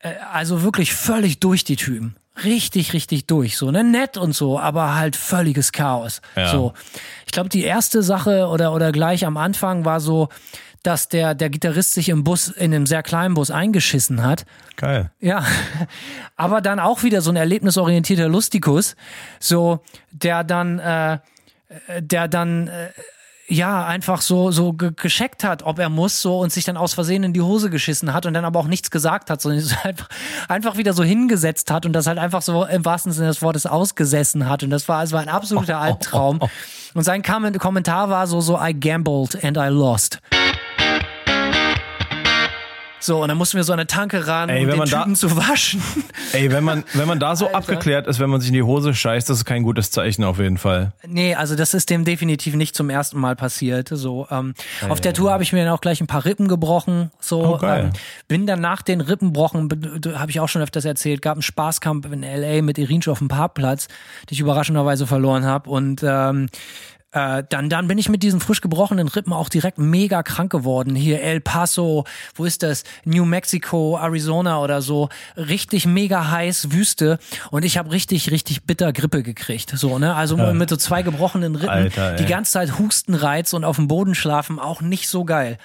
äh, 0.00 0.14
also 0.32 0.62
wirklich 0.64 0.92
völlig 0.94 1.38
durch 1.38 1.62
die 1.62 1.76
Typen. 1.76 2.16
Richtig, 2.44 2.92
richtig 2.92 3.26
durch. 3.26 3.56
So, 3.56 3.70
ne, 3.70 3.82
nett 3.82 4.16
und 4.16 4.34
so, 4.34 4.58
aber 4.58 4.94
halt 4.94 5.16
völliges 5.16 5.72
Chaos. 5.72 6.20
Ja. 6.36 6.50
So. 6.50 6.74
Ich 7.24 7.32
glaube, 7.32 7.48
die 7.48 7.64
erste 7.64 8.02
Sache 8.02 8.48
oder, 8.48 8.72
oder 8.72 8.92
gleich 8.92 9.24
am 9.24 9.36
Anfang 9.36 9.84
war 9.84 10.00
so, 10.00 10.28
dass 10.82 11.08
der, 11.08 11.34
der 11.34 11.50
Gitarrist 11.50 11.94
sich 11.94 12.08
im 12.10 12.22
Bus, 12.22 12.48
in 12.48 12.72
einem 12.72 12.86
sehr 12.86 13.02
kleinen 13.02 13.34
Bus 13.34 13.50
eingeschissen 13.50 14.22
hat. 14.22 14.44
geil. 14.76 15.10
Ja, 15.20 15.44
aber 16.36 16.60
dann 16.60 16.78
auch 16.78 17.02
wieder 17.02 17.22
so 17.22 17.30
ein 17.30 17.36
erlebnisorientierter 17.36 18.28
Lustikus, 18.28 18.94
so 19.40 19.80
der 20.12 20.44
dann, 20.44 20.78
äh, 20.78 21.18
der 22.00 22.28
dann 22.28 22.68
äh, 22.68 22.90
ja, 23.48 23.86
einfach 23.86 24.20
so, 24.20 24.50
so 24.50 24.72
ge 24.72 24.90
gescheckt 24.96 25.44
hat, 25.44 25.62
ob 25.62 25.78
er 25.78 25.88
muss, 25.88 26.20
so 26.20 26.40
und 26.40 26.52
sich 26.52 26.64
dann 26.64 26.76
aus 26.76 26.94
Versehen 26.94 27.22
in 27.22 27.32
die 27.32 27.42
Hose 27.42 27.70
geschissen 27.70 28.12
hat 28.12 28.26
und 28.26 28.34
dann 28.34 28.44
aber 28.44 28.58
auch 28.58 28.66
nichts 28.66 28.90
gesagt 28.90 29.30
hat, 29.30 29.40
sondern 29.40 29.64
einfach, 29.84 30.08
einfach 30.48 30.76
wieder 30.76 30.92
so 30.92 31.04
hingesetzt 31.04 31.70
hat 31.70 31.86
und 31.86 31.92
das 31.92 32.06
halt 32.06 32.18
einfach 32.18 32.42
so 32.42 32.64
im 32.64 32.84
wahrsten 32.84 33.12
Sinne 33.12 33.28
des 33.28 33.42
Wortes 33.42 33.66
ausgesessen 33.66 34.48
hat. 34.48 34.62
Und 34.62 34.70
das 34.70 34.88
war 34.88 34.98
also 34.98 35.16
ein 35.16 35.28
absoluter 35.28 35.78
Albtraum. 35.80 36.40
Und 36.94 37.04
sein 37.04 37.22
Kommentar 37.22 38.10
war 38.10 38.26
so, 38.26 38.40
so, 38.40 38.58
I 38.60 38.72
gambled 38.72 39.42
and 39.44 39.56
I 39.56 39.68
lost. 39.68 40.20
So, 42.98 43.22
und 43.22 43.28
dann 43.28 43.36
mussten 43.36 43.56
wir 43.56 43.64
so 43.64 43.72
an 43.72 43.78
eine 43.78 43.86
Tanke 43.86 44.26
ran, 44.26 44.48
Ey, 44.48 44.62
um 44.64 44.68
den 44.70 44.78
man 44.78 44.88
da- 44.88 45.00
Typen 45.02 45.14
zu 45.16 45.36
waschen. 45.36 45.82
Ey, 46.32 46.50
wenn 46.50 46.64
man, 46.64 46.82
wenn 46.94 47.06
man 47.06 47.20
da 47.20 47.36
so 47.36 47.46
Alter. 47.46 47.58
abgeklärt 47.58 48.06
ist, 48.06 48.18
wenn 48.18 48.30
man 48.30 48.40
sich 48.40 48.48
in 48.48 48.54
die 48.54 48.62
Hose 48.62 48.94
scheißt, 48.94 49.28
das 49.28 49.38
ist 49.38 49.44
kein 49.44 49.62
gutes 49.62 49.90
Zeichen 49.90 50.24
auf 50.24 50.38
jeden 50.38 50.58
Fall. 50.58 50.92
Nee, 51.06 51.34
also 51.34 51.54
das 51.56 51.74
ist 51.74 51.90
dem 51.90 52.04
definitiv 52.04 52.54
nicht 52.54 52.74
zum 52.74 52.90
ersten 52.90 53.20
Mal 53.20 53.36
passiert. 53.36 53.88
So, 53.92 54.26
ähm, 54.30 54.54
auf 54.88 55.00
der 55.00 55.12
Tour 55.12 55.30
habe 55.30 55.42
ich 55.42 55.52
mir 55.52 55.64
dann 55.64 55.72
auch 55.74 55.80
gleich 55.80 56.00
ein 56.00 56.06
paar 56.06 56.24
Rippen 56.24 56.48
gebrochen. 56.48 57.10
So, 57.20 57.44
Oh, 57.54 57.58
geil. 57.58 57.84
ähm, 57.86 58.00
bin 58.28 58.46
dann 58.46 58.60
nach 58.60 58.82
den 58.82 59.00
Rippenbrochen, 59.00 59.68
habe 60.14 60.30
ich 60.30 60.40
auch 60.40 60.48
schon 60.48 60.62
öfters 60.62 60.84
erzählt, 60.84 61.22
gab 61.22 61.34
einen 61.34 61.42
Spaßkampf 61.42 62.10
in 62.10 62.22
LA 62.22 62.62
mit 62.62 62.78
Irinsch 62.78 63.08
auf 63.08 63.18
dem 63.18 63.28
Parkplatz, 63.28 63.88
den 64.28 64.34
ich 64.34 64.40
überraschenderweise 64.40 65.06
verloren 65.06 65.44
habe. 65.44 65.68
Und 65.70 66.02
ähm, 66.04 66.48
äh, 67.16 67.44
dann, 67.48 67.70
dann 67.70 67.88
bin 67.88 67.96
ich 67.96 68.10
mit 68.10 68.22
diesen 68.22 68.40
frisch 68.40 68.60
gebrochenen 68.60 69.08
Rippen 69.08 69.32
auch 69.32 69.48
direkt 69.48 69.78
mega 69.78 70.22
krank 70.22 70.52
geworden. 70.52 70.94
Hier 70.94 71.22
El 71.22 71.40
Paso, 71.40 72.04
wo 72.34 72.44
ist 72.44 72.62
das? 72.62 72.84
New 73.04 73.24
Mexico, 73.24 73.96
Arizona 73.96 74.60
oder 74.60 74.82
so. 74.82 75.08
Richtig 75.36 75.86
mega 75.86 76.30
heiß, 76.30 76.72
Wüste. 76.72 77.18
Und 77.50 77.64
ich 77.64 77.78
habe 77.78 77.90
richtig, 77.90 78.30
richtig 78.30 78.64
bitter 78.64 78.92
Grippe 78.92 79.22
gekriegt. 79.22 79.72
So, 79.76 79.98
ne? 79.98 80.14
Also 80.14 80.36
mit 80.36 80.68
so 80.68 80.76
zwei 80.76 81.02
gebrochenen 81.02 81.54
Rippen. 81.54 81.70
Alter, 81.70 82.16
die 82.16 82.26
ganze 82.26 82.52
Zeit 82.52 82.78
Hustenreiz 82.78 83.54
und 83.54 83.64
auf 83.64 83.76
dem 83.76 83.88
Boden 83.88 84.14
schlafen, 84.14 84.58
auch 84.58 84.82
nicht 84.82 85.08
so 85.08 85.24
geil. 85.24 85.56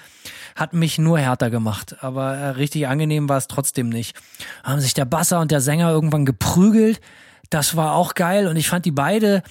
Hat 0.56 0.72
mich 0.72 0.98
nur 0.98 1.18
härter 1.18 1.50
gemacht, 1.50 1.96
aber 2.00 2.34
äh, 2.34 2.48
richtig 2.50 2.88
angenehm 2.88 3.28
war 3.28 3.36
es 3.36 3.46
trotzdem 3.46 3.90
nicht. 3.90 4.16
Haben 4.64 4.80
sich 4.80 4.94
der 4.94 5.04
Basser 5.04 5.40
und 5.40 5.50
der 5.50 5.60
Sänger 5.60 5.90
irgendwann 5.90 6.24
geprügelt. 6.24 7.00
Das 7.50 7.76
war 7.76 7.94
auch 7.94 8.14
geil 8.14 8.48
und 8.48 8.56
ich 8.56 8.68
fand 8.68 8.86
die 8.86 8.90
beide 8.90 9.42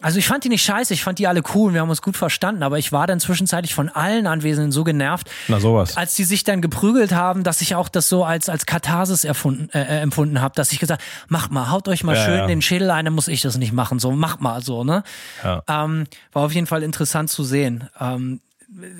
also 0.00 0.18
ich 0.18 0.26
fand 0.26 0.44
die 0.44 0.48
nicht 0.50 0.62
scheiße, 0.62 0.92
ich 0.92 1.02
fand 1.02 1.18
die 1.18 1.26
alle 1.26 1.42
cool 1.54 1.68
und 1.68 1.74
wir 1.74 1.80
haben 1.80 1.88
uns 1.88 2.02
gut 2.02 2.16
verstanden, 2.16 2.62
aber 2.62 2.78
ich 2.78 2.92
war 2.92 3.06
dann 3.06 3.20
zwischenzeitlich 3.20 3.74
von 3.74 3.88
allen 3.88 4.26
Anwesenden 4.26 4.70
so 4.72 4.84
genervt, 4.84 5.30
Na 5.48 5.60
sowas. 5.60 5.96
als 5.96 6.14
die 6.14 6.24
sich 6.24 6.44
dann 6.44 6.60
geprügelt 6.60 7.12
haben, 7.12 7.42
dass 7.42 7.60
ich 7.62 7.74
auch 7.74 7.88
das 7.88 8.08
so 8.08 8.24
als 8.24 8.48
als 8.48 8.66
Katharsis 8.66 9.24
erfunden, 9.24 9.70
äh, 9.72 9.80
äh, 9.80 10.00
empfunden 10.00 10.40
habe, 10.42 10.54
dass 10.56 10.72
ich 10.72 10.78
gesagt, 10.78 11.02
macht 11.28 11.50
mal, 11.52 11.70
haut 11.70 11.88
euch 11.88 12.04
mal 12.04 12.16
Ja, 12.16 12.24
schön 12.24 12.38
ja. 12.38 12.46
den 12.46 12.60
Schädel 12.60 12.90
ein, 12.90 13.06
dann 13.06 13.14
muss 13.14 13.28
ich 13.28 13.40
das 13.40 13.56
nicht 13.56 13.72
machen, 13.72 13.98
so 13.98 14.10
macht 14.10 14.40
mal 14.40 14.62
so, 14.62 14.84
ne? 14.84 15.04
Ja. 15.42 15.62
Ähm, 15.68 16.04
war 16.32 16.42
auf 16.44 16.52
jeden 16.52 16.66
Fall 16.66 16.82
interessant 16.82 17.30
zu 17.30 17.42
sehen. 17.44 17.88
Ähm, 17.98 18.40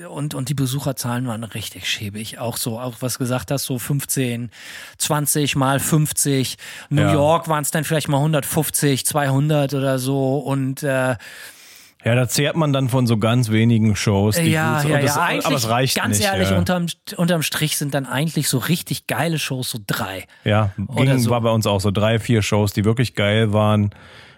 und, 0.09 0.35
und 0.35 0.49
die 0.49 0.55
Besucherzahlen 0.55 1.27
waren 1.27 1.43
richtig 1.45 1.89
schäbig. 1.89 2.39
Auch 2.39 2.57
so, 2.57 2.79
auch 2.79 2.97
was 3.01 3.19
gesagt 3.19 3.51
hast, 3.51 3.65
so 3.65 3.79
15, 3.79 4.51
20 4.99 5.57
mal 5.57 5.81
50. 5.81 6.57
New 6.91 7.03
Ja. 7.03 7.13
York 7.13 7.49
waren 7.49 7.63
es 7.63 7.71
dann 7.71 7.85
vielleicht 7.85 8.09
mal 8.09 8.19
150, 8.19 9.05
200 9.07 9.75
oder 9.75 9.99
so. 9.99 10.39
Und 10.39 10.83
äh, 10.83 11.17
Ja, 12.05 12.15
da 12.15 12.29
zehrt 12.29 12.55
man 12.57 12.73
dann 12.73 12.89
von 12.89 13.07
so 13.07 13.17
ganz 13.17 13.51
wenigen 13.51 13.97
Shows. 13.97 14.37
Die 14.37 14.51
ja, 14.51 14.83
gut, 14.83 14.91
ja, 14.91 15.01
das, 15.01 15.17
ja, 15.17 15.23
eigentlich, 15.23 15.47
aber 15.47 15.57
es 15.57 15.69
reicht 15.69 15.97
ganz 15.97 16.19
nicht. 16.19 16.27
ehrlich, 16.29 16.51
ja. 16.51 16.59
unterm, 16.59 16.87
unterm 17.17 17.43
Strich 17.43 17.77
sind 17.77 17.95
dann 17.95 18.07
eigentlich 18.07 18.49
so 18.49 18.59
richtig 18.59 19.07
geile 19.07 19.39
Shows 19.39 19.71
so 19.71 19.79
drei. 19.85 20.27
Ja, 20.45 20.71
ging, 20.77 21.19
so. 21.19 21.31
war 21.31 21.41
bei 21.41 21.51
uns 21.51 21.67
auch 21.67 21.81
so 21.81 21.91
drei, 21.91 22.19
vier 22.19 22.43
Shows, 22.43 22.73
die 22.75 22.85
wirklich 22.85 23.15
geil 23.15 23.53
waren. 23.53 23.91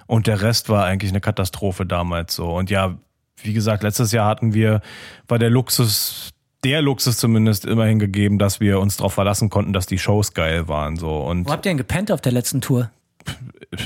Und 0.07 0.29
der 0.29 0.41
Rest 0.41 0.69
war 0.69 0.85
eigentlich 0.85 1.11
eine 1.11 1.21
Katastrophe 1.21 1.85
damals 1.85 2.37
so. 2.37 2.55
Und 2.55 2.71
ja, 2.71 2.97
wie 3.43 3.53
gesagt, 3.53 3.83
letztes 3.83 4.13
Jahr 4.13 4.29
hatten 4.29 4.55
wir, 4.55 4.81
war 5.29 5.39
der 5.39 5.51
Luxus, 5.51 6.31
der 6.65 6.83
Luxus 6.83 7.19
zumindest 7.19 7.65
immerhin 7.65 7.99
gegeben, 7.99 8.39
dass 8.39 8.61
wir 8.61 8.81
uns 8.81 8.97
darauf 8.97 9.15
verlassen 9.15 9.51
konnten, 9.51 9.73
dass 9.73 9.87
die 9.87 9.99
Shows 9.99 10.35
geil 10.35 10.69
waren. 10.69 10.97
So. 10.97 11.19
Und 11.19 11.47
Wo 11.47 11.53
habt 11.53 11.67
ihr 11.67 11.71
denn 11.71 11.79
gepennt 11.79 12.11
auf 12.11 12.21
der 12.21 12.33
letzten 12.33 12.61
Tour? 12.61 12.91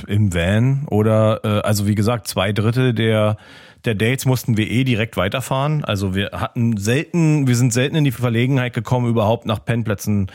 im 0.07 0.35
Van 0.35 0.87
oder 0.91 1.41
äh, 1.43 1.67
also 1.67 1.87
wie 1.87 1.95
gesagt, 1.95 2.29
zwei 2.29 2.53
Drittel 2.53 2.93
der 2.93 3.39
der 3.85 3.95
Dates 3.95 4.27
mussten 4.27 4.59
wir 4.59 4.71
eh 4.71 4.85
direkt 4.85 5.17
weiterfahren. 5.17 5.85
Also 5.85 6.15
wir 6.15 6.31
hatten 6.33 6.77
selten, 6.77 7.47
wir 7.47 7.57
sind 7.57 7.73
selten 7.73 7.97
in 7.97 8.05
die 8.05 8.11
Verlegenheit 8.11 8.75
gekommen, 8.75 9.09
überhaupt 9.09 9.47
nach 9.47 9.65
Pennplätzen 9.65 10.31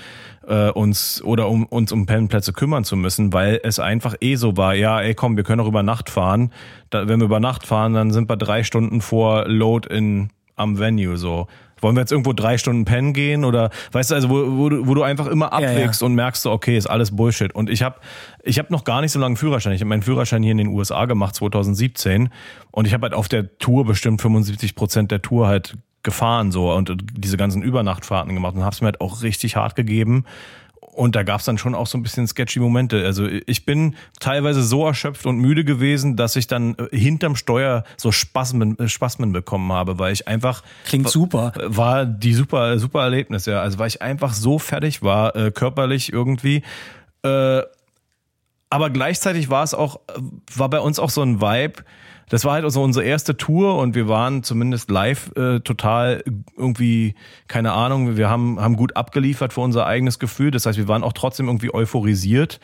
äh, 0.48 0.70
uns 0.70 1.22
oder 1.24 1.48
um 1.50 1.66
uns 1.66 1.92
um 1.92 2.06
Pennplätze 2.06 2.54
kümmern 2.54 2.84
zu 2.84 2.96
müssen, 2.96 3.34
weil 3.34 3.60
es 3.64 3.80
einfach 3.80 4.16
eh 4.22 4.36
so 4.36 4.58
war, 4.58 4.74
ja, 4.76 5.02
ey 5.02 5.14
komm, 5.14 5.38
wir 5.38 5.44
können 5.44 5.62
auch 5.62 5.68
über 5.68 5.84
Nacht 5.84 6.10
fahren. 6.10 6.52
Da, 6.90 7.08
wenn 7.08 7.20
wir 7.20 7.26
über 7.26 7.40
Nacht 7.40 7.66
fahren, 7.66 7.94
dann 7.94 8.12
sind 8.12 8.30
wir 8.30 8.38
drei 8.38 8.64
Stunden 8.64 9.02
vor 9.02 9.48
Load 9.48 9.94
in 9.94 10.30
am 10.56 10.80
Venue 10.80 11.18
so. 11.18 11.48
Wollen 11.82 11.96
wir 11.96 12.02
jetzt 12.02 12.12
irgendwo 12.12 12.32
drei 12.32 12.58
Stunden 12.58 12.86
pennen 12.86 13.14
gehen 13.14 13.44
oder 13.44 13.70
weißt 13.92 14.12
du, 14.12 14.16
also 14.16 14.30
wo, 14.30 14.58
wo, 14.58 14.70
du, 14.70 14.88
wo 14.88 14.94
du 14.94 15.04
einfach 15.04 15.28
immer 15.28 15.52
Ja, 15.52 15.60
ja. 15.60 15.70
abwägst 15.70 16.02
und 16.02 16.16
merkst 16.16 16.42
so, 16.42 16.52
okay, 16.52 16.78
ist 16.78 16.88
alles 16.88 17.16
Bullshit. 17.16 17.54
Und 17.54 17.70
ich 17.70 17.84
habe 17.84 18.00
ich 18.44 18.58
hab 18.58 18.72
noch 18.72 18.86
gar 18.86 19.02
nicht 19.02 19.12
so 19.12 19.20
lange 19.20 19.32
einen 19.32 19.38
Führerschein. 19.38 19.74
Ich 19.74 19.82
habe 19.82 19.90
meinen 19.90 20.02
Führerschein 20.02 20.42
hier 20.42 20.54
in 20.54 20.58
den 20.58 20.68
USA 20.68 21.06
gemacht 21.06 21.36
2017 21.36 22.30
und 22.72 22.88
ich 22.88 22.94
habe 22.94 23.04
halt 23.04 23.14
auf 23.14 23.28
der 23.28 23.58
Tour 23.58 23.86
bestimmt 23.86 24.22
75 24.22 24.76
Prozent 24.76 25.12
der 25.12 25.22
Tour 25.22 25.48
halt 25.48 25.76
gefahren 26.06 26.52
so 26.52 26.72
und 26.72 26.96
diese 27.12 27.36
ganzen 27.36 27.62
Übernachtfahrten 27.62 28.34
gemacht 28.34 28.56
und 28.56 28.64
habe 28.64 28.74
es 28.74 28.80
mir 28.80 28.86
halt 28.86 29.02
auch 29.02 29.22
richtig 29.22 29.58
hart 29.58 29.76
gegeben. 29.76 30.24
Und 30.80 31.18
da 31.18 31.24
gab 31.24 31.42
es 31.42 31.46
dann 31.46 31.58
schon 31.58 31.76
auch 31.76 31.88
so 31.88 31.98
ein 31.98 32.04
bisschen 32.04 32.26
sketchy 32.26 32.60
Momente. 32.62 33.06
Also 33.06 33.28
ich 33.28 33.66
bin 33.66 33.96
teilweise 34.22 34.64
so 34.64 34.86
erschöpft 34.86 35.26
und 35.26 35.38
müde 35.40 35.66
gewesen, 35.66 36.16
dass 36.16 36.38
ich 36.38 36.48
dann 36.48 36.76
äh, 36.76 36.98
hinterm 36.98 37.36
Steuer 37.36 37.84
so 37.98 38.14
Spasmen, 38.14 38.80
äh, 38.80 38.88
Spasmen 38.88 39.34
bekommen 39.34 39.74
habe, 39.74 40.00
weil 40.00 40.14
ich 40.14 40.30
einfach 40.30 40.64
Klingt 40.86 41.10
super. 41.10 41.52
war 41.66 42.06
die 42.06 42.34
super 42.34 42.80
super 42.80 43.02
Erlebnis 43.02 43.46
ja 43.46 43.62
also 43.62 43.78
weil 43.78 43.90
ich 43.90 44.02
einfach 44.02 44.34
so 44.34 44.58
fertig 44.58 45.04
war 45.04 45.36
äh, 45.36 45.52
körperlich 45.52 46.14
irgendwie 46.14 46.64
äh, 47.24 47.62
aber 48.70 48.90
gleichzeitig 48.90 49.50
war 49.50 49.64
es 49.64 49.74
auch 49.74 49.98
äh, 50.08 50.22
war 50.56 50.70
bei 50.70 50.80
uns 50.80 51.00
auch 51.00 51.10
so 51.10 51.22
ein 51.22 51.42
Vibe 51.42 51.84
das 52.30 52.46
war 52.46 52.54
halt 52.54 52.72
so 52.72 52.82
unsere 52.82 53.06
erste 53.06 53.38
Tour 53.38 53.78
und 53.78 53.96
wir 53.96 54.08
waren 54.08 54.44
zumindest 54.44 54.90
live 54.90 55.32
äh, 55.36 55.60
total 55.60 56.24
irgendwie 56.58 57.16
keine 57.48 57.74
Ahnung 57.74 58.18
wir 58.18 58.30
haben 58.30 58.60
haben 58.60 58.76
gut 58.76 58.96
abgeliefert 58.96 59.54
für 59.54 59.62
unser 59.62 59.86
eigenes 59.86 60.20
Gefühl 60.20 60.52
das 60.52 60.66
heißt 60.66 60.78
wir 60.78 60.88
waren 60.88 61.04
auch 61.04 61.14
trotzdem 61.14 61.48
irgendwie 61.48 61.74
euphorisiert 61.74 62.60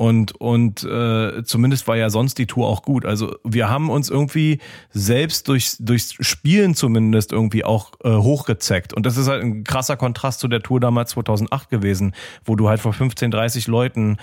und, 0.00 0.32
und 0.40 0.82
äh, 0.82 1.44
zumindest 1.44 1.86
war 1.86 1.94
ja 1.94 2.08
sonst 2.08 2.38
die 2.38 2.46
Tour 2.46 2.66
auch 2.68 2.80
gut. 2.80 3.04
Also 3.04 3.36
wir 3.44 3.68
haben 3.68 3.90
uns 3.90 4.08
irgendwie 4.08 4.58
selbst 4.88 5.46
durchs, 5.46 5.76
durchs 5.76 6.14
Spielen 6.26 6.74
zumindest 6.74 7.32
irgendwie 7.32 7.66
auch 7.66 7.92
äh, 8.02 8.14
hochgezeckt. 8.14 8.94
Und 8.94 9.04
das 9.04 9.18
ist 9.18 9.28
halt 9.28 9.42
ein 9.42 9.62
krasser 9.62 9.98
Kontrast 9.98 10.40
zu 10.40 10.48
der 10.48 10.62
Tour 10.62 10.80
damals 10.80 11.10
2008 11.10 11.68
gewesen, 11.68 12.14
wo 12.46 12.56
du 12.56 12.70
halt 12.70 12.80
vor 12.80 12.94
15, 12.94 13.30
30 13.30 13.66
Leuten 13.66 14.16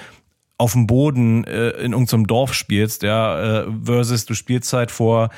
auf 0.58 0.74
dem 0.74 0.88
Boden 0.88 1.44
äh, 1.44 1.70
in 1.70 1.94
irgendeinem 1.94 2.28
Dorf 2.28 2.54
spielst, 2.54 3.04
ja, 3.04 3.62
äh, 3.62 3.68
versus 3.84 4.26
du 4.26 4.34
spielst 4.34 4.74
halt 4.74 4.92
vor, 4.92 5.30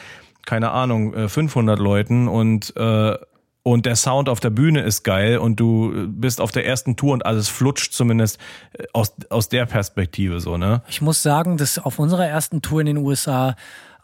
keine 0.46 0.72
Ahnung, 0.72 1.14
äh, 1.14 1.30
500 1.30 1.80
Leuten 1.80 2.28
und 2.28 2.76
äh, 2.78 3.18
und 3.62 3.86
der 3.86 3.98
Sound 3.98 4.30
auf 4.30 4.40
der 4.40 4.50
Bühne 4.50 4.82
ist 4.82 5.04
geil 5.04 5.38
und 5.38 5.60
du 5.60 6.08
bist 6.08 6.40
auf 6.40 6.52
der 6.52 6.66
ersten 6.66 6.96
Tour 6.96 7.14
und 7.14 7.26
alles 7.26 7.50
flutscht 7.50 7.94
zumindest 7.94 8.40
äh, 8.74 8.86
aus, 8.94 9.14
aus 9.30 9.50
der 9.50 9.66
Perspektive 9.66 10.40
so, 10.40 10.58
ne? 10.58 10.82
Ich 10.88 11.02
muss 11.02 11.22
sagen, 11.22 11.58
dass 11.58 11.78
auf 11.78 12.00
unserer 12.00 12.26
ersten 12.26 12.62
Tour 12.62 12.80
in 12.80 12.88
den 12.88 12.98
USA, 12.98 13.56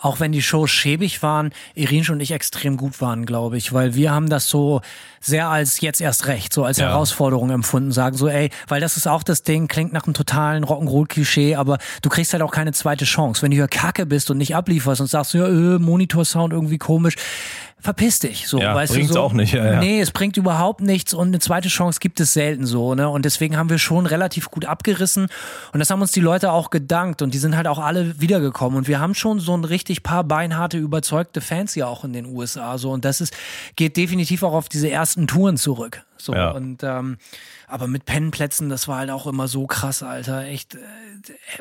auch 0.05 0.19
wenn 0.19 0.31
die 0.31 0.43
Shows 0.43 0.69
schäbig 0.69 1.23
waren, 1.23 1.49
Irinsch 1.73 2.11
und 2.11 2.19
ich 2.19 2.29
extrem 2.31 2.77
gut 2.77 3.01
waren, 3.01 3.25
glaube 3.25 3.57
ich, 3.57 3.73
weil 3.73 3.95
wir 3.95 4.11
haben 4.11 4.29
das 4.29 4.47
so 4.47 4.81
sehr 5.19 5.47
als 5.49 5.81
jetzt 5.81 5.99
erst 5.99 6.27
recht, 6.27 6.53
so 6.53 6.63
als 6.63 6.77
Ja. 6.77 6.89
Herausforderung 6.89 7.49
empfunden, 7.49 7.91
sagen 7.91 8.15
so, 8.15 8.27
ey, 8.27 8.51
weil 8.67 8.79
das 8.79 8.97
ist 8.97 9.07
auch 9.07 9.23
das 9.23 9.41
Ding, 9.41 9.67
klingt 9.67 9.93
nach 9.93 10.03
einem 10.03 10.13
totalen 10.13 10.63
Rock'n'Roll-Klischee, 10.63 11.55
aber 11.55 11.79
du 12.03 12.09
kriegst 12.09 12.33
halt 12.33 12.43
auch 12.43 12.51
keine 12.51 12.71
zweite 12.71 13.03
Chance. 13.05 13.41
Wenn 13.41 13.49
du 13.49 13.57
hier 13.57 13.67
Kacke 13.67 14.05
bist 14.05 14.29
und 14.29 14.37
nicht 14.37 14.55
ablieferst 14.55 15.01
und 15.01 15.07
sagst, 15.07 15.33
ja, 15.33 15.47
äh, 15.47 15.79
Monitorsound 15.79 16.53
irgendwie 16.53 16.77
komisch, 16.77 17.15
verpiss 17.79 18.19
dich, 18.19 18.47
so, 18.47 18.59
Ja, 18.59 18.73
weißt 18.73 18.93
du 18.93 18.97
bringt's 18.97 19.13
so. 19.13 19.21
auch 19.21 19.33
nicht, 19.33 19.53
ja, 19.53 19.73
ja. 19.73 19.79
Nee, 19.79 19.99
es 20.01 20.11
bringt 20.11 20.37
überhaupt 20.37 20.81
nichts 20.81 21.13
und 21.13 21.27
eine 21.27 21.39
zweite 21.39 21.69
Chance 21.69 21.99
gibt 21.99 22.19
es 22.19 22.33
selten 22.33 22.65
so, 22.65 22.95
ne? 22.95 23.09
Und 23.09 23.25
deswegen 23.25 23.57
haben 23.57 23.69
wir 23.69 23.77
schon 23.77 24.05
relativ 24.05 24.49
gut 24.49 24.65
abgerissen 24.65 25.27
und 25.73 25.79
das 25.79 25.89
haben 25.91 26.01
uns 26.01 26.11
die 26.11 26.21
Leute 26.21 26.51
auch 26.51 26.71
gedankt 26.71 27.21
und 27.21 27.33
die 27.33 27.37
sind 27.37 27.55
halt 27.55 27.67
auch 27.67 27.79
alle 27.79 28.19
wiedergekommen 28.19 28.77
und 28.77 28.87
wir 28.87 28.99
haben 28.99 29.13
schon 29.13 29.39
so 29.39 29.55
ein 29.55 29.63
richtig 29.65 30.01
paar 30.01 30.23
beinharte, 30.23 30.77
überzeugte 30.77 31.41
Fans 31.41 31.75
ja 31.75 31.85
auch 31.87 32.03
in 32.03 32.13
den 32.13 32.25
USA 32.25 32.77
so 32.77 32.91
und 32.91 33.05
das 33.05 33.21
ist, 33.21 33.35
geht 33.75 33.97
definitiv 33.97 34.41
auch 34.43 34.53
auf 34.53 34.69
diese 34.69 34.89
ersten 34.89 35.27
Touren 35.27 35.57
zurück. 35.57 36.04
So 36.25 36.33
Ja. 36.33 36.51
und 36.51 36.83
ähm, 36.83 37.17
aber 37.67 37.87
mit 37.87 38.05
Pennplätzen, 38.05 38.67
das 38.69 38.87
war 38.87 38.97
halt 38.99 39.09
auch 39.11 39.27
immer 39.27 39.47
so 39.47 39.67
krass, 39.67 40.01
Alter. 40.03 40.43
Echt, 40.45 40.75
äh, 40.75 40.79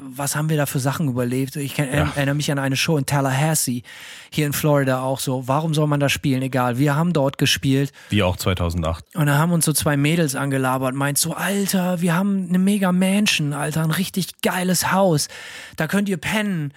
was 0.00 0.37
haben 0.37 0.48
wir 0.48 0.57
da 0.57 0.66
für 0.66 0.81
Sachen 0.81 1.09
überlebt? 1.09 1.57
Ich 1.57 1.74
kann, 1.74 1.87
Ja. 1.87 2.11
erinnere 2.16 2.35
mich 2.35 2.50
an 2.50 2.59
eine 2.59 2.77
Show 2.77 2.96
in 2.96 3.07
Tallahassee, 3.07 3.83
hier 4.31 4.46
in 4.46 4.53
Florida 4.53 5.00
auch 5.03 5.20
so. 5.20 5.46
Warum 5.48 5.74
soll 5.74 5.87
man 5.87 6.00
da 6.00 6.09
spielen? 6.09 6.42
Egal. 6.42 6.79
Wir 6.79 6.96
haben 6.96 7.12
dort 7.12 7.38
gespielt 7.38 7.92
Wie 8.09 8.22
auch 8.22 8.37
2008. 8.37 9.05
und 9.14 9.27
da 9.27 9.38
haben 9.38 9.53
uns 9.53 9.64
so 9.66 9.72
zwei 9.72 9.96
Mädels 9.96 10.35
angelabert, 10.35 10.94
meint 10.94 11.18
so, 11.18 11.35
Alter, 11.35 12.00
wir 12.00 12.14
haben 12.16 12.46
eine 12.48 12.59
mega 12.59 12.90
Mansion, 12.92 13.53
Alter, 13.53 13.83
ein 13.83 13.90
richtig 13.90 14.40
geiles 14.42 14.92
Haus. 14.92 15.29
Da 15.77 15.87
könnt 15.87 16.08
ihr 16.08 16.17
pennen. 16.17 16.73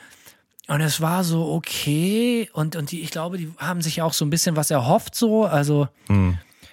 Und 0.70 0.82
es 0.82 1.00
war 1.00 1.24
so 1.24 1.54
okay 1.54 2.50
und, 2.52 2.76
und 2.76 2.92
die, 2.92 3.00
ich 3.00 3.10
glaube, 3.12 3.38
die 3.38 3.50
haben 3.58 3.82
sich 3.82 4.02
auch 4.02 4.12
so 4.12 4.26
ein 4.26 4.30
bisschen 4.30 4.58
was 4.58 4.70
erhofft 4.70 5.16
so, 5.16 5.46
also 5.46 5.88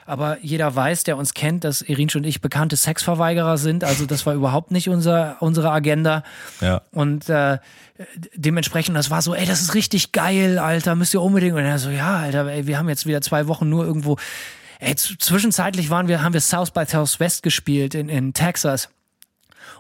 aber 0.07 0.39
jeder 0.43 0.75
weiß, 0.75 1.05
der 1.05 1.17
uns 1.17 1.35
kennt, 1.35 1.65
dass 1.65 1.83
Irinsch 1.83 2.17
und 2.17 2.25
ich 2.25 2.41
bekannte 2.41 2.77
Sexverweigerer 2.77 3.57
sind, 3.59 3.85
also 3.85 4.07
das 4.07 4.27
war 4.27 4.35
überhaupt 4.35 4.71
nicht 4.71 4.89
unser, 4.89 5.37
unsere 5.41 5.71
Agenda. 5.71 6.23
Ja. 6.61 6.83
Und 6.91 7.29
äh, 7.29 7.59
dementsprechend, 8.35 8.97
das 8.97 9.11
war 9.11 9.23
so, 9.23 9.35
ey, 9.35 9.47
das 9.47 9.61
ist 9.61 9.75
richtig 9.75 10.13
geil, 10.13 10.59
Alter, 10.59 10.95
müsst 10.95 11.15
ihr 11.15 11.23
unbedingt. 11.23 11.55
Und 11.55 11.65
er 11.65 11.79
so, 11.79 11.91
ja, 11.91 12.17
Alter, 12.17 12.47
ey, 12.47 12.67
wir 12.67 12.79
haben 12.79 12.89
jetzt 12.89 13.07
wieder 13.07 13.21
zwei 13.21 13.47
Wochen 13.47 13.69
nur 13.69 13.85
irgendwo. 13.85 14.19
Ey, 14.81 14.95
zwischenzeitlich 14.97 15.91
waren 15.91 16.09
wir, 16.09 16.23
haben 16.23 16.35
wir 16.35 16.41
South 16.41 16.73
by 16.73 16.85
Southwest 16.87 17.43
gespielt 17.43 17.95
in, 17.95 18.09
in 18.09 18.35
Texas. 18.35 18.91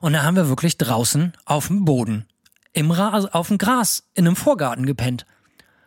Und 0.01 0.14
da 0.14 0.22
haben 0.22 0.37
wir 0.37 0.49
wirklich 0.49 0.79
draußen 0.79 1.33
auf 1.45 1.68
dem 1.68 1.85
Boden, 1.85 2.27
im 2.72 2.91
Ras, 2.91 3.27
auf 3.27 3.49
dem 3.49 3.59
Gras, 3.59 4.05
in 4.14 4.27
einem 4.27 4.37
Vorgarten 4.37 4.87
gepennt. 4.87 5.27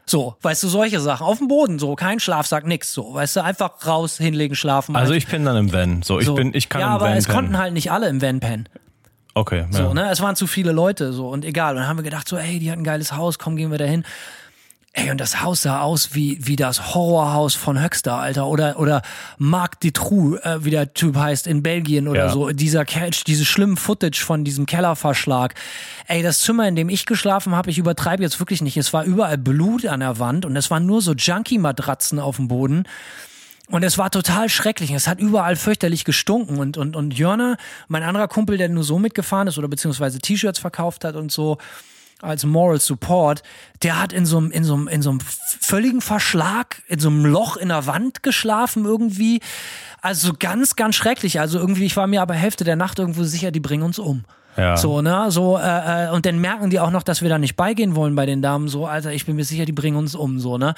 So, 0.10 0.36
weißt 0.42 0.64
du, 0.64 0.70
solche 0.70 1.00
Sachen. 1.02 1.26
Auf 1.28 1.40
dem 1.40 1.48
Boden, 1.50 1.80
so, 1.80 1.96
kein 1.96 2.20
Schlafsack, 2.22 2.66
nix, 2.66 2.94
so, 2.94 3.14
weißt 3.14 3.36
du, 3.36 3.44
einfach 3.44 3.86
raus, 3.86 4.18
hinlegen, 4.18 4.56
schlafen. 4.56 4.96
Also 4.96 5.12
Alter. 5.14 5.18
ich 5.18 5.28
bin 5.32 5.44
dann 5.44 5.58
im 5.58 5.74
Van. 5.74 6.02
So, 6.02 6.20
ich 6.20 6.26
so. 6.26 6.36
bin, 6.36 6.52
ich 6.54 6.70
kann 6.70 6.80
Ja, 6.82 6.88
im 6.88 6.94
aber 6.94 7.06
Van 7.10 7.18
es 7.18 7.26
pennen. 7.26 7.36
konnten 7.36 7.58
halt 7.58 7.74
nicht 7.74 7.92
alle 7.92 8.08
im 8.08 8.22
Van 8.22 8.40
pennen. 8.40 8.70
Okay, 9.34 9.66
So, 9.70 9.84
ja. 9.84 9.94
ne? 9.94 10.10
Es 10.10 10.22
waren 10.22 10.36
zu 10.36 10.48
viele 10.48 10.72
Leute, 10.72 11.12
so, 11.14 11.28
und 11.30 11.44
egal. 11.46 11.76
Und 11.76 11.82
dann 11.82 11.90
haben 11.90 11.98
wir 11.98 12.04
gedacht, 12.04 12.28
so, 12.28 12.38
ey, 12.38 12.58
die 12.60 12.72
hat 12.72 12.78
ein 12.80 12.84
geiles 12.84 13.12
Haus, 13.12 13.38
komm, 13.38 13.56
gehen 13.58 13.70
wir 13.70 13.78
da 13.78 13.86
hin. 13.86 14.04
Ey, 15.00 15.12
und 15.12 15.22
das 15.22 15.44
Haus 15.44 15.62
sah 15.62 15.82
aus 15.82 16.16
wie, 16.16 16.40
wie 16.42 16.56
das 16.56 16.96
Horrorhaus 16.96 17.54
von 17.54 17.80
Höxter, 17.80 18.16
Alter. 18.16 18.48
Oder, 18.48 18.80
oder 18.80 19.04
Marc 19.38 19.80
Dutroux, 19.80 20.38
äh, 20.38 20.66
wie 20.66 20.72
der 20.72 20.92
Typ 20.96 21.16
heißt, 21.16 21.46
in 21.46 21.62
Belgien 21.62 22.08
oder 22.08 22.26
Ja. 22.26 22.30
so. 22.30 22.50
Dieser 22.50 22.84
Catch, 22.84 23.24
diese 23.28 23.46
schlimmen 23.46 23.78
Footage 23.78 24.20
von 24.26 24.44
diesem 24.44 24.66
Kellerverschlag. 24.66 25.54
Ey, 26.08 26.24
das 26.24 26.40
Zimmer, 26.40 26.68
in 26.68 26.76
dem 26.76 26.90
ich 26.90 27.06
geschlafen 27.06 27.54
habe, 27.56 27.70
ich 27.70 27.78
übertreibe 27.78 28.24
jetzt 28.24 28.40
wirklich 28.40 28.64
nicht. 28.64 28.76
Es 28.76 28.92
war 28.92 29.04
überall 29.04 29.38
Blut 29.38 29.86
an 29.86 30.00
der 30.00 30.18
Wand 30.18 30.46
und 30.46 30.56
es 30.56 30.72
waren 30.72 30.88
nur 30.88 31.04
so 31.04 31.14
Junkie-Matratzen 31.14 32.18
auf 32.18 32.38
dem 32.38 32.48
Boden. 32.48 32.86
Und 33.70 33.84
es 33.84 34.00
war 34.00 34.10
total 34.10 34.50
schrecklich. 34.50 34.90
Es 34.90 35.08
hat 35.08 35.20
überall 35.20 35.58
fürchterlich 35.58 36.06
gestunken. 36.06 36.58
Und, 36.58 36.76
und, 36.76 36.96
und 36.96 37.16
Jörner, 37.16 37.58
mein 37.88 38.02
anderer 38.02 38.28
Kumpel, 38.28 38.58
der 38.58 38.70
nur 38.70 38.84
so 38.84 38.98
mitgefahren 38.98 39.48
ist 39.48 39.60
oder 39.60 39.68
beziehungsweise 39.68 40.18
T-Shirts 40.18 40.58
verkauft 40.58 41.04
hat 41.04 41.16
und 41.16 41.32
so, 41.32 41.60
als 42.22 42.46
Moral 42.46 42.80
Support, 42.80 43.44
der 43.84 44.02
hat 44.02 44.14
in 44.14 44.26
so 44.26 44.38
einem, 44.38 44.52
in 44.52 44.64
so 44.64 44.74
einem, 44.74 44.88
in 44.88 45.02
so 45.02 45.12
einem 45.12 45.20
völligen 45.22 46.02
Verschlag, 46.02 46.82
in 46.88 47.00
so 47.00 47.10
einem 47.10 47.26
Loch 47.26 47.58
in 47.58 47.70
der 47.70 47.86
Wand 47.86 48.24
geschlafen 48.24 48.86
irgendwie. 48.86 49.42
Also 50.02 50.34
ganz, 50.38 50.76
ganz 50.76 50.96
schrecklich. 50.96 51.40
Also 51.40 51.60
irgendwie, 51.60 51.86
ich 51.86 51.98
war 51.98 52.08
mir 52.08 52.22
aber 52.22 52.34
Hälfte 52.34 52.64
der 52.64 52.76
Nacht 52.76 53.00
irgendwo 53.00 53.24
sicher, 53.24 53.52
die 53.52 53.60
bringen 53.60 53.84
uns 53.84 54.00
um. 54.00 54.26
Ja. 54.56 54.76
So, 54.76 55.02
ne? 55.02 55.30
So, 55.30 55.58
äh, 55.58 56.08
äh, 56.08 56.10
und 56.10 56.26
dann 56.26 56.40
merken 56.40 56.72
die 56.72 56.80
auch 56.80 56.90
noch, 56.90 57.04
dass 57.04 57.22
wir 57.22 57.30
da 57.30 57.38
nicht 57.38 57.56
beigehen 57.56 57.96
wollen 57.96 58.16
bei 58.16 58.26
den 58.26 58.42
Damen. 58.42 58.68
So, 58.68 58.88
Alter, 58.88 59.12
ich 59.12 59.26
bin 59.26 59.36
mir 59.36 59.46
sicher, 59.46 59.66
die 59.66 59.72
bringen 59.72 59.98
uns 59.98 60.16
um, 60.16 60.40
so, 60.40 60.58
ne? 60.58 60.74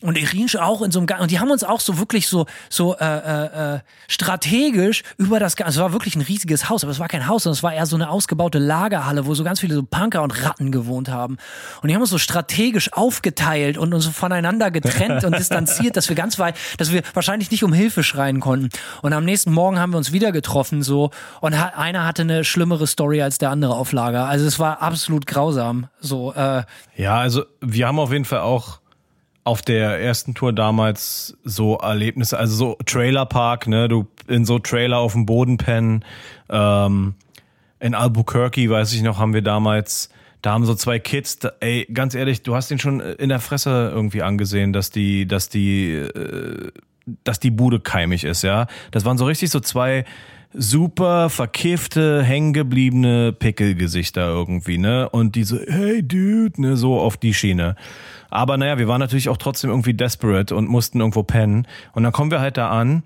Und 0.00 0.16
Irinsch 0.16 0.54
auch 0.54 0.82
in 0.82 0.92
so 0.92 1.00
einem 1.00 1.06
Ga- 1.08 1.18
und 1.18 1.30
die 1.32 1.40
haben 1.40 1.50
uns 1.50 1.64
auch 1.64 1.80
so 1.80 1.98
wirklich 1.98 2.28
so 2.28 2.46
so 2.68 2.96
äh, 2.98 3.04
äh, 3.04 3.74
äh, 3.74 3.80
strategisch 4.06 5.02
über 5.16 5.40
das 5.40 5.56
Ga- 5.56 5.66
es 5.66 5.76
war 5.78 5.92
wirklich 5.92 6.14
ein 6.14 6.20
riesiges 6.22 6.68
Haus, 6.68 6.84
aber 6.84 6.92
es 6.92 7.00
war 7.00 7.08
kein 7.08 7.26
Haus, 7.26 7.42
sondern 7.42 7.56
es 7.56 7.62
war 7.64 7.72
eher 7.72 7.86
so 7.86 7.96
eine 7.96 8.08
ausgebaute 8.10 8.58
Lagerhalle, 8.58 9.26
wo 9.26 9.34
so 9.34 9.42
ganz 9.42 9.58
viele 9.58 9.74
so 9.74 9.82
Punker 9.82 10.22
und 10.22 10.44
Ratten 10.44 10.70
gewohnt 10.70 11.08
haben. 11.08 11.36
Und 11.82 11.88
die 11.88 11.94
haben 11.94 12.00
uns 12.02 12.10
so 12.10 12.18
strategisch 12.18 12.92
aufgeteilt 12.92 13.76
und 13.78 13.92
uns 13.92 14.04
so 14.04 14.10
voneinander 14.12 14.70
getrennt 14.70 15.24
und 15.24 15.34
distanziert, 15.38 15.96
dass 15.96 16.08
wir 16.08 16.14
ganz 16.14 16.38
weit, 16.38 16.56
dass 16.76 16.92
wir 16.92 17.02
wahrscheinlich 17.14 17.50
nicht 17.50 17.64
um 17.64 17.72
Hilfe 17.72 18.04
schreien 18.04 18.38
konnten. 18.38 18.68
Und 19.02 19.12
am 19.12 19.24
nächsten 19.24 19.50
Morgen 19.52 19.80
haben 19.80 19.90
wir 19.92 19.98
uns 19.98 20.12
wieder 20.12 20.30
getroffen 20.30 20.82
so 20.82 21.10
und 21.40 21.58
ha 21.58 21.72
einer 21.76 22.04
hatte 22.04 22.22
eine 22.22 22.44
schlimmere 22.44 22.86
Story 22.86 23.20
als 23.22 23.38
der 23.38 23.50
andere 23.50 23.74
auf 23.74 23.92
Lager. 23.92 24.26
Also 24.26 24.46
es 24.46 24.58
war 24.58 24.80
absolut 24.82 25.26
grausam. 25.26 25.88
So 26.00 26.32
äh, 26.34 26.62
Ja, 26.96 27.16
also 27.18 27.44
wir 27.60 27.88
haben 27.88 27.98
auf 27.98 28.12
jeden 28.12 28.24
Fall 28.24 28.40
auch 28.40 28.80
auf 29.48 29.62
der 29.62 29.98
ersten 29.98 30.34
Tour 30.34 30.52
damals 30.52 31.34
so 31.42 31.78
Erlebnisse, 31.78 32.38
also 32.38 32.54
so 32.54 32.78
Trailerpark, 32.84 33.66
ne, 33.66 33.88
du 33.88 34.06
in 34.26 34.44
so 34.44 34.58
Trailer 34.58 34.98
auf 34.98 35.14
dem 35.14 35.24
Boden 35.24 35.56
pennen. 35.56 36.04
Ähm, 36.50 37.14
in 37.80 37.94
Albuquerque, 37.94 38.68
weiß 38.68 38.92
ich 38.92 39.00
noch, 39.00 39.18
haben 39.18 39.32
wir 39.32 39.40
damals, 39.40 40.10
da 40.42 40.52
haben 40.52 40.66
so 40.66 40.74
zwei 40.74 40.98
Kids, 40.98 41.38
da, 41.38 41.52
ey, 41.60 41.86
ganz 41.92 42.14
ehrlich, 42.14 42.42
du 42.42 42.54
hast 42.54 42.70
den 42.70 42.78
schon 42.78 43.00
in 43.00 43.30
der 43.30 43.40
Fresse 43.40 43.90
irgendwie 43.90 44.22
angesehen, 44.22 44.74
dass 44.74 44.90
die, 44.90 45.26
dass 45.26 45.48
die, 45.48 45.92
äh, 45.92 46.70
dass 47.24 47.40
die 47.40 47.50
Bude 47.50 47.80
keimig 47.80 48.24
ist, 48.24 48.42
ja. 48.42 48.66
Das 48.90 49.06
waren 49.06 49.16
so 49.16 49.24
richtig 49.24 49.48
so 49.48 49.60
zwei 49.60 50.04
super 50.52 51.30
verkiffte, 51.30 52.22
hängengebliebene 52.22 53.32
Pickelgesichter 53.32 54.26
irgendwie, 54.26 54.78
ne? 54.78 55.08
Und 55.08 55.36
die 55.36 55.44
so, 55.44 55.58
hey 55.58 56.02
Dude, 56.02 56.60
ne, 56.60 56.76
so 56.76 56.98
auf 56.98 57.16
die 57.16 57.34
Schiene. 57.34 57.76
Aber 58.30 58.56
naja, 58.56 58.78
wir 58.78 58.88
waren 58.88 59.00
natürlich 59.00 59.28
auch 59.28 59.36
trotzdem 59.36 59.70
irgendwie 59.70 59.94
desperate 59.94 60.54
und 60.54 60.68
mussten 60.68 61.00
irgendwo 61.00 61.22
pennen. 61.22 61.66
Und 61.92 62.02
dann 62.02 62.12
kommen 62.12 62.30
wir 62.30 62.40
halt 62.40 62.56
da 62.56 62.70
an 62.70 63.02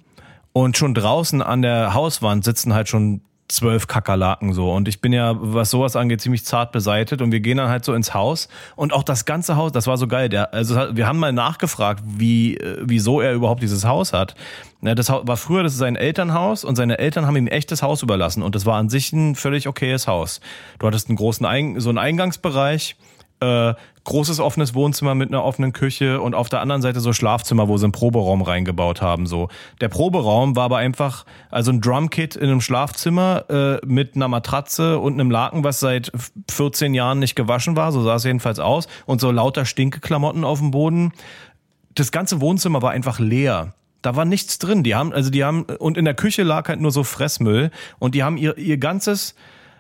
und 0.53 0.77
schon 0.77 0.95
draußen 0.95 1.43
an 1.43 1.63
der 1.63 1.95
Hauswand 1.95 2.45
sitzen 2.45 2.75
halt 2.75 2.89
schon 2.89 3.23
zwölf 3.49 3.87
Kakerlaken 3.87 4.55
so. 4.55 4.73
Und 4.73 4.89
ich 4.89 5.01
bin 5.01 5.13
ja, 5.13 5.35
was 5.39 5.71
sowas 5.71 5.95
angeht, 5.97 6.21
ziemlich 6.21 6.45
zart 6.45 6.73
beseitet. 6.73 7.21
Und 7.21 7.33
wir 7.33 7.41
gehen 7.41 7.59
dann 7.59 7.69
halt 7.69 7.85
so 7.85 7.93
ins 7.95 8.15
Haus. 8.15 8.49
Und 8.77 8.93
auch 8.93 9.03
das 9.03 9.25
ganze 9.25 9.57
Haus, 9.57 9.73
das 9.73 9.87
war 9.87 9.97
so 9.99 10.07
geil. 10.07 10.29
Der, 10.29 10.55
also 10.55 10.75
wir 10.93 11.07
haben 11.07 11.19
mal 11.19 11.33
nachgefragt, 11.33 12.03
wie, 12.07 12.57
äh, 12.57 12.79
wieso 12.83 13.21
er 13.21 13.33
überhaupt 13.35 13.63
dieses 13.63 13.85
Haus 13.85 14.13
hat. 14.13 14.35
Ja, 14.81 14.95
das 14.95 15.11
war 15.11 15.37
früher 15.37 15.63
das 15.63 15.75
ist 15.75 15.79
sein 15.79 15.95
Elternhaus 15.95 16.65
und 16.65 16.75
seine 16.75 16.99
Eltern 16.99 17.27
haben 17.27 17.37
ihm 17.37 17.47
echtes 17.47 17.83
Haus 17.83 18.03
überlassen. 18.03 18.43
Und 18.43 18.55
das 18.55 18.67
war 18.67 18.77
an 18.77 18.89
sich 18.89 19.13
ein 19.13 19.37
völlig 19.37 19.69
okayes 19.69 20.09
Haus. 20.09 20.41
Du 20.79 20.87
hattest 20.87 21.09
einen 21.09 21.17
großen 21.17 21.47
Ein 21.47 21.79
so 21.79 21.89
einen 21.89 21.99
Eingangsbereich 21.99 22.97
äh, 23.43 23.75
großes 24.05 24.41
offenes 24.41 24.75
Wohnzimmer 24.75 25.15
mit 25.15 25.29
einer 25.29 25.45
offenen 25.45 25.73
Küche 25.73 26.21
und 26.21 26.35
auf 26.35 26.49
der 26.49 26.61
anderen 26.61 26.83
Seite 26.83 27.01
so 27.01 27.13
Schlafzimmer, 27.13 27.69
wo 27.69 27.77
sie 27.77 27.85
einen 27.85 27.93
Proberaum 27.93 28.43
reingebaut 28.43 29.03
haben. 29.03 29.27
So 29.27 29.49
der 29.81 29.89
Proberaum 29.89 30.57
war 30.57 30.65
aber 30.65 30.79
einfach 30.79 31.25
also 31.51 31.71
ein 31.71 31.81
Drumkit 31.81 32.37
in 32.37 32.49
einem 32.49 32.61
Schlafzimmer 32.61 33.45
äh, 33.49 33.87
mit 33.87 34.17
einer 34.17 34.29
Matratze 34.29 34.99
und 34.99 35.15
einem 35.15 35.31
Laken, 35.31 35.65
was 35.65 35.81
seit 35.81 36.11
14 36.51 36.95
Jahren 36.95 37.19
nicht 37.19 37.37
gewaschen 37.37 37.77
war. 37.77 37.93
So 37.93 38.03
sah 38.03 38.17
es 38.17 38.25
jedenfalls 38.25 38.59
aus 38.59 38.89
und 39.07 39.21
so 39.21 39.31
lauter 39.31 39.65
Stinkeklamotten 39.65 40.45
auf 40.45 40.59
dem 40.59 40.71
Boden. 40.71 41.13
Das 41.95 42.11
ganze 42.11 42.41
Wohnzimmer 42.41 42.83
war 42.83 42.91
einfach 42.91 43.19
leer. 43.19 43.75
Da 44.03 44.17
war 44.17 44.25
nichts 44.25 44.59
drin. 44.59 44.83
Die 44.83 44.97
haben, 44.97 45.13
also 45.13 45.31
die 45.31 45.45
haben, 45.45 45.63
und 45.63 45.97
in 45.97 46.05
der 46.05 46.15
Küche 46.15 46.43
lag 46.43 46.69
halt 46.69 46.81
nur 46.81 46.91
so 46.91 47.05
Fressmüll 47.05 47.71
und 48.01 48.17
die 48.17 48.25
haben 48.25 48.37
ihr, 48.37 48.59
ihr 48.59 48.79
ganzes, 48.79 49.37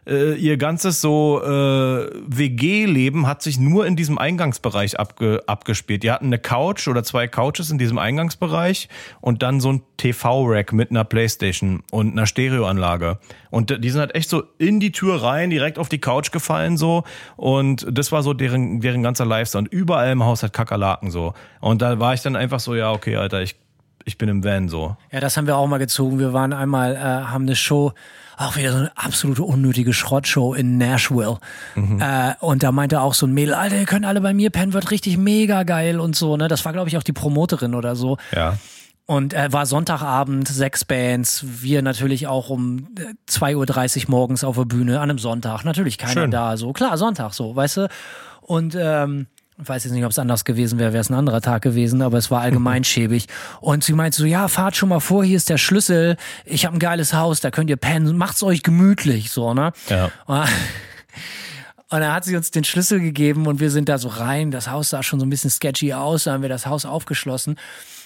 äh, 0.06 0.34
ihr 0.34 0.56
ganzes 0.56 1.00
so 1.00 1.40
äh, 1.42 2.10
WG-Leben 2.26 3.26
hat 3.26 3.42
sich 3.42 3.58
nur 3.58 3.86
in 3.86 3.96
diesem 3.96 4.18
Eingangsbereich 4.18 4.98
abge, 4.98 5.40
abgespielt. 5.46 6.02
Die 6.02 6.10
hatten 6.10 6.26
eine 6.26 6.38
Couch 6.38 6.88
oder 6.88 7.04
zwei 7.04 7.28
Couches 7.28 7.70
in 7.70 7.78
diesem 7.78 7.98
Eingangsbereich 7.98 8.88
und 9.20 9.42
dann 9.42 9.60
so 9.60 9.72
ein 9.72 9.82
TV-Rack 9.98 10.72
mit 10.72 10.90
einer 10.90 11.04
Playstation 11.04 11.82
und 11.90 12.12
einer 12.12 12.26
Stereoanlage. 12.26 13.18
Und 13.50 13.84
die 13.84 13.90
sind 13.90 14.00
halt 14.00 14.14
echt 14.14 14.28
so 14.28 14.42
in 14.58 14.80
die 14.80 14.92
Tür 14.92 15.22
rein, 15.22 15.50
direkt 15.50 15.78
auf 15.78 15.88
die 15.88 16.00
Couch 16.00 16.32
gefallen 16.32 16.76
so. 16.76 17.04
Und 17.36 17.86
das 17.90 18.10
war 18.10 18.22
so 18.22 18.34
deren, 18.34 18.80
deren 18.80 19.02
ganzer 19.02 19.24
Lifestyle. 19.24 19.62
Und 19.62 19.72
überall 19.72 20.10
im 20.10 20.24
Haus 20.24 20.42
hat 20.42 20.52
Kakerlaken 20.52 21.10
so. 21.10 21.34
Und 21.60 21.82
da 21.82 22.00
war 22.00 22.14
ich 22.14 22.22
dann 22.22 22.34
einfach 22.34 22.60
so, 22.60 22.74
ja, 22.74 22.90
okay, 22.90 23.16
Alter, 23.16 23.42
ich, 23.42 23.56
ich 24.04 24.18
bin 24.18 24.28
im 24.28 24.44
Van 24.44 24.68
so. 24.68 24.96
Ja, 25.10 25.20
das 25.20 25.36
haben 25.36 25.46
wir 25.46 25.56
auch 25.56 25.66
mal 25.66 25.78
gezogen. 25.78 26.18
Wir 26.18 26.32
waren 26.32 26.52
einmal, 26.52 26.94
äh, 26.94 26.98
haben 26.98 27.42
eine 27.42 27.56
Show, 27.56 27.92
auch 28.36 28.56
wieder 28.56 28.72
so 28.72 28.78
eine 28.78 28.96
absolute 28.96 29.42
unnötige 29.42 29.92
Schrottshow 29.92 30.54
in 30.54 30.78
Nashville. 30.78 31.38
Äh, 31.76 32.34
und 32.40 32.62
da 32.62 32.72
meinte 32.72 33.00
auch 33.00 33.14
so 33.14 33.26
ein 33.26 33.34
Mädel, 33.34 33.54
Alter, 33.54 33.76
ihr 33.76 33.86
könnt 33.86 34.04
alle 34.04 34.20
bei 34.20 34.34
mir 34.34 34.50
pennen, 34.50 34.72
wird 34.72 34.90
richtig 34.90 35.16
mega 35.16 35.62
geil 35.62 36.00
und 36.00 36.16
so. 36.16 36.36
Ne, 36.36 36.48
das 36.48 36.64
war 36.64 36.72
glaube 36.72 36.88
ich 36.88 36.96
auch 36.96 37.02
die 37.02 37.12
Promoterin 37.12 37.74
oder 37.74 37.96
so. 37.96 38.16
Ja. 38.34 38.58
Und 39.04 39.34
äh, 39.34 39.52
war 39.52 39.66
Sonntagabend, 39.66 40.48
sechs 40.48 40.84
Bands, 40.84 41.44
wir 41.44 41.82
natürlich 41.82 42.28
auch 42.28 42.50
um 42.50 42.88
äh, 42.98 43.14
2.30 43.30 44.04
Uhr 44.04 44.10
morgens 44.10 44.44
auf 44.44 44.56
der 44.56 44.64
Bühne 44.64 45.00
an 45.00 45.10
einem 45.10 45.18
Sonntag. 45.18 45.64
Natürlich 45.64 45.98
keiner 45.98 46.22
Schön. 46.22 46.30
da, 46.30 46.56
so 46.56 46.72
klar, 46.72 46.96
Sonntag 46.96 47.34
so, 47.34 47.54
weißt 47.54 47.76
du. 47.78 47.88
Und 48.40 48.76
ähm, 48.78 49.26
ich 49.60 49.68
weiß 49.68 49.84
jetzt 49.84 49.92
nicht, 49.92 50.04
ob 50.04 50.10
es 50.10 50.18
anders 50.18 50.44
gewesen 50.44 50.78
wäre, 50.78 50.92
wäre 50.92 51.00
es 51.00 51.10
ein 51.10 51.14
anderer 51.14 51.40
Tag 51.40 51.62
gewesen, 51.62 52.02
aber 52.02 52.18
es 52.18 52.30
war 52.30 52.40
allgemein 52.42 52.84
schäbig. 52.84 53.26
Und 53.60 53.84
sie 53.84 53.92
meinte 53.92 54.16
so, 54.18 54.24
ja, 54.24 54.48
fahrt 54.48 54.76
schon 54.76 54.88
mal 54.88 55.00
vor, 55.00 55.24
hier 55.24 55.36
ist 55.36 55.50
der 55.50 55.58
Schlüssel, 55.58 56.16
ich 56.44 56.64
habe 56.64 56.76
ein 56.76 56.80
geiles 56.80 57.14
Haus, 57.14 57.40
da 57.40 57.50
könnt 57.50 57.70
ihr 57.70 57.76
pennen, 57.76 58.16
macht's 58.16 58.42
euch 58.42 58.62
gemütlich, 58.62 59.30
so, 59.30 59.54
ne? 59.54 59.72
Ja. 59.88 60.10
Und 60.26 60.48
und 61.92 62.00
dann 62.00 62.14
hat 62.14 62.24
sie 62.24 62.34
uns 62.36 62.50
den 62.50 62.64
Schlüssel 62.64 63.00
gegeben 63.00 63.46
und 63.46 63.60
wir 63.60 63.70
sind 63.70 63.90
da 63.90 63.98
so 63.98 64.08
rein. 64.08 64.50
Das 64.50 64.70
Haus 64.70 64.88
sah 64.88 65.02
schon 65.02 65.20
so 65.20 65.26
ein 65.26 65.28
bisschen 65.28 65.50
sketchy 65.50 65.92
aus. 65.92 66.24
Da 66.24 66.32
haben 66.32 66.40
wir 66.40 66.48
das 66.48 66.64
Haus 66.64 66.86
aufgeschlossen. 66.86 67.56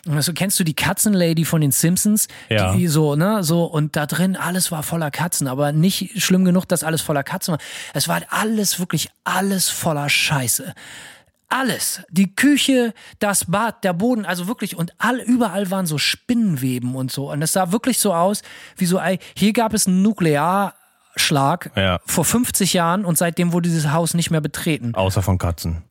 Und 0.07 0.21
so 0.23 0.33
kennst 0.33 0.59
du 0.59 0.65
die 0.65 0.75
Katzenlady 0.75 1.45
von 1.45 1.61
den 1.61 1.71
Simpsons? 1.71 2.27
Ja. 2.49 2.75
Die 2.75 2.89
so, 2.89 3.15
ne, 3.15 3.45
so. 3.45 3.63
Und 3.63 3.95
da 3.95 4.07
drin 4.07 4.35
alles 4.35 4.73
war 4.73 4.83
voller 4.83 5.13
Katzen, 5.13 5.47
aber 5.47 5.71
nicht 5.71 6.21
schlimm 6.21 6.45
genug, 6.45 6.67
dass 6.67 6.83
alles 6.83 7.01
voller 7.01 7.23
Katzen 7.23 7.53
war. 7.53 7.59
Es 7.95 8.09
war 8.09 8.23
alles, 8.31 8.81
wirklich 8.81 9.09
alles 9.23 9.69
voller 9.69 10.09
Scheiße. 10.09 10.75
Alles. 11.49 12.01
Die 12.11 12.35
Küche, 12.35 12.93
das 13.21 13.45
Bad, 13.47 13.85
der 13.85 13.93
Boden, 13.93 14.25
also 14.27 14.49
wirklich, 14.49 14.77
und 14.77 14.93
all, 14.99 15.21
überall 15.21 15.71
waren 15.71 15.87
so 15.87 15.97
Spinnenweben 15.99 16.95
und 16.97 17.13
so. 17.13 17.31
Und 17.31 17.41
es 17.43 17.53
sah 17.53 17.71
wirklich 17.73 17.99
so 17.99 18.13
aus, 18.13 18.43
wie 18.77 18.87
so, 18.87 18.99
ey, 18.99 19.19
hier 19.37 19.53
gab 19.53 19.73
es 19.75 19.87
ein 19.87 20.03
Nuklear, 20.03 20.75
Schlag 21.19 21.71
Ja. 21.77 21.99
vor 22.05 22.25
50 22.27 22.75
Jahren 22.75 23.05
und 23.07 23.17
seitdem 23.17 23.53
wurde 23.53 23.69
dieses 23.71 23.91
Haus 23.91 24.13
nicht 24.13 24.31
mehr 24.31 24.43
betreten. 24.43 24.95
Außer 24.95 25.23
von 25.23 25.39
Katzen. 25.39 25.83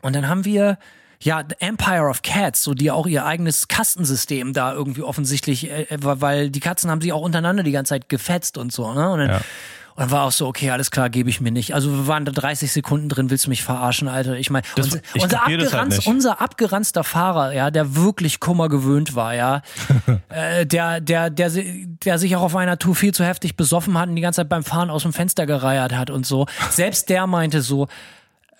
Und 0.00 0.16
dann 0.16 0.26
haben 0.28 0.44
wir 0.44 0.76
ja 1.20 1.44
The 1.48 1.54
Empire 1.60 2.08
of 2.08 2.22
Cats, 2.22 2.64
so 2.64 2.74
die 2.74 2.90
auch 2.90 3.06
ihr 3.06 3.24
eigenes 3.24 3.68
Kastensystem 3.68 4.52
da 4.54 4.72
irgendwie 4.72 5.02
offensichtlich, 5.02 5.70
äh, 5.70 5.82
äh, 5.84 5.98
weil 6.00 6.50
die 6.50 6.58
Katzen 6.58 6.90
haben 6.90 7.00
sich 7.00 7.12
auch 7.12 7.20
untereinander 7.20 7.62
die 7.62 7.70
ganze 7.70 7.90
Zeit 7.90 8.08
gefetzt 8.08 8.58
und 8.58 8.72
so, 8.72 8.92
ne? 8.92 9.10
Und 9.12 9.18
dann, 9.20 9.28
Ja. 9.30 9.40
Und 9.96 10.10
war 10.10 10.24
auch 10.24 10.32
so, 10.32 10.46
okay, 10.46 10.70
alles 10.70 10.90
klar, 10.90 11.10
gebe 11.10 11.28
ich 11.30 11.40
mir 11.40 11.50
nicht. 11.50 11.74
Also 11.74 11.90
wir 11.90 12.06
waren 12.06 12.24
da 12.24 12.32
30 12.32 12.72
Sekunden 12.72 13.08
drin, 13.08 13.30
willst 13.30 13.46
du 13.46 13.50
mich 13.50 13.62
verarschen, 13.62 14.08
Alter? 14.08 14.36
Ich 14.36 14.50
meine, 14.50 14.66
unser, 14.76 15.00
unser, 15.14 15.44
halt 15.44 15.62
abgeranzt, 15.62 15.96
nicht. 15.98 16.06
unser 16.06 16.40
abgeranzter 16.40 17.04
Fahrer, 17.04 17.52
ja, 17.52 17.70
der 17.70 17.94
wirklich 17.96 18.40
Kummer 18.40 18.68
gewöhnt 18.68 19.14
war, 19.14 19.34
ja, 19.34 19.62
äh, 20.28 20.66
der, 20.66 21.00
der, 21.00 21.30
der, 21.30 21.50
der 21.50 22.18
sich 22.18 22.36
auch 22.36 22.42
auf 22.42 22.56
einer 22.56 22.78
Tour 22.78 22.94
viel 22.94 23.12
zu 23.12 23.24
heftig 23.24 23.56
besoffen 23.56 23.98
hat 23.98 24.08
und 24.08 24.16
die 24.16 24.22
ganze 24.22 24.42
Zeit 24.42 24.48
beim 24.48 24.64
Fahren 24.64 24.90
aus 24.90 25.02
dem 25.02 25.12
Fenster 25.12 25.46
gereiert 25.46 25.94
hat 25.94 26.10
und 26.10 26.26
so. 26.26 26.46
Selbst 26.70 27.08
der 27.08 27.26
meinte 27.26 27.62
so, 27.62 27.88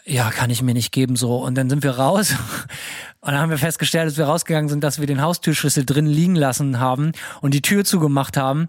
ja, 0.04 0.30
kann 0.30 0.50
ich 0.50 0.62
mir 0.62 0.74
nicht 0.74 0.92
geben 0.92 1.16
so. 1.16 1.36
Und 1.36 1.54
dann 1.56 1.70
sind 1.70 1.82
wir 1.82 1.92
raus 1.92 2.34
und 3.20 3.32
dann 3.32 3.40
haben 3.40 3.50
wir 3.50 3.58
festgestellt, 3.58 4.04
als 4.04 4.16
wir 4.16 4.24
rausgegangen 4.24 4.68
sind, 4.68 4.82
dass 4.82 5.00
wir 5.00 5.06
den 5.06 5.22
Haustürschlüssel 5.22 5.84
drin 5.84 6.06
liegen 6.06 6.34
lassen 6.34 6.80
haben 6.80 7.12
und 7.40 7.54
die 7.54 7.62
Tür 7.62 7.84
zugemacht 7.84 8.36
haben. 8.36 8.68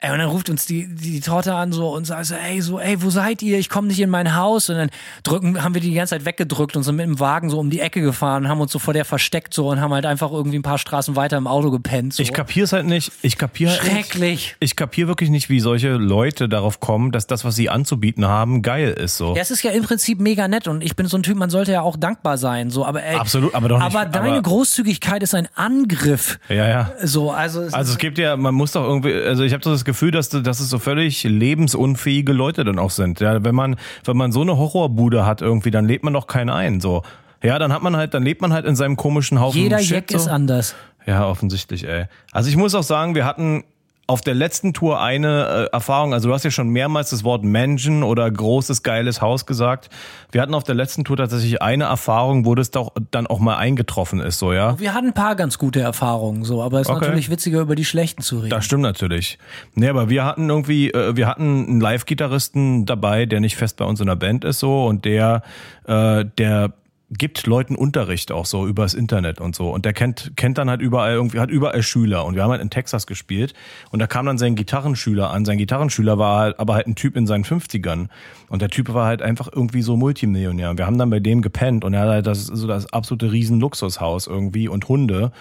Ey, 0.00 0.12
und 0.12 0.18
dann 0.18 0.28
ruft 0.28 0.50
uns 0.50 0.66
die, 0.66 0.86
die, 0.86 1.12
die 1.12 1.20
Torte 1.20 1.54
an 1.54 1.72
so 1.72 1.88
und 1.94 2.04
sagt 2.06 2.26
so, 2.26 2.34
ey, 2.34 2.60
so, 2.60 2.78
ey, 2.78 3.00
wo 3.02 3.08
seid 3.08 3.40
ihr? 3.40 3.58
Ich 3.58 3.70
komme 3.70 3.88
nicht 3.88 4.00
in 4.00 4.10
mein 4.10 4.34
Haus. 4.36 4.68
Und 4.68 4.76
dann 4.76 4.90
drücken, 5.22 5.62
haben 5.62 5.72
wir 5.74 5.80
die 5.80 5.88
die 5.90 5.94
ganze 5.94 6.14
Zeit 6.16 6.26
weggedrückt 6.26 6.76
und 6.76 6.82
sind 6.82 6.96
mit 6.96 7.06
dem 7.06 7.20
Wagen 7.20 7.48
so 7.48 7.58
um 7.58 7.70
die 7.70 7.80
Ecke 7.80 8.02
gefahren, 8.02 8.48
haben 8.48 8.60
uns 8.60 8.70
so 8.72 8.78
vor 8.78 8.92
der 8.92 9.04
versteckt 9.06 9.54
so 9.54 9.68
und 9.70 9.80
haben 9.80 9.94
halt 9.94 10.04
einfach 10.04 10.30
irgendwie 10.30 10.58
ein 10.58 10.62
paar 10.62 10.76
Straßen 10.76 11.16
weiter 11.16 11.38
im 11.38 11.46
Auto 11.46 11.70
gepennt. 11.70 12.12
So. 12.12 12.22
Ich 12.22 12.32
kapier's 12.34 12.72
halt 12.74 12.84
nicht. 12.86 13.12
Ich 13.22 13.38
kapier 13.38 13.70
halt 13.70 13.82
nicht. 13.84 13.92
Schrecklich. 13.92 14.56
Ich 14.60 14.76
kapier 14.76 15.08
wirklich 15.08 15.30
nicht, 15.30 15.48
wie 15.48 15.60
solche 15.60 15.92
Leute 15.92 16.48
darauf 16.50 16.80
kommen, 16.80 17.10
dass 17.12 17.26
das, 17.26 17.44
was 17.44 17.54
sie 17.54 17.70
anzubieten 17.70 18.26
haben, 18.26 18.60
geil 18.62 18.90
ist. 18.90 19.16
So. 19.16 19.34
Ja, 19.36 19.42
es 19.42 19.50
ist 19.50 19.62
ja 19.62 19.70
im 19.70 19.84
Prinzip 19.84 20.20
mega 20.20 20.48
nett 20.48 20.68
und 20.68 20.82
ich 20.82 20.96
bin 20.96 21.06
so 21.06 21.16
ein 21.16 21.22
Typ, 21.22 21.36
man 21.38 21.48
sollte 21.50 21.72
ja 21.72 21.80
auch 21.82 21.96
dankbar 21.96 22.36
sein, 22.36 22.68
so, 22.70 22.84
aber 22.84 23.02
ey, 23.02 23.16
Absolut, 23.16 23.54
aber 23.54 23.68
doch 23.68 23.78
nicht- 23.78 23.86
Aber 23.96 24.04
deine 24.06 24.32
aber- 24.32 24.42
Großzügigkeit 24.42 25.22
ist 25.22 25.34
ein 25.34 25.48
Angriff. 25.54 26.38
Ja, 26.48 26.68
ja. 26.68 26.92
So, 27.02 27.30
also, 27.30 27.62
es 27.62 27.72
Also 27.72 27.92
es 27.92 27.98
gibt 27.98 28.18
ja, 28.18 28.36
man 28.36 28.54
muss 28.54 28.72
doch 28.72 28.84
irgendwie, 28.84 29.14
also 29.14 29.44
ich 29.44 29.52
habe 29.52 29.62
so 29.62 29.83
das 29.84 29.92
Gefühl, 29.92 30.10
dass, 30.10 30.30
dass 30.30 30.60
es 30.60 30.70
so 30.70 30.78
völlig 30.78 31.24
lebensunfähige 31.24 32.32
Leute 32.32 32.64
dann 32.64 32.78
auch 32.78 32.90
sind. 32.90 33.20
Ja, 33.20 33.44
wenn 33.44 33.54
man, 33.54 33.76
wenn 34.04 34.16
man 34.16 34.32
so 34.32 34.40
eine 34.40 34.56
Horrorbude 34.56 35.26
hat 35.26 35.42
irgendwie, 35.42 35.70
dann 35.70 35.86
lädt 35.86 36.02
man 36.02 36.14
doch 36.14 36.26
keinen 36.26 36.50
ein. 36.50 36.80
So. 36.80 37.02
Ja, 37.42 37.58
dann 37.58 37.72
hat 37.72 37.82
man 37.82 37.96
halt, 37.96 38.14
dann 38.14 38.22
lebt 38.22 38.40
man 38.40 38.52
halt 38.52 38.64
in 38.64 38.76
seinem 38.76 38.96
komischen 38.96 39.40
Haufen 39.40 39.60
jeder 39.60 39.78
Shit, 39.80 39.90
Jack 39.90 40.04
so. 40.10 40.16
ist 40.16 40.28
anders. 40.28 40.74
Ja, 41.06 41.28
offensichtlich, 41.28 41.86
ey. 41.86 42.06
Also 42.32 42.48
ich 42.48 42.56
muss 42.56 42.74
auch 42.74 42.82
sagen, 42.82 43.14
wir 43.14 43.26
hatten 43.26 43.64
auf 44.06 44.20
der 44.20 44.34
letzten 44.34 44.74
Tour 44.74 45.00
eine 45.00 45.68
äh, 45.70 45.72
Erfahrung, 45.72 46.12
also 46.12 46.28
du 46.28 46.34
hast 46.34 46.44
ja 46.44 46.50
schon 46.50 46.68
mehrmals 46.68 47.10
das 47.10 47.24
Wort 47.24 47.42
Mansion 47.42 48.02
oder 48.02 48.30
großes, 48.30 48.82
geiles 48.82 49.22
Haus 49.22 49.46
gesagt. 49.46 49.88
Wir 50.30 50.42
hatten 50.42 50.54
auf 50.54 50.64
der 50.64 50.74
letzten 50.74 51.04
Tour 51.04 51.16
tatsächlich 51.16 51.62
eine 51.62 51.84
Erfahrung, 51.84 52.44
wo 52.44 52.54
das 52.54 52.70
doch 52.70 52.92
dann 53.10 53.26
auch 53.26 53.38
mal 53.38 53.56
eingetroffen 53.56 54.20
ist, 54.20 54.38
so, 54.38 54.52
ja. 54.52 54.78
Wir 54.78 54.92
hatten 54.92 55.08
ein 55.08 55.14
paar 55.14 55.36
ganz 55.36 55.58
gute 55.58 55.80
Erfahrungen, 55.80 56.44
so, 56.44 56.62
aber 56.62 56.80
es 56.80 56.88
ist 56.88 56.94
Okay. 56.94 57.06
natürlich 57.06 57.30
witziger, 57.30 57.60
über 57.60 57.74
die 57.74 57.84
schlechten 57.84 58.22
zu 58.22 58.38
reden. 58.38 58.50
Das 58.50 58.64
stimmt 58.64 58.82
natürlich. 58.82 59.38
Nee, 59.74 59.88
aber 59.88 60.10
wir 60.10 60.24
hatten 60.24 60.48
irgendwie, 60.50 60.90
äh, 60.90 61.16
wir 61.16 61.26
hatten 61.26 61.66
einen 61.66 61.80
Live-Gitarristen 61.80 62.84
dabei, 62.86 63.26
der 63.26 63.40
nicht 63.40 63.56
fest 63.56 63.76
bei 63.78 63.84
uns 63.84 64.00
in 64.00 64.06
der 64.06 64.16
Band 64.16 64.44
ist 64.44 64.58
so 64.60 64.86
und 64.86 65.04
der, 65.04 65.42
äh, 65.86 66.24
der 66.38 66.72
gibt 67.10 67.46
Leuten 67.46 67.76
Unterricht 67.76 68.32
auch 68.32 68.46
so 68.46 68.66
übers 68.66 68.94
Internet 68.94 69.40
und 69.40 69.54
so. 69.54 69.70
Und 69.70 69.84
der 69.84 69.92
kennt 69.92 70.32
kennt 70.36 70.58
dann 70.58 70.70
halt 70.70 70.80
überall 70.80 71.12
irgendwie 71.12 71.38
hat 71.38 71.50
überall 71.50 71.82
Schüler. 71.82 72.24
Und 72.24 72.34
wir 72.34 72.42
haben 72.42 72.50
halt 72.50 72.62
in 72.62 72.70
Texas 72.70 73.06
gespielt. 73.06 73.54
Und 73.90 73.98
da 73.98 74.06
kam 74.06 74.26
dann 74.26 74.38
sein 74.38 74.54
Gitarrenschüler 74.54 75.30
an. 75.30 75.44
Sein 75.44 75.58
Gitarrenschüler 75.58 76.18
war 76.18 76.40
halt 76.40 76.58
aber 76.58 76.74
halt 76.74 76.86
ein 76.86 76.94
Typ 76.94 77.16
in 77.16 77.26
seinen 77.26 77.44
50ern 77.44 78.08
und 78.48 78.62
der 78.62 78.68
Typ 78.68 78.92
war 78.92 79.06
halt 79.06 79.22
einfach 79.22 79.48
irgendwie 79.52 79.82
so 79.82 79.96
Multimillionär. 79.96 80.70
Und 80.70 80.78
wir 80.78 80.86
haben 80.86 80.98
dann 80.98 81.10
bei 81.10 81.20
dem 81.20 81.42
gepennt. 81.42 81.84
Und 81.84 81.94
er 81.94 82.00
hat 82.00 82.08
halt 82.08 82.26
das 82.26 82.46
so 82.46 82.66
das 82.66 82.92
absolute 82.92 83.32
riesen 83.32 83.60
Luxushaus 83.60 84.26
irgendwie 84.26 84.68
und 84.68 84.88
Hunde 84.88 85.32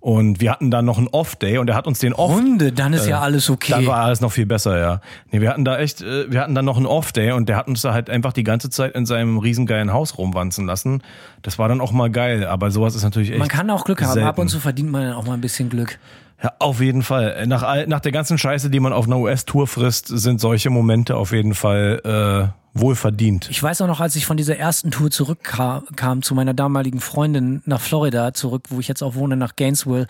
und 0.00 0.40
wir 0.40 0.50
hatten 0.50 0.70
dann 0.70 0.86
noch 0.86 0.96
einen 0.96 1.08
Off-Day 1.08 1.58
und 1.58 1.68
er 1.68 1.76
hat 1.76 1.86
uns 1.86 1.98
den 1.98 2.14
Off 2.14 2.32
Hunde, 2.32 2.72
dann 2.72 2.94
ist 2.94 3.06
ja 3.06 3.20
alles 3.20 3.50
okay. 3.50 3.72
Äh, 3.72 3.76
dann 3.76 3.86
war 3.86 3.98
alles 3.98 4.22
noch 4.22 4.32
viel 4.32 4.46
besser, 4.46 4.78
ja. 4.78 5.00
Nee, 5.30 5.42
wir 5.42 5.50
hatten 5.50 5.64
da 5.64 5.78
echt, 5.78 6.00
äh, 6.00 6.30
wir 6.30 6.40
hatten 6.40 6.54
dann 6.54 6.64
noch 6.64 6.78
einen 6.78 6.86
Off-Day 6.86 7.32
und 7.32 7.50
der 7.50 7.56
hat 7.56 7.68
uns 7.68 7.82
da 7.82 7.92
halt 7.92 8.08
einfach 8.08 8.32
die 8.32 8.42
ganze 8.44 8.70
Zeit 8.70 8.94
in 8.94 9.04
seinem 9.04 9.38
riesengeilen 9.38 9.92
Haus 9.92 10.16
rumwanzen 10.16 10.66
lassen. 10.66 11.02
Das 11.42 11.58
war 11.58 11.68
dann 11.68 11.82
auch 11.82 11.92
mal 11.92 12.10
geil, 12.10 12.46
aber 12.46 12.70
sowas 12.70 12.94
ist 12.94 13.04
natürlich 13.04 13.30
echt. 13.30 13.38
man 13.38 13.48
kann 13.48 13.68
auch 13.68 13.84
Glück 13.84 14.02
haben, 14.02 14.14
selten. 14.14 14.28
ab 14.28 14.38
und 14.38 14.48
zu 14.48 14.58
verdient 14.58 14.90
man 14.90 15.04
dann 15.04 15.12
auch 15.12 15.26
mal 15.26 15.34
ein 15.34 15.40
bisschen 15.42 15.68
Glück. 15.68 15.98
Ja, 16.42 16.52
auf 16.58 16.80
jeden 16.80 17.02
Fall. 17.02 17.46
Nach, 17.46 17.86
nach 17.86 18.00
der 18.00 18.12
ganzen 18.12 18.38
Scheiße, 18.38 18.70
die 18.70 18.80
man 18.80 18.92
auf 18.92 19.06
einer 19.06 19.18
US-Tour 19.18 19.66
frisst, 19.66 20.06
sind 20.08 20.40
solche 20.40 20.70
Momente 20.70 21.16
auf 21.16 21.32
jeden 21.32 21.54
Fall 21.54 22.52
äh, 22.54 22.78
wohl 22.78 22.94
verdient. 22.96 23.48
Ich 23.50 23.62
weiß 23.62 23.82
auch 23.82 23.86
noch, 23.86 24.00
als 24.00 24.16
ich 24.16 24.26
von 24.26 24.36
dieser 24.36 24.56
ersten 24.56 24.90
Tour 24.90 25.10
zurückkam 25.10 25.84
kam 25.96 26.22
zu 26.22 26.34
meiner 26.34 26.54
damaligen 26.54 27.00
Freundin 27.00 27.62
nach 27.66 27.80
Florida 27.80 28.32
zurück, 28.32 28.64
wo 28.70 28.80
ich 28.80 28.88
jetzt 28.88 29.02
auch 29.02 29.14
wohne, 29.14 29.36
nach 29.36 29.56
Gainesville. 29.56 30.06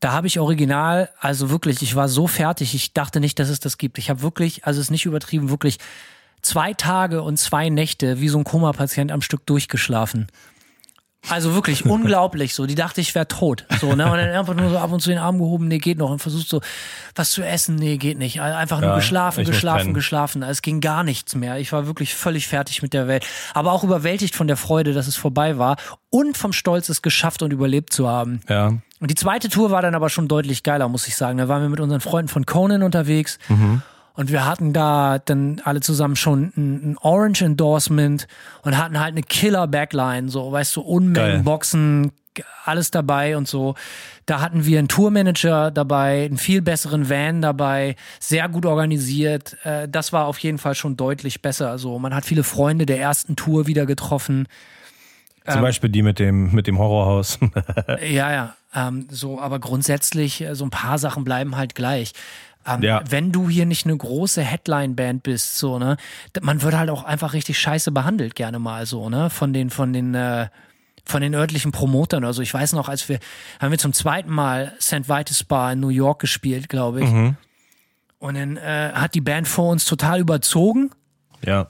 Da 0.00 0.12
habe 0.12 0.26
ich 0.26 0.38
original, 0.38 1.10
also 1.20 1.50
wirklich, 1.50 1.82
ich 1.82 1.96
war 1.96 2.08
so 2.08 2.26
fertig, 2.26 2.74
ich 2.74 2.92
dachte 2.92 3.20
nicht, 3.20 3.38
dass 3.38 3.48
es 3.48 3.60
das 3.60 3.78
gibt. 3.78 3.98
Ich 3.98 4.10
habe 4.10 4.22
wirklich, 4.22 4.64
also 4.64 4.80
es 4.80 4.86
ist 4.86 4.90
nicht 4.90 5.06
übertrieben, 5.06 5.50
wirklich 5.50 5.78
zwei 6.42 6.74
Tage 6.74 7.22
und 7.22 7.38
zwei 7.38 7.68
Nächte 7.68 8.20
wie 8.20 8.28
so 8.28 8.38
ein 8.38 8.44
Koma-Patient 8.44 9.10
am 9.10 9.22
Stück 9.22 9.44
durchgeschlafen. 9.46 10.28
Also 11.28 11.54
wirklich 11.54 11.84
unglaublich 11.86 12.54
so. 12.54 12.66
Die 12.66 12.74
dachte, 12.74 13.00
ich 13.00 13.14
wäre 13.14 13.28
tot. 13.28 13.64
So, 13.80 13.94
ne? 13.94 14.10
Und 14.10 14.18
dann 14.18 14.30
einfach 14.30 14.54
nur 14.54 14.70
so 14.70 14.78
ab 14.78 14.92
und 14.92 15.00
zu 15.00 15.10
den 15.10 15.18
Arm 15.18 15.38
gehoben, 15.38 15.68
nee, 15.68 15.78
geht 15.78 15.98
noch. 15.98 16.10
Und 16.10 16.18
versucht 16.20 16.48
so, 16.48 16.60
was 17.14 17.30
zu 17.30 17.42
essen, 17.42 17.76
nee, 17.76 17.96
geht 17.96 18.18
nicht. 18.18 18.40
Einfach 18.40 18.80
nur 18.80 18.90
Ja, 18.90 18.96
geschlafen, 18.96 19.44
geschlafen, 19.44 19.94
geschlafen. 19.94 20.42
Es 20.42 20.62
ging 20.62 20.80
gar 20.80 21.02
nichts 21.04 21.34
mehr. 21.34 21.58
Ich 21.58 21.72
war 21.72 21.86
wirklich 21.86 22.14
völlig 22.14 22.46
fertig 22.46 22.82
mit 22.82 22.92
der 22.92 23.08
Welt. 23.08 23.26
Aber 23.54 23.72
auch 23.72 23.84
überwältigt 23.84 24.34
von 24.34 24.46
der 24.46 24.56
Freude, 24.56 24.92
dass 24.92 25.06
es 25.06 25.16
vorbei 25.16 25.58
war. 25.58 25.76
Und 26.10 26.36
vom 26.36 26.52
Stolz, 26.52 26.88
es 26.88 27.02
geschafft 27.02 27.42
und 27.42 27.52
überlebt 27.52 27.92
zu 27.92 28.08
haben. 28.08 28.40
Ja. 28.48 28.68
Und 29.00 29.10
die 29.10 29.14
zweite 29.14 29.48
Tour 29.48 29.70
war 29.70 29.82
dann 29.82 29.94
aber 29.94 30.08
schon 30.08 30.28
deutlich 30.28 30.62
geiler, 30.62 30.88
muss 30.88 31.06
ich 31.06 31.16
sagen. 31.16 31.38
Da 31.38 31.48
waren 31.48 31.62
wir 31.62 31.68
mit 31.68 31.80
unseren 31.80 32.00
Freunden 32.00 32.28
von 32.28 32.46
Conan 32.46 32.82
unterwegs. 32.82 33.38
Und 34.16 34.32
wir 34.32 34.46
hatten 34.46 34.72
da 34.72 35.18
dann 35.18 35.60
alle 35.64 35.80
zusammen 35.80 36.16
schon 36.16 36.52
ein, 36.56 36.92
ein 36.92 36.98
Orange 37.00 37.42
Endorsement 37.42 38.26
und 38.62 38.76
hatten 38.78 38.98
halt 38.98 39.12
eine 39.12 39.22
Killer 39.22 39.66
Backline, 39.68 40.28
so, 40.30 40.50
weißt 40.50 40.76
du, 40.76 40.80
Unmengen 40.80 41.14
Geil. 41.14 41.42
Boxen, 41.42 42.12
alles 42.64 42.90
dabei 42.90 43.36
und 43.36 43.46
so. 43.46 43.74
Da 44.24 44.40
hatten 44.40 44.64
wir 44.66 44.78
einen 44.78 44.88
Tourmanager 44.88 45.70
dabei, 45.70 46.24
einen 46.24 46.38
viel 46.38 46.62
besseren 46.62 47.08
Van 47.08 47.40
dabei, 47.42 47.94
sehr 48.18 48.48
gut 48.48 48.66
organisiert. 48.66 49.56
Äh, 49.64 49.86
Das 49.88 50.12
war 50.12 50.26
auf 50.26 50.38
jeden 50.38 50.58
Fall 50.58 50.74
schon 50.74 50.96
deutlich 50.96 51.42
besser. 51.42 51.70
Also 51.70 51.98
man 51.98 52.14
hat 52.14 52.24
viele 52.24 52.42
Freunde 52.42 52.86
der 52.86 52.98
ersten 52.98 53.36
Tour 53.36 53.66
wieder 53.66 53.86
getroffen. 53.86 54.48
Zum 55.48 55.60
Beispiel 55.60 55.90
die 55.90 56.02
mit 56.02 56.18
dem, 56.18 56.52
mit 56.52 56.66
dem 56.66 56.78
Horrorhaus. 56.78 57.38
Ja, 58.02 58.32
ja. 58.32 58.56
Ähm, 58.74 59.06
so, 59.10 59.40
aber 59.40 59.58
grundsätzlich, 59.60 60.40
äh, 60.40 60.54
so 60.54 60.64
ein 60.64 60.70
paar 60.70 60.98
Sachen 60.98 61.22
bleiben 61.24 61.56
halt 61.56 61.74
gleich. 61.74 62.12
Ähm, 62.66 62.82
Ja. 62.82 63.02
Wenn 63.08 63.32
du 63.32 63.48
hier 63.48 63.66
nicht 63.66 63.86
eine 63.86 63.96
große 63.96 64.42
Headline-Band 64.42 65.22
bist, 65.22 65.58
so, 65.58 65.78
ne, 65.78 65.96
man 66.40 66.62
wird 66.62 66.74
halt 66.74 66.90
auch 66.90 67.04
einfach 67.04 67.32
richtig 67.32 67.58
scheiße 67.58 67.92
behandelt, 67.92 68.34
gerne 68.34 68.58
mal 68.58 68.86
so, 68.86 69.08
ne? 69.08 69.30
Von 69.30 69.52
den, 69.52 69.70
von 69.70 69.92
den, 69.92 70.14
äh, 70.14 70.48
von 71.04 71.22
den 71.22 71.34
örtlichen 71.34 71.70
Promotern 71.72 72.24
oder 72.24 72.32
so. 72.32 72.42
Ich 72.42 72.52
weiß 72.52 72.72
noch, 72.72 72.88
als 72.88 73.08
wir, 73.08 73.20
haben 73.60 73.70
wir 73.70 73.78
zum 73.78 73.92
zweiten 73.92 74.30
Mal 74.32 74.72
St. 74.80 75.08
Vitus 75.08 75.44
Bar 75.44 75.72
in 75.72 75.80
New 75.80 75.88
York 75.90 76.18
gespielt, 76.20 76.68
glaube 76.68 77.00
ich. 77.02 77.08
Und 78.18 78.34
dann 78.34 78.56
äh, 78.56 78.90
hat 78.92 79.14
die 79.14 79.20
Band 79.20 79.46
vor 79.46 79.70
uns 79.70 79.84
total 79.84 80.20
überzogen. 80.20 80.90
ja. 81.44 81.68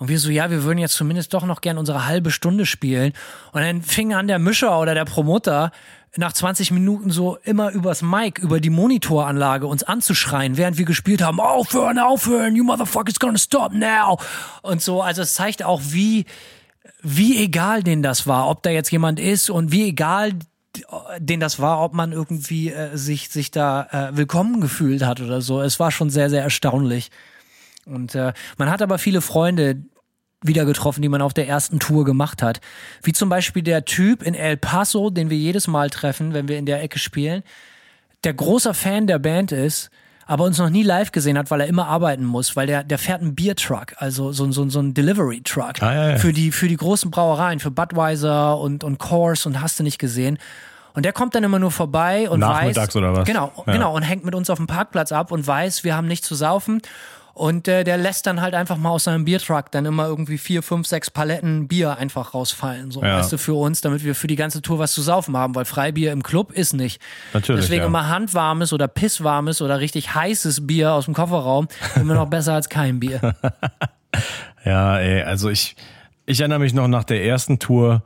Und 0.00 0.06
wir 0.08 0.20
so, 0.20 0.30
ja, 0.30 0.48
wir 0.48 0.62
würden 0.62 0.78
jetzt 0.78 0.94
zumindest 0.94 1.34
doch 1.34 1.44
noch 1.44 1.60
gern 1.60 1.76
unsere 1.76 2.06
halbe 2.06 2.30
Stunde 2.30 2.66
spielen. 2.66 3.12
Und 3.50 3.62
dann 3.62 3.82
fing 3.82 4.14
an 4.14 4.28
der 4.28 4.38
Mischer 4.38 4.78
oder 4.78 4.94
der 4.94 5.04
Promoter 5.04 5.72
nach 6.18 6.32
20 6.32 6.72
Minuten 6.72 7.10
so 7.10 7.38
immer 7.44 7.70
übers 7.70 8.02
Mic, 8.02 8.42
über 8.42 8.58
die 8.58 8.70
Monitoranlage 8.70 9.68
uns 9.68 9.84
anzuschreien, 9.84 10.56
während 10.56 10.76
wir 10.76 10.84
gespielt 10.84 11.22
haben, 11.22 11.38
aufhören, 11.38 12.00
aufhören, 12.00 12.56
you 12.56 12.64
motherfuckers 12.64 13.20
gonna 13.20 13.38
stop 13.38 13.72
now. 13.72 14.18
Und 14.62 14.82
so, 14.82 15.00
also 15.00 15.22
es 15.22 15.34
zeigt 15.34 15.62
auch, 15.62 15.80
wie, 15.90 16.26
wie 17.02 17.40
egal 17.40 17.84
denen 17.84 18.02
das 18.02 18.26
war, 18.26 18.48
ob 18.48 18.64
da 18.64 18.70
jetzt 18.70 18.90
jemand 18.90 19.20
ist 19.20 19.48
und 19.48 19.70
wie 19.70 19.86
egal 19.86 20.32
den 21.18 21.38
das 21.38 21.60
war, 21.60 21.80
ob 21.84 21.94
man 21.94 22.10
irgendwie 22.10 22.72
äh, 22.72 22.96
sich, 22.96 23.28
sich 23.28 23.52
da 23.52 23.86
äh, 24.10 24.16
willkommen 24.16 24.60
gefühlt 24.60 25.04
hat 25.04 25.20
oder 25.20 25.40
so. 25.40 25.60
Es 25.60 25.78
war 25.78 25.92
schon 25.92 26.10
sehr, 26.10 26.30
sehr 26.30 26.42
erstaunlich. 26.42 27.10
Und 27.86 28.16
äh, 28.16 28.32
man 28.56 28.70
hat 28.70 28.82
aber 28.82 28.98
viele 28.98 29.20
Freunde 29.20 29.84
wieder 30.42 30.64
getroffen, 30.64 31.02
die 31.02 31.08
man 31.08 31.20
auf 31.22 31.34
der 31.34 31.48
ersten 31.48 31.78
Tour 31.80 32.04
gemacht 32.04 32.42
hat. 32.42 32.60
Wie 33.02 33.12
zum 33.12 33.28
Beispiel 33.28 33.62
der 33.62 33.84
Typ 33.84 34.22
in 34.22 34.34
El 34.34 34.56
Paso, 34.56 35.10
den 35.10 35.30
wir 35.30 35.36
jedes 35.36 35.66
Mal 35.66 35.90
treffen, 35.90 36.32
wenn 36.34 36.46
wir 36.48 36.58
in 36.58 36.66
der 36.66 36.82
Ecke 36.82 36.98
spielen, 36.98 37.42
der 38.24 38.34
großer 38.34 38.74
Fan 38.74 39.06
der 39.06 39.18
Band 39.18 39.52
ist, 39.52 39.90
aber 40.26 40.44
uns 40.44 40.58
noch 40.58 40.68
nie 40.70 40.82
live 40.82 41.10
gesehen 41.10 41.38
hat, 41.38 41.50
weil 41.50 41.62
er 41.62 41.66
immer 41.68 41.86
arbeiten 41.86 42.24
muss, 42.24 42.54
weil 42.54 42.66
der, 42.66 42.84
der 42.84 42.98
fährt 42.98 43.22
einen 43.22 43.34
Beer-Truck, 43.34 43.94
also 43.96 44.30
so, 44.32 44.50
so, 44.52 44.68
so 44.68 44.80
ein 44.80 44.92
Delivery-Truck 44.94 45.80
Ah, 45.82 45.94
ja, 45.94 46.10
ja. 46.10 46.16
für 46.18 46.32
die 46.34 46.52
für 46.52 46.68
die 46.68 46.76
großen 46.76 47.10
Brauereien, 47.10 47.60
für 47.60 47.70
Budweiser 47.70 48.58
und 48.58 48.84
und 48.84 48.98
Coors 48.98 49.46
und 49.46 49.60
hast 49.62 49.78
du 49.80 49.82
nicht 49.82 49.98
gesehen. 49.98 50.34
Und 50.36 50.96
Und 50.98 51.04
der 51.04 51.12
kommt 51.12 51.34
dann 51.34 51.44
immer 51.44 51.58
nur 51.60 51.70
vorbei 51.70 52.28
und 52.28 52.40
Nachmittags 52.40 52.88
weiß. 52.88 52.96
oder 52.96 53.14
was? 53.16 53.24
Genau, 53.26 53.52
Ja. 53.66 53.72
genau. 53.72 53.94
Und 53.94 54.02
hängt 54.02 54.24
mit 54.24 54.34
uns 54.34 54.50
auf 54.50 54.58
dem 54.58 54.66
Parkplatz 54.66 55.12
ab 55.12 55.30
und 55.32 55.46
weiß, 55.46 55.84
wir 55.84 55.94
haben 55.96 56.08
nichts 56.08 56.26
zu 56.26 56.34
saufen. 56.34 56.82
Und 57.38 57.68
äh, 57.68 57.84
der 57.84 57.96
lässt 57.96 58.26
dann 58.26 58.40
halt 58.40 58.54
einfach 58.54 58.76
mal 58.76 58.90
aus 58.90 59.04
seinem 59.04 59.24
Biertruck 59.24 59.70
dann 59.70 59.86
immer 59.86 60.06
irgendwie 60.06 60.38
vier, 60.38 60.62
fünf, 60.62 60.86
sechs 60.88 61.08
Paletten 61.10 61.68
Bier 61.68 61.96
einfach 61.96 62.34
rausfallen. 62.34 62.90
So, 62.90 63.02
Ja. 63.02 63.18
weißt 63.18 63.32
du, 63.32 63.38
für 63.38 63.54
uns, 63.54 63.80
damit 63.80 64.02
wir 64.04 64.14
für 64.16 64.26
die 64.26 64.34
ganze 64.36 64.60
Tour 64.60 64.78
was 64.80 64.92
zu 64.92 65.02
saufen 65.02 65.36
haben, 65.36 65.54
weil 65.54 65.64
Freibier 65.64 66.10
im 66.12 66.22
Club 66.24 66.50
ist 66.52 66.72
nicht. 66.74 67.00
Natürlich, 67.32 67.62
Deswegen 67.62 67.82
ja. 67.82 67.86
immer 67.86 68.08
handwarmes 68.08 68.72
oder 68.72 68.88
pisswarmes 68.88 69.62
oder 69.62 69.78
richtig 69.78 70.14
heißes 70.14 70.66
Bier 70.66 70.92
aus 70.92 71.04
dem 71.04 71.14
Kofferraum 71.14 71.68
immer 71.96 72.14
noch 72.14 72.26
besser 72.28 72.54
als 72.54 72.68
kein 72.68 72.98
Bier. 73.00 73.34
Ja, 74.64 74.98
ey, 74.98 75.22
also 75.22 75.50
ich, 75.50 75.76
ich 76.26 76.40
erinnere 76.40 76.58
mich 76.58 76.74
noch 76.74 76.88
nach 76.88 77.04
der 77.04 77.24
ersten 77.24 77.58
Tour, 77.58 78.02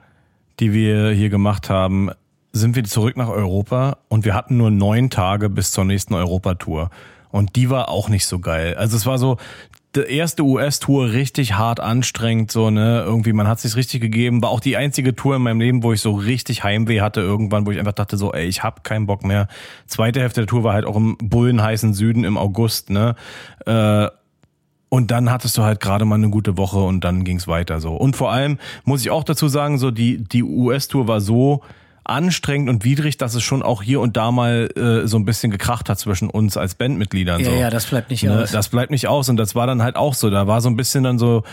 die 0.60 0.72
wir 0.72 1.10
hier 1.10 1.30
gemacht 1.30 1.70
haben, 1.70 2.10
sind 2.52 2.76
wir 2.76 2.84
zurück 2.84 3.16
nach 3.16 3.28
Europa 3.28 3.98
und 4.08 4.24
wir 4.24 4.34
hatten 4.34 4.58
nur 4.58 4.70
neun 4.70 5.10
Tage 5.10 5.48
bis 5.48 5.70
zur 5.72 5.84
nächsten 5.84 6.14
Europatour. 6.14 6.90
Und 7.32 7.56
die 7.56 7.70
war 7.70 7.88
auch 7.88 8.08
nicht 8.08 8.26
so 8.26 8.38
geil. 8.38 8.74
Also 8.74 8.96
es 8.96 9.06
war 9.06 9.18
so, 9.18 9.38
die 9.94 10.00
erste 10.00 10.42
US-Tour 10.42 11.12
richtig 11.12 11.54
hart 11.54 11.80
anstrengend, 11.80 12.50
so, 12.50 12.70
ne, 12.70 13.02
irgendwie, 13.04 13.32
man 13.32 13.48
hat 13.48 13.60
sich 13.60 13.76
richtig 13.76 14.00
gegeben, 14.00 14.42
war 14.42 14.50
auch 14.50 14.60
die 14.60 14.76
einzige 14.76 15.14
Tour 15.14 15.36
in 15.36 15.42
meinem 15.42 15.60
Leben, 15.60 15.82
wo 15.82 15.92
ich 15.92 16.00
so 16.00 16.12
richtig 16.12 16.64
Heimweh 16.64 17.00
hatte 17.00 17.20
irgendwann, 17.20 17.66
wo 17.66 17.72
ich 17.72 17.78
einfach 17.78 17.92
dachte 17.92 18.16
so, 18.16 18.32
ey, 18.32 18.46
ich 18.46 18.62
hab 18.62 18.84
keinen 18.84 19.06
Bock 19.06 19.24
mehr. 19.24 19.48
Zweite 19.86 20.20
Hälfte 20.20 20.42
der 20.42 20.46
Tour 20.46 20.64
war 20.64 20.72
halt 20.72 20.86
auch 20.86 20.96
im 20.96 21.18
bullenheißen 21.18 21.92
Süden 21.92 22.24
im 22.24 22.38
August, 22.38 22.90
ne, 22.90 23.16
äh, 23.66 24.08
und 24.88 25.10
dann 25.10 25.30
hattest 25.30 25.56
du 25.56 25.62
halt 25.62 25.80
gerade 25.80 26.04
mal 26.04 26.16
eine 26.16 26.28
gute 26.28 26.58
Woche 26.58 26.78
und 26.78 27.02
dann 27.02 27.24
ging's 27.24 27.48
weiter 27.48 27.80
so. 27.80 27.94
Und 27.94 28.14
vor 28.14 28.30
allem 28.30 28.58
muss 28.84 29.00
ich 29.00 29.10
auch 29.10 29.24
dazu 29.24 29.48
sagen, 29.48 29.78
so 29.78 29.90
die, 29.90 30.22
die 30.22 30.42
US-Tour 30.42 31.08
war 31.08 31.22
so 31.22 31.62
anstrengend 32.05 32.68
und 32.68 32.84
widrig, 32.84 33.16
dass 33.16 33.34
es 33.34 33.42
schon 33.42 33.62
auch 33.62 33.82
hier 33.82 34.00
und 34.00 34.16
da 34.16 34.32
mal 34.32 34.68
äh, 34.76 35.07
so 35.07 35.16
ein 35.16 35.24
bisschen 35.24 35.50
gekracht 35.50 35.88
hat 35.88 35.98
zwischen 35.98 36.30
uns 36.30 36.57
als 36.57 36.74
Bandmitgliedern. 36.74 37.40
Ja, 37.40 37.50
so. 37.50 37.57
ja, 37.57 37.70
das 37.70 37.86
bleibt 37.86 38.11
nicht 38.11 38.24
Ne, 38.24 38.42
aus. 38.42 38.50
Das 38.50 38.68
bleibt 38.68 38.90
nicht 38.90 39.09
aus 39.09 39.28
und 39.28 39.36
das 39.36 39.55
war 39.55 39.66
dann 39.66 39.82
halt 39.82 39.96
auch 39.96 40.14
so. 40.14 40.30
Da 40.30 40.46
war 40.46 40.61
so 40.61 40.68
ein 40.68 40.76
bisschen 40.76 41.05
dann 41.05 41.18
so, 41.18 41.44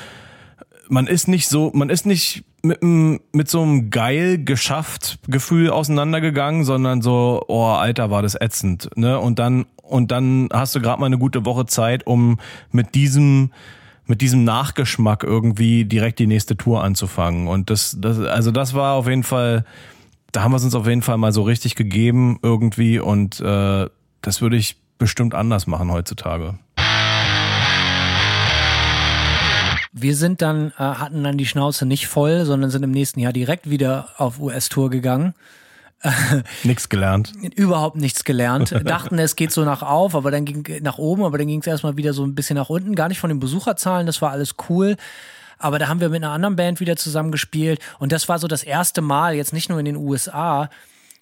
man 0.88 1.08
ist 1.08 1.28
nicht 1.28 1.47
so, 1.47 1.72
man 1.74 1.89
ist 1.89 2.06
nicht 2.06 2.43
mit, 2.62 2.82
mit 2.82 3.50
so 3.50 3.62
einem 3.62 3.89
geil 3.89 4.43
geschafft 4.43 5.20
Gefühl 5.28 5.70
auseinandergegangen, 5.70 6.64
sondern 6.64 7.02
so, 7.02 7.43
oh 7.47 7.66
Alter, 7.66 8.10
war 8.10 8.22
das 8.22 8.36
ätzend, 8.39 8.89
ne? 8.95 9.20
Und 9.20 9.39
dann 9.39 9.66
und 9.84 10.12
dann 10.12 10.50
hast 10.54 10.76
du 10.76 10.82
gerade 10.82 11.00
mal 11.00 11.08
eine 11.08 11.18
gute 11.18 11.45
Woche 11.45 11.66
Zeit, 11.66 12.06
um 12.06 12.39
mit 12.72 12.95
diesem 12.95 13.52
mit 14.10 14.22
diesem 14.22 14.43
Nachgeschmack 14.43 15.24
irgendwie 15.24 15.86
direkt 15.86 16.18
die 16.18 16.26
nächste 16.26 16.58
Tour 16.58 16.84
anzufangen. 16.84 17.47
Und 17.47 17.70
das, 17.70 17.95
das, 18.00 18.20
also 18.20 18.50
das 18.50 18.74
war 18.74 18.95
auf 18.95 19.08
jeden 19.08 19.22
Fall, 19.24 19.66
da 20.32 20.43
haben 20.43 20.51
wir 20.51 20.57
es 20.57 20.63
uns 20.63 20.75
auf 20.75 20.88
jeden 20.88 21.01
Fall 21.01 21.17
mal 21.17 21.32
so 21.32 21.43
richtig 21.43 21.75
gegeben 21.75 22.39
irgendwie 22.41 22.99
und 22.99 23.39
äh, 23.39 23.88
das 24.21 24.41
würde 24.41 24.57
ich 24.57 24.77
bestimmt 24.97 25.34
anders 25.34 25.67
machen 25.67 25.91
heutzutage. 25.91 26.59
Wir 29.91 30.15
sind 30.15 30.41
dann, 30.41 30.71
äh, 30.77 30.84
hatten 30.84 31.23
dann 31.23 31.38
die 31.38 31.47
Schnauze 31.47 31.86
nicht 31.86 32.07
voll, 32.07 32.45
sondern 32.45 32.69
sind 32.69 32.84
im 32.84 32.91
nächsten 32.91 33.19
Jahr 33.19 33.34
direkt 33.34 33.69
wieder 33.69 34.09
auf 34.17 34.39
US-Tour 34.39 34.89
gegangen. 34.89 35.34
Nix 36.63 36.88
gelernt. 36.88 37.34
Überhaupt 37.55 37.97
nichts 37.97 38.23
gelernt. 38.23 38.71
Dachten, 38.86 39.17
es 39.19 39.36
geht 39.36 39.51
so 39.51 39.65
nach 39.65 39.82
auf, 39.82 40.15
aber 40.15 40.32
dann 40.32 40.45
ging 40.45 40.63
nach 40.82 40.97
oben, 40.97 41.23
aber 41.23 41.38
dann 41.38 41.47
ging 41.47 41.59
es 41.59 41.67
erstmal 41.67 41.97
wieder 41.97 42.13
so 42.13 42.23
ein 42.23 42.36
bisschen 42.36 42.55
nach 42.55 42.69
unten. 42.69 42.95
Gar 42.95 43.09
nicht 43.09 43.19
von 43.19 43.30
den 43.30 43.39
Besucherzahlen, 43.39 44.05
das 44.05 44.21
war 44.21 44.32
alles 44.32 44.55
cool. 44.69 44.95
Aber 45.60 45.78
da 45.78 45.88
haben 45.88 45.99
wir 45.99 46.10
mit 46.10 46.24
einer 46.24 46.34
anderen 46.34 46.55
Band 46.55 46.80
wieder 46.80 46.95
zusammengespielt. 46.95 47.80
Und 47.99 48.12
das 48.12 48.28
war 48.30 48.39
so 48.39 48.47
das 48.47 48.64
erste 48.64 49.01
Mal, 49.01 49.36
jetzt 49.36 49.53
nicht 49.53 49.70
nur 49.70 49.78
in 49.78 49.86
den 49.86 49.97
USA, 49.97 50.70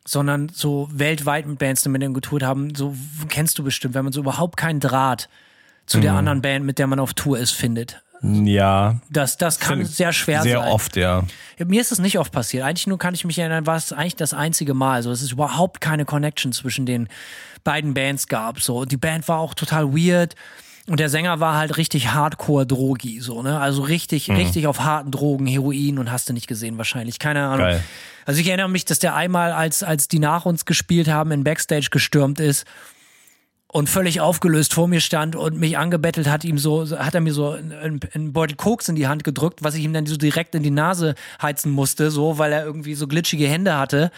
sondern 0.05 0.49
so 0.49 0.87
weltweit 0.93 1.45
mit 1.47 1.59
Bands, 1.59 1.81
die 1.81 1.89
mit 1.89 2.01
denen 2.01 2.13
getourt 2.13 2.43
haben. 2.43 2.73
So 2.75 2.95
kennst 3.27 3.57
du 3.59 3.63
bestimmt, 3.63 3.93
wenn 3.95 4.05
man 4.05 4.13
so 4.13 4.21
überhaupt 4.21 4.55
keinen 4.55 4.79
Draht 4.79 5.27
zu 5.85 5.99
der 5.99 6.13
anderen 6.13 6.41
Band, 6.41 6.65
mit 6.65 6.79
der 6.79 6.87
man 6.87 6.99
auf 6.99 7.13
Tour 7.13 7.39
ist, 7.39 7.51
findet. 7.51 8.01
Ja. 8.21 8.99
Das, 9.09 9.37
das 9.37 9.59
kann 9.59 9.85
sehr 9.85 10.11
schwer 10.11 10.41
Sehr 10.41 10.59
sein. 10.59 10.69
oft, 10.69 10.95
ja. 10.95 11.23
Mir 11.65 11.81
ist 11.81 11.91
es 11.91 11.99
nicht 11.99 12.19
oft 12.19 12.31
passiert. 12.31 12.63
Eigentlich 12.63 12.87
nur 12.87 12.97
kann 12.97 13.13
ich 13.13 13.25
mich 13.25 13.39
erinnern, 13.39 13.65
war 13.65 13.75
es 13.75 13.93
eigentlich 13.93 14.15
das 14.15 14.33
einzige 14.33 14.73
Mal. 14.73 14.95
Also 14.95 15.11
es 15.11 15.21
ist 15.21 15.31
überhaupt 15.31 15.81
keine 15.81 16.05
Connection 16.05 16.51
zwischen 16.51 16.85
den 16.85 17.07
beiden 17.63 17.93
Bands 17.93 18.27
gab. 18.27 18.59
So 18.61 18.85
die 18.85 18.97
Band 18.97 19.27
war 19.27 19.39
auch 19.39 19.53
total 19.53 19.93
weird 19.93 20.35
und 20.87 20.99
der 20.99 21.09
Sänger 21.09 21.39
war 21.39 21.57
halt 21.57 21.77
richtig 21.77 22.13
Hardcore 22.13 22.65
Drogi, 22.65 23.19
so 23.19 23.41
ne, 23.41 23.59
also 23.59 23.81
richtig, 23.81 24.29
richtig 24.29 24.67
auf 24.67 24.79
harten 24.79 25.11
Drogen, 25.11 25.45
Heroin 25.45 25.99
und 25.99 26.11
hast 26.11 26.29
du 26.29 26.33
nicht 26.33 26.47
gesehen 26.47 26.77
wahrscheinlich, 26.77 27.19
keine 27.19 27.45
Ahnung. 27.45 27.67
Geil. 27.67 27.83
Also 28.25 28.41
ich 28.41 28.47
erinnere 28.47 28.69
mich, 28.69 28.85
dass 28.85 28.99
der 28.99 29.15
einmal 29.15 29.51
als 29.51 29.83
als 29.83 30.07
die 30.07 30.19
nach 30.19 30.45
uns 30.45 30.65
gespielt 30.65 31.07
haben 31.07 31.31
in 31.31 31.43
Backstage 31.43 31.87
gestürmt 31.91 32.39
ist 32.39 32.65
und 33.69 33.89
völlig 33.89 34.21
aufgelöst 34.21 34.73
vor 34.73 34.87
mir 34.87 35.01
stand 35.01 35.35
und 35.35 35.59
mich 35.59 35.77
angebettelt 35.77 36.27
hat, 36.27 36.45
ihm 36.45 36.57
so, 36.57 36.89
hat 36.97 37.15
er 37.15 37.21
mir 37.21 37.33
so 37.33 37.51
einen, 37.51 37.99
einen 38.13 38.33
Beutel 38.33 38.55
Koks 38.55 38.87
in 38.87 38.95
die 38.95 39.07
Hand 39.07 39.23
gedrückt, 39.23 39.61
was 39.61 39.75
ich 39.75 39.83
ihm 39.83 39.93
dann 39.93 40.05
so 40.05 40.15
direkt 40.15 40.55
in 40.55 40.63
die 40.63 40.71
Nase 40.71 41.15
heizen 41.41 41.71
musste, 41.71 42.09
so, 42.09 42.37
weil 42.37 42.53
er 42.53 42.65
irgendwie 42.65 42.95
so 42.95 43.07
glitschige 43.07 43.47
Hände 43.47 43.77
hatte. 43.77 44.11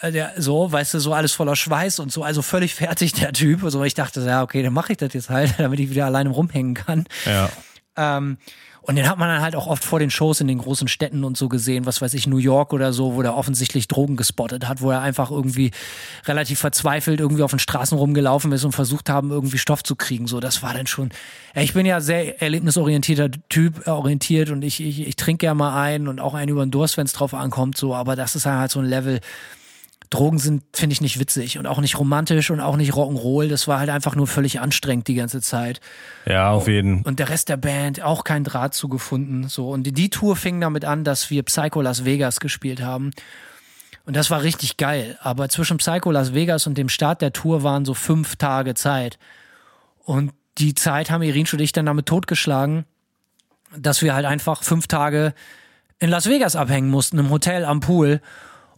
Äh, 0.00 0.12
Der, 0.12 0.32
so, 0.36 0.70
weißt 0.70 0.94
du, 0.94 0.98
so 1.00 1.12
alles 1.12 1.32
voller 1.32 1.56
Schweiß 1.56 1.98
und 1.98 2.12
so, 2.12 2.22
also 2.22 2.42
völlig 2.42 2.74
fertig, 2.74 3.12
der 3.12 3.32
Typ. 3.32 3.60
So, 3.64 3.82
ich 3.84 3.94
dachte, 3.94 4.20
ja, 4.20 4.42
okay, 4.42 4.62
dann 4.62 4.72
mache 4.72 4.92
ich 4.92 4.98
das 4.98 5.12
jetzt 5.12 5.30
halt, 5.30 5.54
damit 5.58 5.80
ich 5.80 5.90
wieder 5.90 6.06
alleine 6.06 6.30
rumhängen 6.30 6.74
kann. 6.74 7.06
Ja. 7.26 7.50
Ähm, 7.96 8.38
und 8.82 8.96
den 8.96 9.08
hat 9.08 9.18
man 9.18 9.28
dann 9.28 9.42
halt 9.42 9.54
auch 9.54 9.66
oft 9.66 9.84
vor 9.84 9.98
den 9.98 10.10
Shows 10.10 10.40
in 10.40 10.48
den 10.48 10.58
großen 10.58 10.88
Städten 10.88 11.22
und 11.22 11.36
so 11.36 11.48
gesehen, 11.48 11.84
was 11.84 12.00
weiß 12.00 12.14
ich, 12.14 12.26
New 12.26 12.38
York 12.38 12.72
oder 12.72 12.94
so, 12.94 13.14
wo 13.14 13.22
der 13.22 13.36
offensichtlich 13.36 13.88
Drogen 13.88 14.16
gespottet 14.16 14.66
hat, 14.66 14.80
wo 14.80 14.90
er 14.90 15.02
einfach 15.02 15.30
irgendwie 15.30 15.70
relativ 16.26 16.60
verzweifelt 16.60 17.20
irgendwie 17.20 17.42
auf 17.42 17.50
den 17.50 17.58
Straßen 17.58 17.96
rumgelaufen 17.96 18.50
ist 18.52 18.64
und 18.64 18.72
versucht 18.72 19.10
haben, 19.10 19.30
irgendwie 19.30 19.58
Stoff 19.58 19.82
zu 19.82 19.96
kriegen. 19.96 20.26
So, 20.26 20.40
das 20.40 20.62
war 20.62 20.72
dann 20.72 20.86
schon. 20.86 21.10
Ich 21.54 21.74
bin 21.74 21.84
ja 21.84 22.00
sehr 22.00 22.40
erlebnisorientierter 22.40 23.30
Typ, 23.50 23.86
äh, 23.86 23.90
orientiert 23.90 24.50
und 24.50 24.62
ich, 24.62 24.80
ich, 24.80 25.06
ich 25.06 25.16
trinke 25.16 25.44
ja 25.44 25.54
mal 25.54 25.78
ein 25.80 26.08
und 26.08 26.18
auch 26.18 26.32
einen 26.32 26.48
über 26.48 26.64
den 26.64 26.70
Durst, 26.70 26.96
wenn 26.96 27.06
es 27.06 27.12
drauf 27.12 27.34
ankommt, 27.34 27.76
so, 27.76 27.94
aber 27.94 28.16
das 28.16 28.34
ist 28.34 28.46
halt 28.46 28.70
so 28.70 28.80
ein 28.80 28.86
Level. 28.86 29.20
Drogen 30.10 30.38
sind, 30.38 30.64
finde 30.72 30.92
ich, 30.92 31.00
nicht 31.00 31.20
witzig 31.20 31.56
und 31.58 31.66
auch 31.66 31.80
nicht 31.80 31.96
romantisch 31.96 32.50
und 32.50 32.60
auch 32.60 32.76
nicht 32.76 32.92
Rock'n'Roll. 32.94 33.48
Das 33.48 33.68
war 33.68 33.78
halt 33.78 33.90
einfach 33.90 34.16
nur 34.16 34.26
völlig 34.26 34.60
anstrengend 34.60 35.06
die 35.06 35.14
ganze 35.14 35.40
Zeit. 35.40 35.80
Ja, 36.26 36.50
auf 36.50 36.66
jeden. 36.66 37.02
Und 37.02 37.20
der 37.20 37.28
Rest 37.28 37.48
der 37.48 37.56
Band 37.56 38.02
auch 38.02 38.24
keinen 38.24 38.42
Draht 38.42 38.74
zugefunden. 38.74 39.48
So. 39.48 39.70
Und 39.70 39.84
die, 39.84 39.92
die 39.92 40.10
Tour 40.10 40.34
fing 40.34 40.60
damit 40.60 40.84
an, 40.84 41.04
dass 41.04 41.30
wir 41.30 41.44
Psycho 41.44 41.80
Las 41.80 42.04
Vegas 42.04 42.40
gespielt 42.40 42.82
haben. 42.82 43.12
Und 44.04 44.16
das 44.16 44.30
war 44.30 44.42
richtig 44.42 44.76
geil. 44.76 45.16
Aber 45.22 45.48
zwischen 45.48 45.76
Psycho 45.76 46.10
Las 46.10 46.34
Vegas 46.34 46.66
und 46.66 46.76
dem 46.76 46.88
Start 46.88 47.22
der 47.22 47.32
Tour 47.32 47.62
waren 47.62 47.84
so 47.84 47.94
fünf 47.94 48.34
Tage 48.34 48.74
Zeit. 48.74 49.16
Und 50.02 50.32
die 50.58 50.74
Zeit 50.74 51.12
haben 51.12 51.22
Irin 51.22 51.46
und 51.52 51.60
ich 51.60 51.70
dann 51.70 51.86
damit 51.86 52.06
totgeschlagen, 52.06 52.84
dass 53.76 54.02
wir 54.02 54.14
halt 54.14 54.26
einfach 54.26 54.64
fünf 54.64 54.88
Tage 54.88 55.34
in 56.00 56.10
Las 56.10 56.28
Vegas 56.28 56.56
abhängen 56.56 56.90
mussten, 56.90 57.18
im 57.18 57.30
Hotel 57.30 57.64
am 57.64 57.78
Pool. 57.78 58.20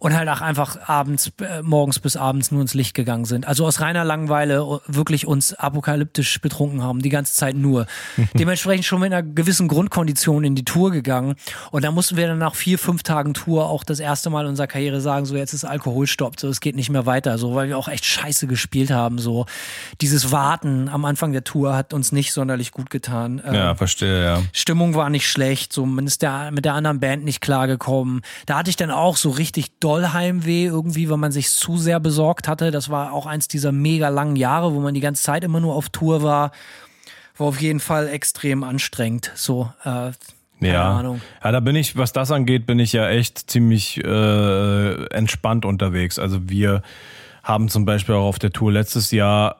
Und 0.02 0.16
halt 0.16 0.28
auch 0.28 0.40
einfach 0.40 0.88
abends, 0.88 1.30
äh, 1.40 1.62
morgens 1.62 2.00
bis 2.00 2.16
abends 2.16 2.50
nur 2.50 2.60
ins 2.60 2.74
Licht 2.74 2.92
gegangen 2.92 3.24
sind. 3.24 3.46
Also 3.46 3.64
aus 3.64 3.80
reiner 3.80 4.02
Langeweile 4.04 4.56
äh, 4.56 4.78
wirklich 4.88 5.28
uns 5.28 5.54
apokalyptisch 5.54 6.40
betrunken 6.40 6.82
haben, 6.82 7.02
die 7.02 7.08
ganze 7.08 7.34
Zeit 7.34 7.54
nur. 7.54 7.86
Dementsprechend 8.34 8.84
schon 8.84 8.98
mit 8.98 9.12
einer 9.12 9.22
gewissen 9.22 9.68
Grundkondition 9.68 10.42
in 10.42 10.56
die 10.56 10.64
Tour 10.64 10.90
gegangen. 10.90 11.36
Und 11.70 11.84
da 11.84 11.92
mussten 11.92 12.16
wir 12.16 12.26
dann 12.26 12.38
nach 12.38 12.56
vier, 12.56 12.80
fünf 12.80 13.04
Tagen 13.04 13.32
Tour 13.32 13.68
auch 13.68 13.84
das 13.84 14.00
erste 14.00 14.28
Mal 14.28 14.42
in 14.42 14.48
unserer 14.48 14.66
Karriere 14.66 15.00
sagen, 15.00 15.24
so 15.24 15.36
jetzt 15.36 15.52
ist 15.52 15.64
Alkoholstopp, 15.64 16.40
so 16.40 16.48
es 16.48 16.60
geht 16.60 16.74
nicht 16.74 16.90
mehr 16.90 17.06
weiter, 17.06 17.38
so 17.38 17.54
weil 17.54 17.68
wir 17.68 17.78
auch 17.78 17.86
echt 17.86 18.04
scheiße 18.04 18.48
gespielt 18.48 18.90
haben. 18.90 19.18
So 19.18 19.46
dieses 20.00 20.32
Warten 20.32 20.88
am 20.88 21.04
Anfang 21.04 21.30
der 21.30 21.44
Tour 21.44 21.76
hat 21.76 21.94
uns 21.94 22.10
nicht 22.10 22.32
sonderlich 22.32 22.72
gut 22.72 22.90
getan. 22.90 23.40
Ähm, 23.46 23.54
Ja, 23.54 23.76
verstehe, 23.76 24.24
ja. 24.24 24.42
Stimmung 24.52 24.96
war 24.96 25.10
nicht 25.10 25.30
schlecht, 25.30 25.72
so 25.72 25.86
man 25.86 26.08
ist 26.08 26.22
der, 26.22 26.50
mit 26.50 26.64
der 26.64 26.74
anderen 26.74 26.98
Band 26.98 27.24
nicht 27.24 27.40
klargekommen. 27.40 28.22
Da 28.46 28.58
hatte 28.58 28.68
ich 28.68 28.74
dann 28.74 28.90
auch 28.90 29.16
so 29.16 29.30
richtig 29.30 29.78
doll 29.78 29.91
Heimweh 30.00 30.64
irgendwie, 30.66 31.08
weil 31.10 31.16
man 31.18 31.32
sich 31.32 31.50
zu 31.50 31.76
sehr 31.76 32.00
besorgt 32.00 32.48
hatte. 32.48 32.70
Das 32.70 32.88
war 32.88 33.12
auch 33.12 33.26
eins 33.26 33.48
dieser 33.48 33.72
mega 33.72 34.08
langen 34.08 34.36
Jahre, 34.36 34.74
wo 34.74 34.80
man 34.80 34.94
die 34.94 35.00
ganze 35.00 35.22
Zeit 35.22 35.44
immer 35.44 35.60
nur 35.60 35.74
auf 35.74 35.88
Tour 35.90 36.22
war. 36.22 36.52
War 37.36 37.46
auf 37.48 37.60
jeden 37.60 37.80
Fall 37.80 38.08
extrem 38.08 38.62
anstrengend. 38.64 39.30
So, 39.34 39.70
äh, 39.84 40.12
keine 40.60 40.72
Ja. 40.72 40.98
Ahnung. 40.98 41.20
ja, 41.42 41.52
da 41.52 41.60
bin 41.60 41.76
ich, 41.76 41.96
was 41.96 42.12
das 42.12 42.30
angeht, 42.30 42.66
bin 42.66 42.78
ich 42.78 42.92
ja 42.92 43.08
echt 43.08 43.50
ziemlich 43.50 44.02
äh, 44.04 45.04
entspannt 45.06 45.64
unterwegs. 45.64 46.18
Also 46.18 46.48
wir 46.48 46.82
haben 47.42 47.68
zum 47.68 47.84
Beispiel 47.84 48.14
auch 48.14 48.26
auf 48.28 48.38
der 48.38 48.52
Tour 48.52 48.70
letztes 48.72 49.10
Jahr, 49.10 49.56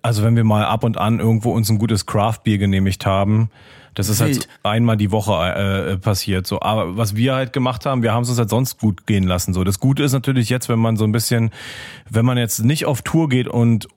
also 0.00 0.22
wenn 0.24 0.34
wir 0.36 0.44
mal 0.44 0.64
ab 0.64 0.84
und 0.84 0.96
an 0.98 1.20
irgendwo 1.20 1.52
uns 1.52 1.68
ein 1.70 1.78
gutes 1.78 2.06
Craft-Bier 2.06 2.58
genehmigt 2.58 3.04
haben, 3.06 3.50
das 3.94 4.08
ist 4.08 4.20
halt 4.20 4.48
einmal 4.62 4.96
die 4.96 5.10
Woche 5.10 5.32
äh, 5.32 5.98
passiert. 5.98 6.46
So, 6.46 6.60
aber 6.62 6.96
was 6.96 7.14
wir 7.14 7.34
halt 7.34 7.52
gemacht 7.52 7.84
haben, 7.84 8.02
wir 8.02 8.12
haben 8.12 8.22
es 8.22 8.30
uns 8.30 8.38
halt 8.38 8.50
sonst 8.50 8.78
gut 8.78 9.06
gehen 9.06 9.24
lassen. 9.24 9.52
So, 9.52 9.64
das 9.64 9.80
Gute 9.80 10.02
ist 10.02 10.12
natürlich 10.12 10.48
jetzt, 10.48 10.68
wenn 10.68 10.78
man 10.78 10.96
so 10.96 11.04
ein 11.04 11.12
bisschen, 11.12 11.50
wenn 12.08 12.24
man 12.24 12.38
jetzt 12.38 12.60
nicht 12.60 12.86
auf 12.86 13.02
Tour 13.02 13.28
geht 13.28 13.48
und 13.48 13.88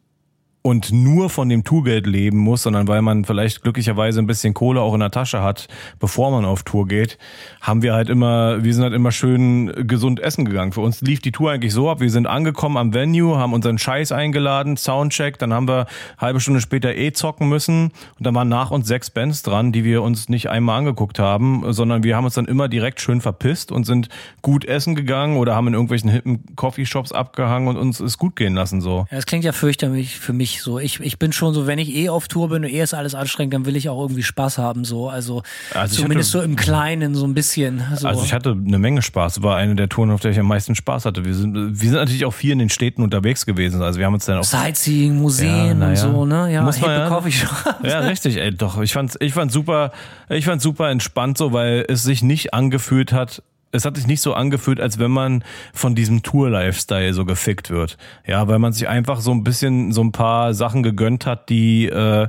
und 0.65 0.91
nur 0.91 1.29
von 1.29 1.47
dem 1.47 1.63
Tourgeld 1.63 2.07
leben 2.07 2.39
muss, 2.39 2.63
sondern 2.63 2.87
weil 2.87 3.03
man 3.03 3.23
vielleicht 3.23 3.61
glücklicherweise 3.61 4.19
ein 4.19 4.25
bisschen 4.25 4.55
Kohle 4.55 4.81
auch 4.81 4.95
in 4.95 4.99
der 4.99 5.11
Tasche 5.11 5.43
hat, 5.43 5.67
bevor 5.99 6.31
man 6.31 6.43
auf 6.43 6.63
Tour 6.63 6.87
geht, 6.87 7.19
haben 7.61 7.83
wir 7.83 7.93
halt 7.93 8.09
immer, 8.09 8.63
wir 8.63 8.73
sind 8.73 8.81
halt 8.81 8.95
immer 8.95 9.11
schön 9.11 9.87
gesund 9.87 10.19
essen 10.19 10.43
gegangen. 10.43 10.71
Für 10.71 10.81
uns 10.81 11.01
lief 11.01 11.21
die 11.21 11.31
Tour 11.31 11.51
eigentlich 11.51 11.71
so 11.71 11.87
ab, 11.87 11.99
wir 11.99 12.09
sind 12.09 12.25
angekommen 12.25 12.77
am 12.77 12.95
Venue, 12.95 13.37
haben 13.37 13.53
unseren 13.53 13.77
Scheiß 13.77 14.11
eingeladen, 14.11 14.75
Soundcheck, 14.75 15.37
dann 15.37 15.53
haben 15.53 15.67
wir 15.67 15.85
halbe 16.17 16.39
Stunde 16.39 16.61
später 16.61 16.95
eh 16.95 17.11
zocken 17.11 17.47
müssen 17.47 17.91
und 18.17 18.25
dann 18.25 18.33
waren 18.33 18.49
nach 18.49 18.71
uns 18.71 18.87
sechs 18.87 19.11
Bands 19.11 19.43
dran, 19.43 19.71
die 19.71 19.83
wir 19.83 20.01
uns 20.01 20.29
nicht 20.29 20.49
einmal 20.49 20.79
angeguckt 20.79 21.19
haben, 21.19 21.73
sondern 21.73 22.01
wir 22.01 22.15
haben 22.15 22.25
uns 22.25 22.33
dann 22.33 22.45
immer 22.45 22.69
direkt 22.69 23.01
schön 23.01 23.21
verpisst 23.21 23.71
und 23.71 23.83
sind 23.83 24.09
gut 24.41 24.65
essen 24.65 24.95
gegangen 24.95 25.37
oder 25.37 25.55
haben 25.55 25.67
in 25.67 25.75
irgendwelchen 25.75 26.09
hippen 26.09 26.55
Coffeeshops 26.55 27.11
abgehangen 27.11 27.67
und 27.67 27.77
uns 27.77 27.99
es 27.99 28.17
gut 28.17 28.35
gehen 28.35 28.55
lassen 28.55 28.81
so. 28.81 29.05
Ja, 29.11 29.17
das 29.17 29.27
klingt 29.27 29.45
ja 29.45 29.51
fürchterlich 29.51 30.17
für 30.17 30.33
mich 30.33 30.54
so. 30.61 30.79
Ich, 30.79 30.99
ich 30.99 31.19
bin 31.19 31.31
schon 31.33 31.53
so, 31.53 31.67
wenn 31.67 31.79
ich 31.79 31.93
eh 31.95 32.09
auf 32.09 32.27
Tour 32.27 32.49
bin 32.49 32.63
und 32.63 32.69
eh 32.71 32.81
ist 32.81 32.93
alles 32.93 33.15
anstrengend, 33.15 33.53
dann 33.53 33.65
will 33.65 33.75
ich 33.75 33.89
auch 33.89 33.99
irgendwie 34.01 34.23
Spaß 34.23 34.57
haben. 34.57 34.83
So. 34.85 35.09
Also, 35.09 35.43
Also 35.73 35.93
ich 35.95 36.01
zumindest 36.01 36.33
hatte- 36.33 36.43
so 36.43 36.45
im 36.49 36.55
Kleinen 36.55 37.15
so 37.15 37.25
ein 37.25 37.33
bisschen. 37.33 37.83
So. 37.95 38.07
Also 38.07 38.23
ich 38.23 38.33
hatte 38.33 38.51
eine 38.51 38.77
Menge 38.79 39.01
Spaß. 39.01 39.41
War 39.43 39.57
eine 39.57 39.75
der 39.75 39.89
Touren, 39.89 40.11
auf 40.11 40.21
der 40.21 40.31
ich 40.31 40.39
am 40.39 40.47
meisten 40.47 40.75
Spaß 40.75 41.05
hatte. 41.05 41.25
Wir 41.25 41.33
sind, 41.33 41.55
wir 41.55 41.89
sind 41.89 41.93
natürlich 41.99 42.25
auch 42.25 42.33
viel 42.33 42.51
in 42.51 42.59
den 42.59 42.69
Städten 42.69 43.01
unterwegs 43.03 43.45
gewesen. 43.45 43.81
Also 43.81 43.99
wir 43.99 44.05
haben 44.05 44.13
uns 44.13 44.25
dann 44.25 44.37
auch 44.39 44.43
Sightseeing, 44.43 45.15
Museen 45.15 45.47
Ja, 45.67 45.73
na 45.73 45.85
und 45.87 45.91
ja. 45.91 45.95
so, 45.97 46.25
ne? 46.25 46.51
Ja, 46.53 46.61
Muss 46.63 46.79
man 46.81 46.89
hippe 46.91 47.01
ja. 47.03 47.07
Coffeeshop. 47.09 47.75
Ja, 47.83 47.99
richtig, 47.99 48.37
ey, 48.37 48.51
doch. 48.53 48.79
Ich 48.81 48.93
fand's, 48.93 49.17
ich 49.19 49.33
fand's 49.33 49.53
super, 49.53 49.91
ich 50.29 50.45
fand's 50.45 50.63
super 50.63 50.89
entspannt 50.89 51.37
so, 51.37 51.53
weil 51.53 51.85
es 51.87 52.03
sich 52.03 52.23
nicht 52.23 52.53
angefühlt 52.53 53.11
hat, 53.13 53.43
es 53.75 53.85
hat 53.85 53.97
sich 53.97 54.07
nicht 54.07 54.21
so 54.21 54.33
angefühlt, 54.33 54.79
als 54.79 54.99
wenn 54.99 55.11
man 55.11 55.43
von 55.73 55.95
diesem 55.95 56.23
Tour-Lifestyle 56.23 57.13
so 57.13 57.25
gefickt 57.25 57.69
wird. 57.69 57.97
Ja, 58.25 58.47
weil 58.47 58.59
man 58.59 58.73
sich 58.73 58.87
einfach 58.87 59.19
so 59.19 59.31
ein 59.31 59.43
bisschen 59.43 59.91
so 59.91 60.03
ein 60.03 60.11
paar 60.11 60.53
Sachen 60.53 60.83
gegönnt 60.83 61.25
hat, 61.25 61.49
die, 61.49 61.87
äh, 61.87 62.27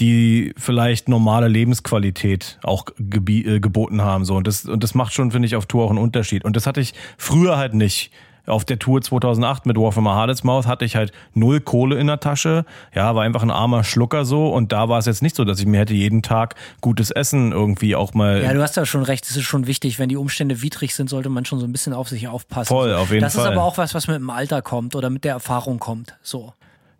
die 0.00 0.54
vielleicht 0.56 1.08
normale 1.08 1.48
Lebensqualität 1.48 2.58
auch 2.62 2.86
gebi 2.98 3.46
äh, 3.46 3.60
geboten 3.60 4.02
haben. 4.02 4.24
So. 4.24 4.36
Und, 4.36 4.46
das, 4.46 4.64
und 4.64 4.82
das 4.82 4.94
macht 4.94 5.12
schon, 5.12 5.30
finde 5.30 5.46
ich, 5.46 5.56
auf 5.56 5.66
Tour 5.66 5.84
auch 5.84 5.90
einen 5.90 5.98
Unterschied. 5.98 6.44
Und 6.44 6.56
das 6.56 6.66
hatte 6.66 6.80
ich 6.80 6.94
früher 7.18 7.56
halt 7.56 7.74
nicht. 7.74 8.10
Auf 8.46 8.64
der 8.64 8.78
Tour 8.78 9.02
2008 9.02 9.66
mit 9.66 9.76
War 9.76 9.92
from 9.92 10.06
a 10.06 10.14
Hardest 10.14 10.44
Mouth 10.44 10.66
hatte 10.66 10.84
ich 10.84 10.94
halt 10.94 11.12
null 11.34 11.60
Kohle 11.60 11.96
in 11.96 12.06
der 12.06 12.20
Tasche. 12.20 12.64
Ja, 12.94 13.14
war 13.14 13.24
einfach 13.24 13.42
ein 13.42 13.50
armer 13.50 13.82
Schlucker 13.84 14.24
so. 14.24 14.48
Und 14.48 14.72
da 14.72 14.88
war 14.88 14.98
es 14.98 15.06
jetzt 15.06 15.22
nicht 15.22 15.34
so, 15.34 15.44
dass 15.44 15.58
ich 15.58 15.66
mir 15.66 15.80
hätte 15.80 15.94
jeden 15.94 16.22
Tag 16.22 16.54
gutes 16.80 17.10
Essen 17.10 17.52
irgendwie 17.52 17.96
auch 17.96 18.14
mal. 18.14 18.42
Ja, 18.42 18.52
du 18.52 18.62
hast 18.62 18.76
da 18.76 18.86
schon 18.86 19.02
recht. 19.02 19.24
Es 19.28 19.36
ist 19.36 19.44
schon 19.44 19.66
wichtig, 19.66 19.98
wenn 19.98 20.08
die 20.08 20.16
Umstände 20.16 20.62
widrig 20.62 20.94
sind, 20.94 21.10
sollte 21.10 21.28
man 21.28 21.44
schon 21.44 21.58
so 21.58 21.66
ein 21.66 21.72
bisschen 21.72 21.92
auf 21.92 22.08
sich 22.08 22.28
aufpassen. 22.28 22.68
Voll, 22.68 22.94
auf 22.94 23.10
jeden 23.10 23.22
das 23.22 23.34
Fall. 23.34 23.46
ist 23.46 23.52
aber 23.52 23.64
auch 23.64 23.78
was, 23.78 23.94
was 23.94 24.06
mit 24.06 24.16
dem 24.16 24.30
Alter 24.30 24.62
kommt 24.62 24.94
oder 24.94 25.10
mit 25.10 25.24
der 25.24 25.32
Erfahrung 25.32 25.78
kommt. 25.78 26.14
So. 26.22 26.52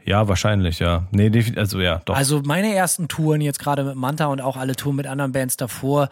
ja, 0.04 0.26
wahrscheinlich, 0.28 0.78
ja. 0.78 1.04
Nee, 1.10 1.30
also 1.56 1.80
ja, 1.80 2.00
doch. 2.04 2.16
Also 2.16 2.42
meine 2.44 2.74
ersten 2.74 3.08
Touren 3.08 3.40
jetzt 3.40 3.58
gerade 3.58 3.84
mit 3.84 3.96
Manta 3.96 4.26
und 4.26 4.40
auch 4.40 4.56
alle 4.56 4.74
Touren 4.74 4.96
mit 4.96 5.06
anderen 5.06 5.32
Bands 5.32 5.56
davor. 5.56 6.08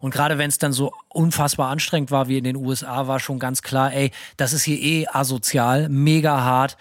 Und 0.00 0.12
gerade 0.12 0.38
wenn 0.38 0.48
es 0.48 0.58
dann 0.58 0.72
so 0.72 0.92
unfassbar 1.08 1.68
anstrengend 1.68 2.10
war 2.10 2.26
wie 2.26 2.38
in 2.38 2.44
den 2.44 2.56
USA, 2.56 3.06
war 3.06 3.20
schon 3.20 3.38
ganz 3.38 3.62
klar, 3.62 3.92
ey, 3.92 4.10
das 4.36 4.52
ist 4.52 4.64
hier 4.64 4.80
eh 4.80 5.06
asozial, 5.06 5.88
mega 5.88 6.42
hart. 6.42 6.76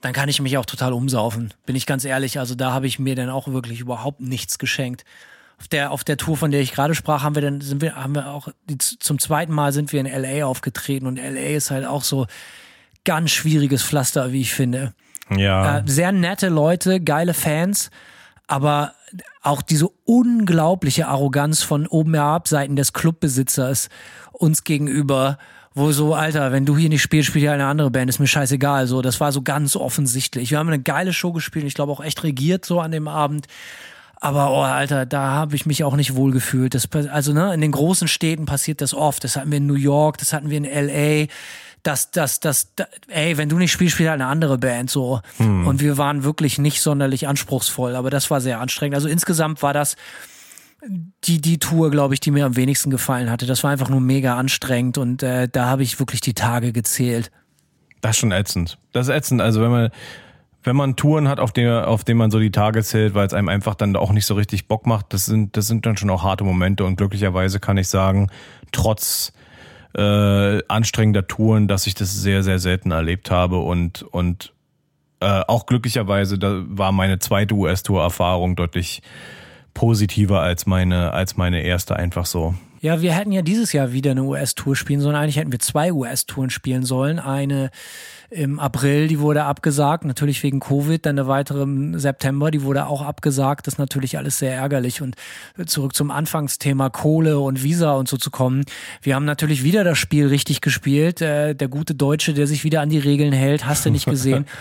Dann 0.00 0.12
kann 0.12 0.28
ich 0.28 0.40
mich 0.40 0.58
auch 0.58 0.66
total 0.66 0.92
umsaufen. 0.92 1.54
Bin 1.64 1.76
ich 1.76 1.86
ganz 1.86 2.04
ehrlich. 2.04 2.38
Also 2.38 2.54
da 2.54 2.72
habe 2.72 2.86
ich 2.86 2.98
mir 2.98 3.14
dann 3.14 3.30
auch 3.30 3.46
wirklich 3.48 3.80
überhaupt 3.80 4.20
nichts 4.20 4.58
geschenkt. 4.58 5.04
Auf 5.60 5.68
der, 5.68 5.92
auf 5.92 6.02
der 6.02 6.16
Tour, 6.16 6.36
von 6.36 6.50
der 6.50 6.60
ich 6.60 6.72
gerade 6.72 6.94
sprach, 6.94 7.22
haben 7.22 7.36
wir 7.36 7.42
dann, 7.42 7.60
sind 7.60 7.82
wir, 7.82 7.94
haben 7.94 8.14
wir 8.16 8.30
auch, 8.30 8.48
die, 8.68 8.78
zum 8.78 9.20
zweiten 9.20 9.52
Mal 9.52 9.72
sind 9.72 9.92
wir 9.92 10.00
in 10.00 10.06
LA 10.06 10.44
aufgetreten 10.44 11.06
und 11.06 11.18
LA 11.18 11.56
ist 11.56 11.70
halt 11.70 11.86
auch 11.86 12.02
so 12.02 12.26
ganz 13.04 13.30
schwieriges 13.30 13.82
Pflaster, 13.82 14.32
wie 14.32 14.40
ich 14.40 14.54
finde. 14.54 14.92
ja. 15.30 15.78
Äh, 15.78 15.82
sehr 15.86 16.10
nette 16.10 16.48
Leute, 16.48 17.00
geile 17.00 17.34
Fans, 17.34 17.90
aber 18.52 18.92
auch 19.40 19.62
diese 19.62 19.88
unglaubliche 20.04 21.08
Arroganz 21.08 21.62
von 21.62 21.86
oben 21.86 22.12
herab 22.12 22.46
Seiten 22.46 22.76
des 22.76 22.92
Clubbesitzers 22.92 23.88
uns 24.30 24.62
gegenüber, 24.62 25.38
wo 25.72 25.90
so, 25.90 26.14
Alter, 26.14 26.52
wenn 26.52 26.66
du 26.66 26.76
hier 26.76 26.90
nicht 26.90 27.00
spielst, 27.00 27.28
spielt 27.28 27.46
ja 27.46 27.54
eine 27.54 27.64
andere 27.64 27.90
Band, 27.90 28.10
ist 28.10 28.18
mir 28.18 28.26
scheißegal. 28.26 28.86
So, 28.86 29.00
das 29.00 29.20
war 29.20 29.32
so 29.32 29.40
ganz 29.40 29.74
offensichtlich. 29.74 30.50
Wir 30.50 30.58
haben 30.58 30.68
eine 30.68 30.82
geile 30.82 31.14
Show 31.14 31.32
gespielt, 31.32 31.64
ich 31.64 31.72
glaube 31.72 31.92
auch 31.92 32.04
echt 32.04 32.24
regiert 32.24 32.66
so 32.66 32.78
an 32.78 32.92
dem 32.92 33.08
Abend. 33.08 33.46
Aber 34.16 34.50
oh, 34.50 34.60
Alter, 34.60 35.06
da 35.06 35.30
habe 35.30 35.56
ich 35.56 35.64
mich 35.64 35.82
auch 35.82 35.96
nicht 35.96 36.14
wohl 36.14 36.30
gefühlt. 36.30 36.74
Das, 36.74 36.90
also 36.92 37.32
ne, 37.32 37.54
in 37.54 37.62
den 37.62 37.72
großen 37.72 38.06
Städten 38.06 38.44
passiert 38.44 38.82
das 38.82 38.92
oft. 38.92 39.24
Das 39.24 39.34
hatten 39.34 39.50
wir 39.50 39.58
in 39.58 39.66
New 39.66 39.74
York, 39.76 40.18
das 40.18 40.34
hatten 40.34 40.50
wir 40.50 40.58
in 40.58 40.64
LA. 40.64 41.26
Das, 41.82 42.12
das, 42.12 42.38
das, 42.38 42.74
da, 42.76 42.86
ey, 43.08 43.36
wenn 43.38 43.48
du 43.48 43.58
nicht 43.58 43.72
spielst, 43.72 43.94
spielt 43.94 44.10
halt 44.10 44.20
eine 44.20 44.30
andere 44.30 44.56
Band 44.56 44.88
so. 44.88 45.20
Und 45.38 45.80
wir 45.80 45.98
waren 45.98 46.22
wirklich 46.22 46.58
nicht 46.58 46.80
sonderlich 46.80 47.26
anspruchsvoll, 47.26 47.96
aber 47.96 48.08
das 48.08 48.30
war 48.30 48.40
sehr 48.40 48.60
anstrengend. 48.60 48.94
Also 48.94 49.08
insgesamt 49.08 49.62
war 49.62 49.72
das 49.72 49.96
die, 51.24 51.40
die 51.40 51.58
Tour, 51.58 51.90
glaube 51.90 52.14
ich, 52.14 52.20
die 52.20 52.30
mir 52.30 52.44
am 52.44 52.56
wenigsten 52.56 52.90
gefallen 52.90 53.30
hatte. 53.30 53.46
Das 53.46 53.62
war 53.62 53.70
einfach 53.70 53.88
nur 53.88 54.00
mega 54.00 54.36
anstrengend 54.36 54.98
und 54.98 55.22
äh, 55.22 55.48
da 55.48 55.66
habe 55.66 55.82
ich 55.82 55.98
wirklich 55.98 56.20
die 56.20 56.34
Tage 56.34 56.72
gezählt. 56.72 57.30
Das 58.00 58.12
ist 58.12 58.20
schon 58.20 58.32
ätzend. 58.32 58.78
Das 58.92 59.08
ist 59.08 59.14
ätzend. 59.14 59.40
Also 59.40 59.60
wenn 59.60 59.70
man, 59.70 59.90
wenn 60.64 60.76
man 60.76 60.96
Touren 60.96 61.28
hat, 61.28 61.38
auf 61.38 61.52
der, 61.52 61.88
auf 61.88 62.04
denen 62.04 62.18
man 62.18 62.30
so 62.30 62.40
die 62.40 62.50
Tage 62.50 62.82
zählt, 62.82 63.14
weil 63.14 63.26
es 63.26 63.32
einem 63.32 63.48
einfach 63.48 63.74
dann 63.74 63.94
auch 63.96 64.12
nicht 64.12 64.26
so 64.26 64.34
richtig 64.34 64.66
Bock 64.66 64.86
macht, 64.86 65.12
das 65.12 65.26
sind, 65.26 65.56
das 65.56 65.68
sind 65.68 65.86
dann 65.86 65.96
schon 65.96 66.10
auch 66.10 66.24
harte 66.24 66.44
Momente 66.44 66.84
und 66.84 66.96
glücklicherweise 66.96 67.60
kann 67.60 67.76
ich 67.76 67.88
sagen, 67.88 68.28
trotz 68.72 69.32
äh, 69.94 70.62
anstrengender 70.68 71.26
Touren, 71.26 71.68
dass 71.68 71.86
ich 71.86 71.94
das 71.94 72.12
sehr, 72.12 72.42
sehr 72.42 72.58
selten 72.58 72.90
erlebt 72.90 73.30
habe 73.30 73.58
und, 73.58 74.02
und 74.02 74.52
äh, 75.20 75.42
auch 75.46 75.66
glücklicherweise, 75.66 76.38
da 76.38 76.62
war 76.66 76.92
meine 76.92 77.18
zweite 77.18 77.54
US-Tour-Erfahrung 77.54 78.56
deutlich 78.56 79.02
positiver 79.74 80.40
als 80.40 80.66
meine, 80.66 81.12
als 81.12 81.36
meine 81.36 81.62
erste 81.62 81.96
einfach 81.96 82.26
so. 82.26 82.54
Ja, 82.80 83.00
wir 83.00 83.14
hätten 83.14 83.30
ja 83.30 83.42
dieses 83.42 83.72
Jahr 83.72 83.92
wieder 83.92 84.10
eine 84.10 84.24
US-Tour 84.24 84.74
spielen 84.74 85.00
sollen. 85.00 85.14
Eigentlich 85.14 85.36
hätten 85.36 85.52
wir 85.52 85.60
zwei 85.60 85.92
US-Touren 85.92 86.50
spielen 86.50 86.82
sollen. 86.82 87.20
Eine 87.20 87.70
im 88.32 88.58
April, 88.58 89.08
die 89.08 89.20
wurde 89.20 89.44
abgesagt, 89.44 90.04
natürlich 90.04 90.42
wegen 90.42 90.60
Covid. 90.60 91.04
Dann 91.04 91.18
eine 91.18 91.28
weitere 91.28 91.62
im 91.62 91.98
September, 91.98 92.50
die 92.50 92.62
wurde 92.62 92.86
auch 92.86 93.02
abgesagt. 93.02 93.66
Das 93.66 93.74
ist 93.74 93.78
natürlich 93.78 94.16
alles 94.16 94.38
sehr 94.38 94.54
ärgerlich. 94.54 95.02
Und 95.02 95.16
zurück 95.66 95.94
zum 95.94 96.10
Anfangsthema 96.10 96.88
Kohle 96.90 97.38
und 97.38 97.62
Visa 97.62 97.92
und 97.92 98.08
so 98.08 98.16
zu 98.16 98.30
kommen. 98.30 98.64
Wir 99.02 99.14
haben 99.14 99.24
natürlich 99.24 99.64
wieder 99.64 99.84
das 99.84 99.98
Spiel 99.98 100.26
richtig 100.26 100.60
gespielt. 100.60 101.20
Äh, 101.20 101.54
der 101.54 101.68
gute 101.68 101.94
Deutsche, 101.94 102.32
der 102.34 102.46
sich 102.46 102.64
wieder 102.64 102.80
an 102.80 102.88
die 102.88 102.98
Regeln 102.98 103.32
hält, 103.32 103.66
hast 103.66 103.84
du 103.84 103.90
nicht 103.90 104.06
gesehen. 104.06 104.46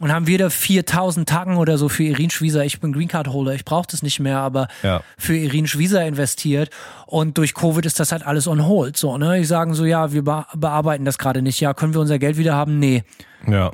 Und 0.00 0.12
haben 0.12 0.26
wieder 0.26 0.50
4000 0.50 1.28
Tacken 1.28 1.56
oder 1.56 1.78
so 1.78 1.88
für 1.88 2.02
Irin 2.02 2.28
Schwieser. 2.30 2.64
Ich 2.64 2.80
bin 2.80 2.92
Green 2.92 3.06
Card 3.08 3.28
Holder, 3.28 3.54
ich 3.54 3.64
brauche 3.64 3.86
das 3.90 4.02
nicht 4.02 4.18
mehr, 4.20 4.38
aber 4.38 4.66
Ja. 4.82 5.02
für 5.16 5.36
Irin 5.36 5.66
Schwieser 5.68 6.04
investiert. 6.04 6.70
Und 7.06 7.38
durch 7.38 7.54
Covid 7.54 7.86
ist 7.86 8.00
das 8.00 8.10
halt 8.12 8.26
alles 8.26 8.48
on 8.48 8.66
hold. 8.66 8.96
So, 8.96 9.16
ne? 9.18 9.38
Die 9.38 9.44
sagen 9.44 9.74
so, 9.74 9.84
ja, 9.84 10.12
wir 10.12 10.22
be 10.24 10.44
bearbeiten 10.54 11.04
das 11.04 11.16
gerade 11.18 11.42
nicht. 11.42 11.60
Ja, 11.60 11.74
können 11.74 11.94
wir 11.94 12.00
unser 12.00 12.18
Geld 12.18 12.36
wieder 12.38 12.54
haben? 12.54 12.78
Nee. 12.78 13.04
Ja, 13.46 13.70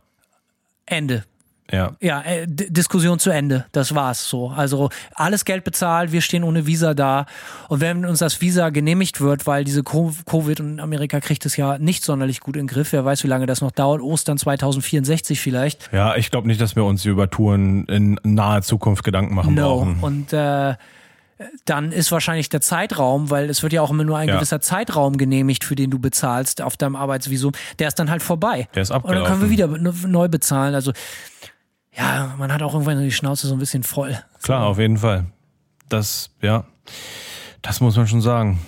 Ende. 0.86 1.24
Ja. 1.72 1.92
Ja, 2.00 2.22
äh, 2.22 2.46
Diskussion 2.48 3.18
zu 3.18 3.30
Ende. 3.30 3.66
Das 3.72 3.94
war's 3.94 4.28
so. 4.28 4.48
Also 4.48 4.90
alles 5.14 5.44
Geld 5.44 5.64
bezahlt, 5.64 6.12
wir 6.12 6.20
stehen 6.20 6.44
ohne 6.44 6.66
Visa 6.66 6.94
da. 6.94 7.26
Und 7.68 7.80
wenn 7.80 8.04
uns 8.04 8.18
das 8.20 8.40
Visa 8.40 8.70
genehmigt 8.70 9.20
wird, 9.20 9.46
weil 9.46 9.64
diese 9.64 9.82
Co- 9.82 10.12
Covid 10.26 10.60
und 10.60 10.80
Amerika 10.80 11.20
kriegt 11.20 11.46
es 11.46 11.56
ja 11.56 11.78
nicht 11.78 12.02
sonderlich 12.04 12.40
gut 12.40 12.56
in 12.56 12.62
den 12.62 12.66
Griff, 12.68 12.92
wer 12.92 13.04
weiß, 13.04 13.24
wie 13.24 13.28
lange 13.28 13.46
das 13.46 13.60
noch 13.60 13.70
dauert, 13.70 14.00
Ostern 14.00 14.38
2064 14.38 15.40
vielleicht. 15.40 15.90
Ja, 15.92 16.16
ich 16.16 16.30
glaube 16.30 16.46
nicht, 16.48 16.60
dass 16.60 16.76
wir 16.76 16.84
uns 16.84 17.04
über 17.04 17.30
Touren 17.30 17.84
in 17.86 18.18
naher 18.22 18.62
Zukunft 18.62 19.04
Gedanken 19.04 19.34
machen 19.34 19.54
No. 19.54 19.62
brauchen. 19.78 19.98
Und 20.00 20.32
äh, 20.32 20.74
dann 21.64 21.90
ist 21.90 22.12
wahrscheinlich 22.12 22.50
der 22.50 22.60
Zeitraum, 22.60 23.30
weil 23.30 23.48
es 23.48 23.62
wird 23.62 23.72
ja 23.72 23.80
auch 23.80 23.90
immer 23.90 24.04
nur 24.04 24.18
ein 24.18 24.28
Ja. 24.28 24.34
gewisser 24.34 24.60
Zeitraum 24.60 25.16
genehmigt, 25.16 25.64
für 25.64 25.74
den 25.74 25.90
du 25.90 25.98
bezahlst 25.98 26.60
auf 26.60 26.76
deinem 26.76 26.96
Arbeitsvisum, 26.96 27.52
der 27.78 27.88
ist 27.88 27.98
dann 27.98 28.10
halt 28.10 28.22
vorbei. 28.22 28.68
Der 28.74 28.82
ist 28.82 28.90
Und 28.90 29.04
dann 29.06 29.24
können 29.24 29.40
wir 29.50 29.64
abgelaufen. 29.64 29.84
wieder 29.94 30.08
neu 30.08 30.28
bezahlen. 30.28 30.74
Also 30.74 30.92
ja, 31.96 32.34
man 32.38 32.52
hat 32.52 32.62
auch 32.62 32.74
irgendwann 32.74 33.00
die 33.00 33.12
Schnauze 33.12 33.46
so 33.46 33.54
ein 33.54 33.58
bisschen 33.58 33.82
voll. 33.82 34.18
Klar, 34.42 34.66
auf 34.66 34.78
jeden 34.78 34.98
Fall. 34.98 35.26
Das, 35.88 36.30
ja, 36.40 36.64
das 37.62 37.80
muss 37.80 37.96
man 37.96 38.06
schon 38.06 38.20
sagen. 38.20 38.60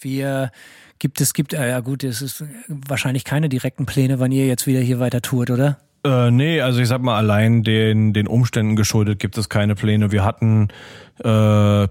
Wir 0.00 0.50
gibt 0.98 1.20
es 1.20 1.34
gibt 1.34 1.54
äh, 1.54 1.70
ja 1.70 1.80
gut, 1.80 2.04
es 2.04 2.22
ist 2.22 2.44
wahrscheinlich 2.68 3.24
keine 3.24 3.48
direkten 3.48 3.86
Pläne, 3.86 4.20
wann 4.20 4.32
ihr 4.32 4.46
jetzt 4.46 4.66
wieder 4.66 4.80
hier 4.80 5.00
weiter 5.00 5.22
tourt, 5.22 5.50
oder? 5.50 5.78
Äh, 6.04 6.30
nee, 6.30 6.60
also 6.60 6.80
ich 6.80 6.88
sag 6.88 7.02
mal, 7.02 7.16
allein 7.16 7.62
den, 7.62 8.12
den 8.12 8.28
Umständen 8.28 8.76
geschuldet 8.76 9.18
gibt 9.18 9.36
es 9.38 9.48
keine 9.48 9.74
Pläne. 9.74 10.12
Wir 10.12 10.24
hatten 10.24 10.68
äh, 11.24 11.88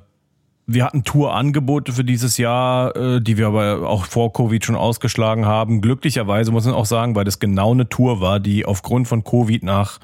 wir 0.67 0.83
hatten 0.83 1.03
Tourangebote 1.03 1.93
für 1.93 2.03
dieses 2.03 2.37
Jahr, 2.37 2.95
äh, 2.95 3.21
die 3.21 3.37
wir 3.37 3.47
aber 3.47 3.87
auch 3.87 4.05
vor 4.05 4.33
Covid 4.33 4.65
schon 4.65 4.75
ausgeschlagen 4.75 5.45
haben. 5.45 5.81
Glücklicherweise 5.81 6.51
muss 6.51 6.65
man 6.65 6.73
auch 6.73 6.87
sagen, 6.87 7.15
weil 7.15 7.23
das 7.23 7.39
genau 7.39 7.71
eine 7.71 7.87
Tour 7.87 8.19
war, 8.19 8.39
die 8.39 8.65
aufgrund 8.65 9.07
von 9.07 9.23
Covid 9.23 9.63
nach 9.63 9.99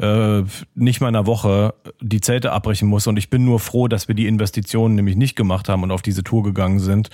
äh, 0.00 0.42
nicht 0.74 1.00
mal 1.00 1.08
einer 1.08 1.26
Woche 1.26 1.74
die 2.00 2.20
Zelte 2.20 2.52
abbrechen 2.52 2.88
muss. 2.88 3.06
Und 3.06 3.16
ich 3.16 3.30
bin 3.30 3.44
nur 3.44 3.60
froh, 3.60 3.88
dass 3.88 4.08
wir 4.08 4.14
die 4.14 4.26
Investitionen 4.26 4.94
nämlich 4.94 5.16
nicht 5.16 5.36
gemacht 5.36 5.68
haben 5.68 5.82
und 5.82 5.90
auf 5.90 6.02
diese 6.02 6.22
Tour 6.24 6.42
gegangen 6.42 6.80
sind. 6.80 7.10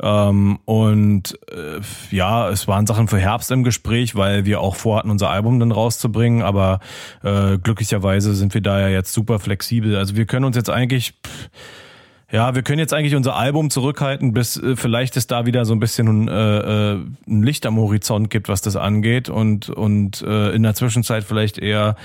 Ähm, 0.00 0.58
und 0.64 1.38
äh, 1.50 1.80
ja, 2.10 2.48
es 2.48 2.68
waren 2.68 2.86
Sachen 2.86 3.08
für 3.08 3.18
Herbst 3.18 3.50
im 3.50 3.64
Gespräch, 3.64 4.14
weil 4.14 4.44
wir 4.44 4.60
auch 4.60 4.76
vorhatten, 4.76 5.10
unser 5.10 5.30
Album 5.30 5.60
dann 5.60 5.72
rauszubringen. 5.72 6.42
Aber 6.42 6.80
äh, 7.22 7.58
glücklicherweise 7.58 8.34
sind 8.34 8.54
wir 8.54 8.60
da 8.60 8.80
ja 8.80 8.88
jetzt 8.88 9.12
super 9.12 9.38
flexibel. 9.38 9.96
Also 9.96 10.16
wir 10.16 10.26
können 10.26 10.44
uns 10.44 10.56
jetzt 10.56 10.70
eigentlich... 10.70 11.14
Pff, 11.24 11.50
ja, 12.32 12.54
wir 12.54 12.62
können 12.62 12.78
jetzt 12.78 12.94
eigentlich 12.94 13.16
unser 13.16 13.34
Album 13.34 13.70
zurückhalten, 13.70 14.32
bis 14.32 14.56
äh, 14.56 14.76
vielleicht 14.76 15.16
es 15.16 15.26
da 15.26 15.46
wieder 15.46 15.64
so 15.64 15.74
ein 15.74 15.80
bisschen 15.80 16.28
äh, 16.28 16.92
äh, 16.92 17.00
ein 17.26 17.42
Licht 17.42 17.66
am 17.66 17.76
Horizont 17.76 18.30
gibt, 18.30 18.48
was 18.48 18.60
das 18.62 18.76
angeht 18.76 19.28
und 19.28 19.68
und 19.68 20.22
äh, 20.22 20.50
in 20.50 20.62
der 20.62 20.74
Zwischenzeit 20.74 21.24
vielleicht 21.24 21.58
eher 21.58 21.96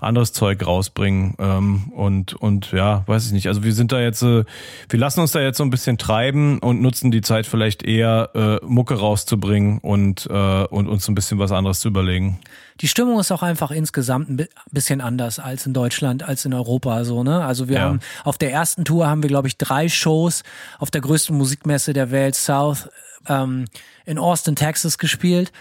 anderes 0.00 0.32
Zeug 0.32 0.64
rausbringen 0.64 1.34
ähm, 1.38 1.92
und 1.94 2.34
und 2.34 2.72
ja, 2.72 3.02
weiß 3.06 3.26
ich 3.26 3.32
nicht. 3.32 3.48
Also 3.48 3.64
wir 3.64 3.72
sind 3.72 3.92
da 3.92 4.00
jetzt, 4.00 4.22
äh, 4.22 4.44
wir 4.88 4.98
lassen 4.98 5.20
uns 5.20 5.32
da 5.32 5.40
jetzt 5.40 5.58
so 5.58 5.64
ein 5.64 5.70
bisschen 5.70 5.98
treiben 5.98 6.58
und 6.58 6.80
nutzen 6.80 7.10
die 7.10 7.20
Zeit 7.20 7.46
vielleicht 7.46 7.82
eher 7.82 8.30
äh, 8.34 8.64
Mucke 8.64 8.94
rauszubringen 8.94 9.78
und 9.78 10.28
äh, 10.30 10.64
und 10.64 10.88
uns 10.88 11.08
ein 11.08 11.14
bisschen 11.14 11.38
was 11.38 11.52
anderes 11.52 11.80
zu 11.80 11.88
überlegen 11.88 12.38
die 12.82 12.88
Stimmung 12.88 13.20
ist 13.20 13.30
auch 13.30 13.42
einfach 13.42 13.70
insgesamt 13.70 14.28
ein 14.28 14.48
bisschen 14.72 15.00
anders 15.00 15.38
als 15.38 15.66
in 15.66 15.72
Deutschland, 15.72 16.24
als 16.24 16.44
in 16.44 16.52
Europa. 16.52 17.04
So, 17.04 17.22
ne? 17.22 17.44
Also 17.44 17.68
wir 17.68 17.76
ja. 17.76 17.82
haben 17.82 18.00
auf 18.24 18.38
der 18.38 18.52
ersten 18.52 18.84
Tour 18.84 19.06
haben 19.06 19.22
wir, 19.22 19.28
glaube 19.28 19.48
ich, 19.48 19.56
drei 19.56 19.71
Shows 19.88 20.42
auf 20.78 20.90
der 20.90 21.00
größten 21.00 21.36
Musikmesse 21.36 21.92
der 21.92 22.10
Welt, 22.10 22.34
South, 22.34 22.88
ähm, 23.28 23.66
in 24.04 24.18
Austin, 24.18 24.56
Texas, 24.56 24.98
gespielt. 24.98 25.52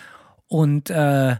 Und 0.47 0.89
äh, 0.89 1.35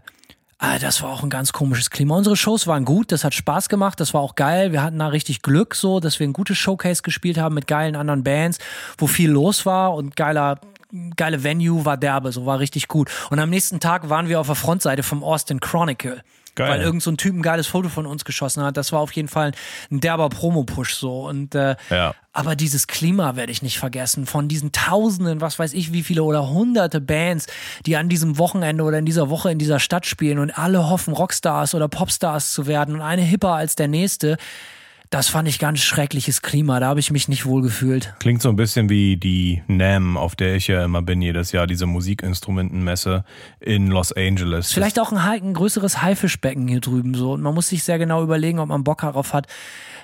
Ah, 0.64 0.78
das 0.78 1.02
war 1.02 1.10
auch 1.10 1.24
ein 1.24 1.28
ganz 1.28 1.52
komisches 1.52 1.90
Klima. 1.90 2.16
Unsere 2.16 2.36
Shows 2.36 2.68
waren 2.68 2.84
gut, 2.84 3.10
das 3.10 3.24
hat 3.24 3.34
Spaß 3.34 3.68
gemacht, 3.68 3.98
das 3.98 4.14
war 4.14 4.20
auch 4.20 4.36
geil. 4.36 4.70
Wir 4.70 4.80
hatten 4.80 5.00
da 5.00 5.08
richtig 5.08 5.42
Glück 5.42 5.74
so, 5.74 5.98
dass 5.98 6.20
wir 6.20 6.28
ein 6.28 6.32
gutes 6.32 6.56
Showcase 6.56 7.02
gespielt 7.02 7.36
haben 7.36 7.56
mit 7.56 7.66
geilen 7.66 7.96
anderen 7.96 8.22
Bands, 8.22 8.58
wo 8.96 9.08
viel 9.08 9.28
los 9.28 9.66
war 9.66 9.92
und 9.92 10.14
geiler 10.14 10.60
geile 11.16 11.42
Venue, 11.42 11.84
war 11.84 11.96
derbe, 11.96 12.30
so 12.30 12.46
war 12.46 12.60
richtig 12.60 12.86
gut. 12.86 13.10
Und 13.30 13.40
am 13.40 13.50
nächsten 13.50 13.80
Tag 13.80 14.08
waren 14.08 14.28
wir 14.28 14.38
auf 14.38 14.46
der 14.46 14.54
Frontseite 14.54 15.02
vom 15.02 15.24
Austin 15.24 15.58
Chronicle. 15.58 16.22
Geil. 16.54 16.70
Weil 16.70 16.80
irgend 16.82 17.02
so 17.02 17.10
ein 17.10 17.16
Typ 17.16 17.34
ein 17.34 17.42
geiles 17.42 17.66
Foto 17.66 17.88
von 17.88 18.04
uns 18.04 18.24
geschossen 18.24 18.62
hat. 18.62 18.76
Das 18.76 18.92
war 18.92 19.00
auf 19.00 19.12
jeden 19.12 19.28
Fall 19.28 19.52
ein 19.90 20.00
derber 20.00 20.28
Promo-Push 20.28 20.94
so. 20.94 21.26
Und 21.26 21.54
äh, 21.54 21.76
ja. 21.88 22.14
aber 22.32 22.56
dieses 22.56 22.86
Klima 22.86 23.36
werde 23.36 23.52
ich 23.52 23.62
nicht 23.62 23.78
vergessen. 23.78 24.26
Von 24.26 24.48
diesen 24.48 24.70
Tausenden, 24.70 25.40
was 25.40 25.58
weiß 25.58 25.72
ich, 25.72 25.94
wie 25.94 26.02
viele 26.02 26.22
oder 26.24 26.50
hunderte 26.50 27.00
Bands, 27.00 27.46
die 27.86 27.96
an 27.96 28.10
diesem 28.10 28.36
Wochenende 28.36 28.84
oder 28.84 28.98
in 28.98 29.06
dieser 29.06 29.30
Woche 29.30 29.50
in 29.50 29.58
dieser 29.58 29.80
Stadt 29.80 30.04
spielen 30.04 30.38
und 30.38 30.58
alle 30.58 30.90
hoffen, 30.90 31.14
Rockstars 31.14 31.74
oder 31.74 31.88
Popstars 31.88 32.52
zu 32.52 32.66
werden 32.66 32.94
und 32.94 33.00
eine 33.00 33.22
hipper 33.22 33.54
als 33.54 33.74
der 33.74 33.88
nächste. 33.88 34.36
Das 35.12 35.28
fand 35.28 35.46
ich 35.46 35.58
ganz 35.58 35.80
schreckliches 35.80 36.40
Klima, 36.40 36.80
da 36.80 36.86
habe 36.86 36.98
ich 36.98 37.10
mich 37.10 37.28
nicht 37.28 37.44
wohl 37.44 37.60
gefühlt. 37.60 38.14
Klingt 38.18 38.40
so 38.40 38.48
ein 38.48 38.56
bisschen 38.56 38.88
wie 38.88 39.18
die 39.18 39.62
NAM, 39.66 40.16
auf 40.16 40.36
der 40.36 40.56
ich 40.56 40.68
ja 40.68 40.82
immer 40.86 41.02
bin 41.02 41.20
jedes 41.20 41.52
Jahr, 41.52 41.66
diese 41.66 41.84
Musikinstrumentenmesse 41.84 43.22
in 43.60 43.88
Los 43.88 44.12
Angeles. 44.12 44.72
Vielleicht 44.72 44.98
auch 44.98 45.12
ein, 45.12 45.18
ein 45.18 45.52
größeres 45.52 46.00
Haifischbecken 46.00 46.66
hier 46.66 46.80
drüben 46.80 47.12
so. 47.12 47.32
Und 47.32 47.42
man 47.42 47.52
muss 47.52 47.68
sich 47.68 47.84
sehr 47.84 47.98
genau 47.98 48.22
überlegen, 48.22 48.58
ob 48.58 48.70
man 48.70 48.84
Bock 48.84 49.02
darauf 49.02 49.34
hat, 49.34 49.48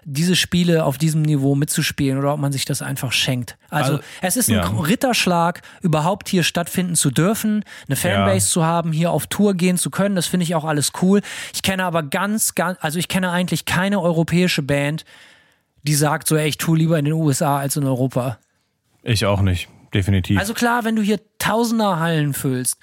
diese 0.04 0.36
Spiele 0.36 0.84
auf 0.84 0.98
diesem 0.98 1.22
Niveau 1.22 1.54
mitzuspielen 1.54 2.18
oder 2.18 2.34
ob 2.34 2.40
man 2.40 2.52
sich 2.52 2.64
das 2.64 2.82
einfach 2.82 3.12
schenkt. 3.12 3.56
Also, 3.70 3.94
also 3.94 4.04
es 4.22 4.36
ist 4.36 4.48
ein 4.48 4.56
ja. 4.56 4.66
Ritterschlag, 4.66 5.62
überhaupt 5.82 6.28
hier 6.28 6.42
stattfinden 6.42 6.94
zu 6.94 7.10
dürfen, 7.10 7.64
eine 7.86 7.96
Fanbase 7.96 8.46
ja. 8.46 8.52
zu 8.52 8.64
haben, 8.64 8.92
hier 8.92 9.10
auf 9.10 9.26
Tour 9.26 9.54
gehen 9.54 9.76
zu 9.78 9.90
können. 9.90 10.14
Das 10.14 10.26
finde 10.26 10.44
ich 10.44 10.54
auch 10.54 10.64
alles 10.64 10.92
cool. 11.02 11.20
Ich 11.54 11.62
kenne 11.62 11.84
aber 11.84 12.02
ganz, 12.02 12.54
ganz, 12.54 12.78
also 12.80 12.98
ich 12.98 13.08
kenne 13.08 13.30
eigentlich 13.30 13.64
keine 13.64 14.00
europäische 14.00 14.62
Band, 14.62 15.04
die 15.82 15.94
sagt 15.94 16.28
so, 16.28 16.36
ey, 16.36 16.48
ich 16.48 16.58
tue 16.58 16.78
lieber 16.78 16.98
in 16.98 17.04
den 17.04 17.14
USA 17.14 17.58
als 17.58 17.76
in 17.76 17.84
Europa. 17.84 18.38
Ich 19.02 19.24
auch 19.24 19.40
nicht, 19.40 19.68
definitiv. 19.94 20.38
Also 20.38 20.54
klar, 20.54 20.84
wenn 20.84 20.96
du 20.96 21.02
hier 21.02 21.20
Tausender 21.38 21.98
Hallen 21.98 22.34
füllst 22.34 22.78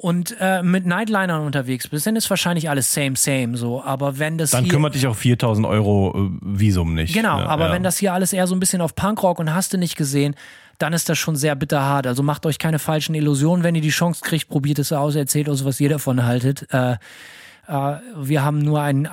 und 0.00 0.36
äh, 0.38 0.62
mit 0.62 0.86
Nightlinern 0.86 1.44
unterwegs 1.44 1.88
bist, 1.88 2.06
dann 2.06 2.14
ist 2.14 2.30
wahrscheinlich 2.30 2.70
alles 2.70 2.94
same, 2.94 3.16
same 3.16 3.56
so. 3.56 3.82
Aber 3.82 4.18
wenn 4.18 4.38
das 4.38 4.52
Dann 4.52 4.64
hier, 4.64 4.72
kümmert 4.72 4.94
dich 4.94 5.06
auch 5.08 5.16
4000 5.16 5.66
Euro 5.66 6.14
äh, 6.16 6.30
Visum 6.40 6.94
nicht. 6.94 7.14
Genau, 7.14 7.38
ne? 7.38 7.48
aber 7.48 7.66
ja. 7.66 7.72
wenn 7.72 7.82
das 7.82 7.98
hier 7.98 8.12
alles 8.12 8.32
eher 8.32 8.46
so 8.46 8.54
ein 8.54 8.60
bisschen 8.60 8.80
auf 8.80 8.94
Punkrock 8.94 9.40
und 9.40 9.52
hast 9.52 9.72
du 9.72 9.78
nicht 9.78 9.96
gesehen, 9.96 10.36
dann 10.78 10.92
ist 10.92 11.08
das 11.08 11.18
schon 11.18 11.34
sehr 11.34 11.56
bitterhart. 11.56 12.06
Also 12.06 12.22
macht 12.22 12.46
euch 12.46 12.60
keine 12.60 12.78
falschen 12.78 13.16
Illusionen, 13.16 13.64
wenn 13.64 13.74
ihr 13.74 13.80
die 13.80 13.88
Chance 13.88 14.20
kriegt, 14.24 14.48
probiert 14.48 14.78
es 14.78 14.92
aus, 14.92 15.16
erzählt 15.16 15.48
uns, 15.48 15.64
was 15.64 15.80
ihr 15.80 15.88
davon 15.88 16.24
haltet. 16.24 16.72
Äh, 16.72 16.92
äh, 16.92 16.96
wir 17.68 18.44
haben 18.44 18.60
nur 18.60 18.80
einen, 18.80 19.06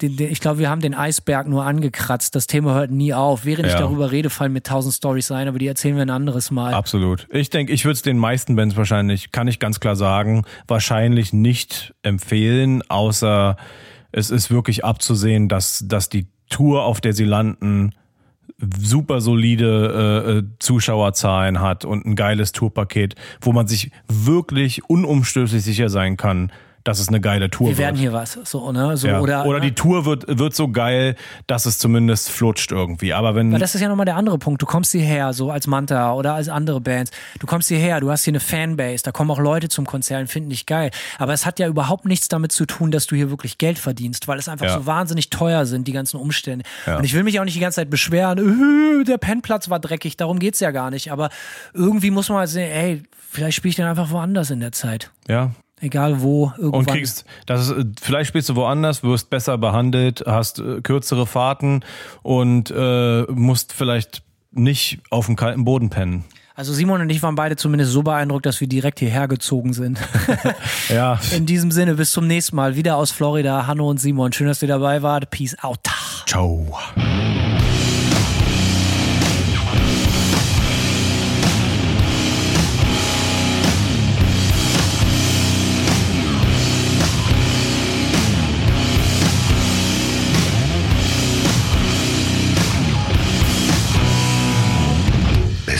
ich 0.00 0.40
glaube, 0.40 0.60
wir 0.60 0.70
haben 0.70 0.80
den 0.80 0.94
Eisberg 0.94 1.46
nur 1.46 1.66
angekratzt. 1.66 2.34
Das 2.34 2.46
Thema 2.46 2.74
hört 2.74 2.90
nie 2.90 3.12
auf. 3.12 3.44
Während 3.44 3.66
ja. 3.66 3.74
ich 3.74 3.78
darüber 3.78 4.10
rede, 4.10 4.30
fallen 4.30 4.54
mir 4.54 4.62
tausend 4.62 4.94
Stories 4.94 5.26
sein, 5.26 5.46
aber 5.46 5.58
die 5.58 5.66
erzählen 5.66 5.94
wir 5.96 6.02
ein 6.02 6.10
anderes 6.10 6.50
Mal. 6.50 6.72
Absolut. 6.72 7.28
Ich 7.30 7.50
denke, 7.50 7.72
ich 7.72 7.84
würde 7.84 7.94
es 7.94 8.02
den 8.02 8.16
meisten 8.16 8.56
Bands 8.56 8.76
wahrscheinlich, 8.76 9.30
kann 9.30 9.46
ich 9.46 9.58
ganz 9.58 9.78
klar 9.78 9.94
sagen, 9.94 10.44
wahrscheinlich 10.66 11.34
nicht 11.34 11.94
empfehlen, 12.02 12.82
außer 12.88 13.56
es 14.10 14.30
ist 14.30 14.50
wirklich 14.50 14.86
abzusehen, 14.86 15.48
dass, 15.48 15.84
dass 15.86 16.08
die 16.08 16.28
Tour, 16.48 16.84
auf 16.84 17.02
der 17.02 17.12
sie 17.12 17.24
landen, 17.24 17.92
super 18.58 19.20
solide 19.20 20.24
äh, 20.26 20.38
äh 20.38 20.42
Zuschauerzahlen 20.58 21.60
hat 21.60 21.84
und 21.84 22.06
ein 22.06 22.16
geiles 22.16 22.52
Tourpaket, 22.52 23.16
wo 23.42 23.52
man 23.52 23.68
sich 23.68 23.90
wirklich 24.08 24.88
unumstößlich 24.88 25.62
sicher 25.62 25.90
sein 25.90 26.16
kann, 26.16 26.50
dass 26.88 27.00
es 27.00 27.08
eine 27.08 27.20
geile 27.20 27.50
Tour 27.50 27.68
wird. 27.68 27.76
Wir 27.76 27.84
werden 27.84 27.96
hier 27.96 28.14
was, 28.14 28.38
so, 28.44 28.72
ne? 28.72 28.96
So, 28.96 29.08
ja. 29.08 29.20
oder, 29.20 29.44
oder 29.44 29.60
die 29.60 29.74
Tour 29.74 30.06
wird, 30.06 30.24
wird 30.26 30.54
so 30.54 30.68
geil, 30.68 31.16
dass 31.46 31.66
es 31.66 31.78
zumindest 31.78 32.30
flutscht 32.30 32.72
irgendwie. 32.72 33.12
Aber 33.12 33.34
wenn. 33.34 33.52
Weil 33.52 33.58
das 33.58 33.74
ist 33.74 33.82
ja 33.82 33.88
nochmal 33.88 34.06
der 34.06 34.16
andere 34.16 34.38
Punkt. 34.38 34.62
Du 34.62 34.66
kommst 34.66 34.92
hierher, 34.92 35.34
so 35.34 35.50
als 35.50 35.66
Manta 35.66 36.14
oder 36.14 36.32
als 36.32 36.48
andere 36.48 36.80
Bands. 36.80 37.10
Du 37.40 37.46
kommst 37.46 37.68
hierher, 37.68 38.00
du 38.00 38.10
hast 38.10 38.24
hier 38.24 38.30
eine 38.30 38.40
Fanbase, 38.40 39.02
da 39.04 39.12
kommen 39.12 39.30
auch 39.30 39.38
Leute 39.38 39.68
zum 39.68 39.84
Konzert 39.84 40.22
und 40.22 40.28
finden 40.28 40.48
dich 40.48 40.64
geil. 40.64 40.90
Aber 41.18 41.34
es 41.34 41.44
hat 41.44 41.58
ja 41.58 41.68
überhaupt 41.68 42.06
nichts 42.06 42.28
damit 42.28 42.52
zu 42.52 42.64
tun, 42.64 42.90
dass 42.90 43.06
du 43.06 43.14
hier 43.16 43.28
wirklich 43.28 43.58
Geld 43.58 43.78
verdienst, 43.78 44.26
weil 44.26 44.38
es 44.38 44.48
einfach 44.48 44.66
ja. 44.66 44.78
so 44.78 44.86
wahnsinnig 44.86 45.28
teuer 45.28 45.66
sind, 45.66 45.86
die 45.86 45.92
ganzen 45.92 46.16
Umstände. 46.16 46.64
Ja. 46.86 46.96
Und 46.96 47.04
ich 47.04 47.12
will 47.12 47.22
mich 47.22 47.38
auch 47.38 47.44
nicht 47.44 47.56
die 47.56 47.60
ganze 47.60 47.76
Zeit 47.76 47.90
beschweren, 47.90 49.00
äh, 49.00 49.04
der 49.04 49.18
Pennplatz 49.18 49.68
war 49.68 49.78
dreckig, 49.78 50.16
darum 50.16 50.38
geht's 50.38 50.60
ja 50.60 50.70
gar 50.70 50.90
nicht. 50.90 51.12
Aber 51.12 51.28
irgendwie 51.74 52.10
muss 52.10 52.30
man 52.30 52.38
halt 52.38 52.48
sehen, 52.48 52.70
ey, 52.70 53.02
vielleicht 53.30 53.58
spiele 53.58 53.70
ich 53.70 53.76
dann 53.76 53.88
einfach 53.88 54.10
woanders 54.10 54.50
in 54.50 54.60
der 54.60 54.72
Zeit. 54.72 55.10
Ja, 55.28 55.52
Egal 55.80 56.22
wo, 56.22 56.52
irgendwann. 56.56 56.80
Und 56.80 56.86
kriegst, 56.88 57.24
das 57.46 57.68
ist, 57.68 58.00
vielleicht 58.00 58.28
spielst 58.28 58.48
du 58.48 58.56
woanders, 58.56 59.02
wirst 59.02 59.30
besser 59.30 59.58
behandelt, 59.58 60.24
hast 60.26 60.58
äh, 60.58 60.80
kürzere 60.80 61.26
Fahrten 61.26 61.84
und 62.22 62.72
äh, 62.74 63.22
musst 63.30 63.72
vielleicht 63.72 64.22
nicht 64.50 65.00
auf 65.10 65.26
dem 65.26 65.36
kalten 65.36 65.64
Boden 65.64 65.90
pennen. 65.90 66.24
Also 66.58 66.72
Simon 66.72 67.00
und 67.00 67.10
ich 67.10 67.22
waren 67.22 67.36
beide 67.36 67.54
zumindest 67.54 67.92
so 67.92 68.02
beeindruckt, 68.02 68.44
dass 68.44 68.60
wir 68.60 68.66
direkt 68.66 68.98
hierher 68.98 69.28
gezogen 69.28 69.72
sind. 69.72 70.00
ja. 70.88 71.20
In 71.30 71.46
diesem 71.46 71.70
Sinne, 71.70 71.94
bis 71.94 72.10
zum 72.10 72.26
nächsten 72.26 72.56
Mal. 72.56 72.74
Wieder 72.74 72.96
aus 72.96 73.12
Florida. 73.12 73.68
Hanno 73.68 73.88
und 73.88 73.98
Simon. 73.98 74.32
Schön, 74.32 74.48
dass 74.48 74.60
ihr 74.60 74.68
dabei 74.68 75.02
wart. 75.02 75.30
Peace 75.30 75.56
out. 75.62 75.78
Ciao. 76.26 76.76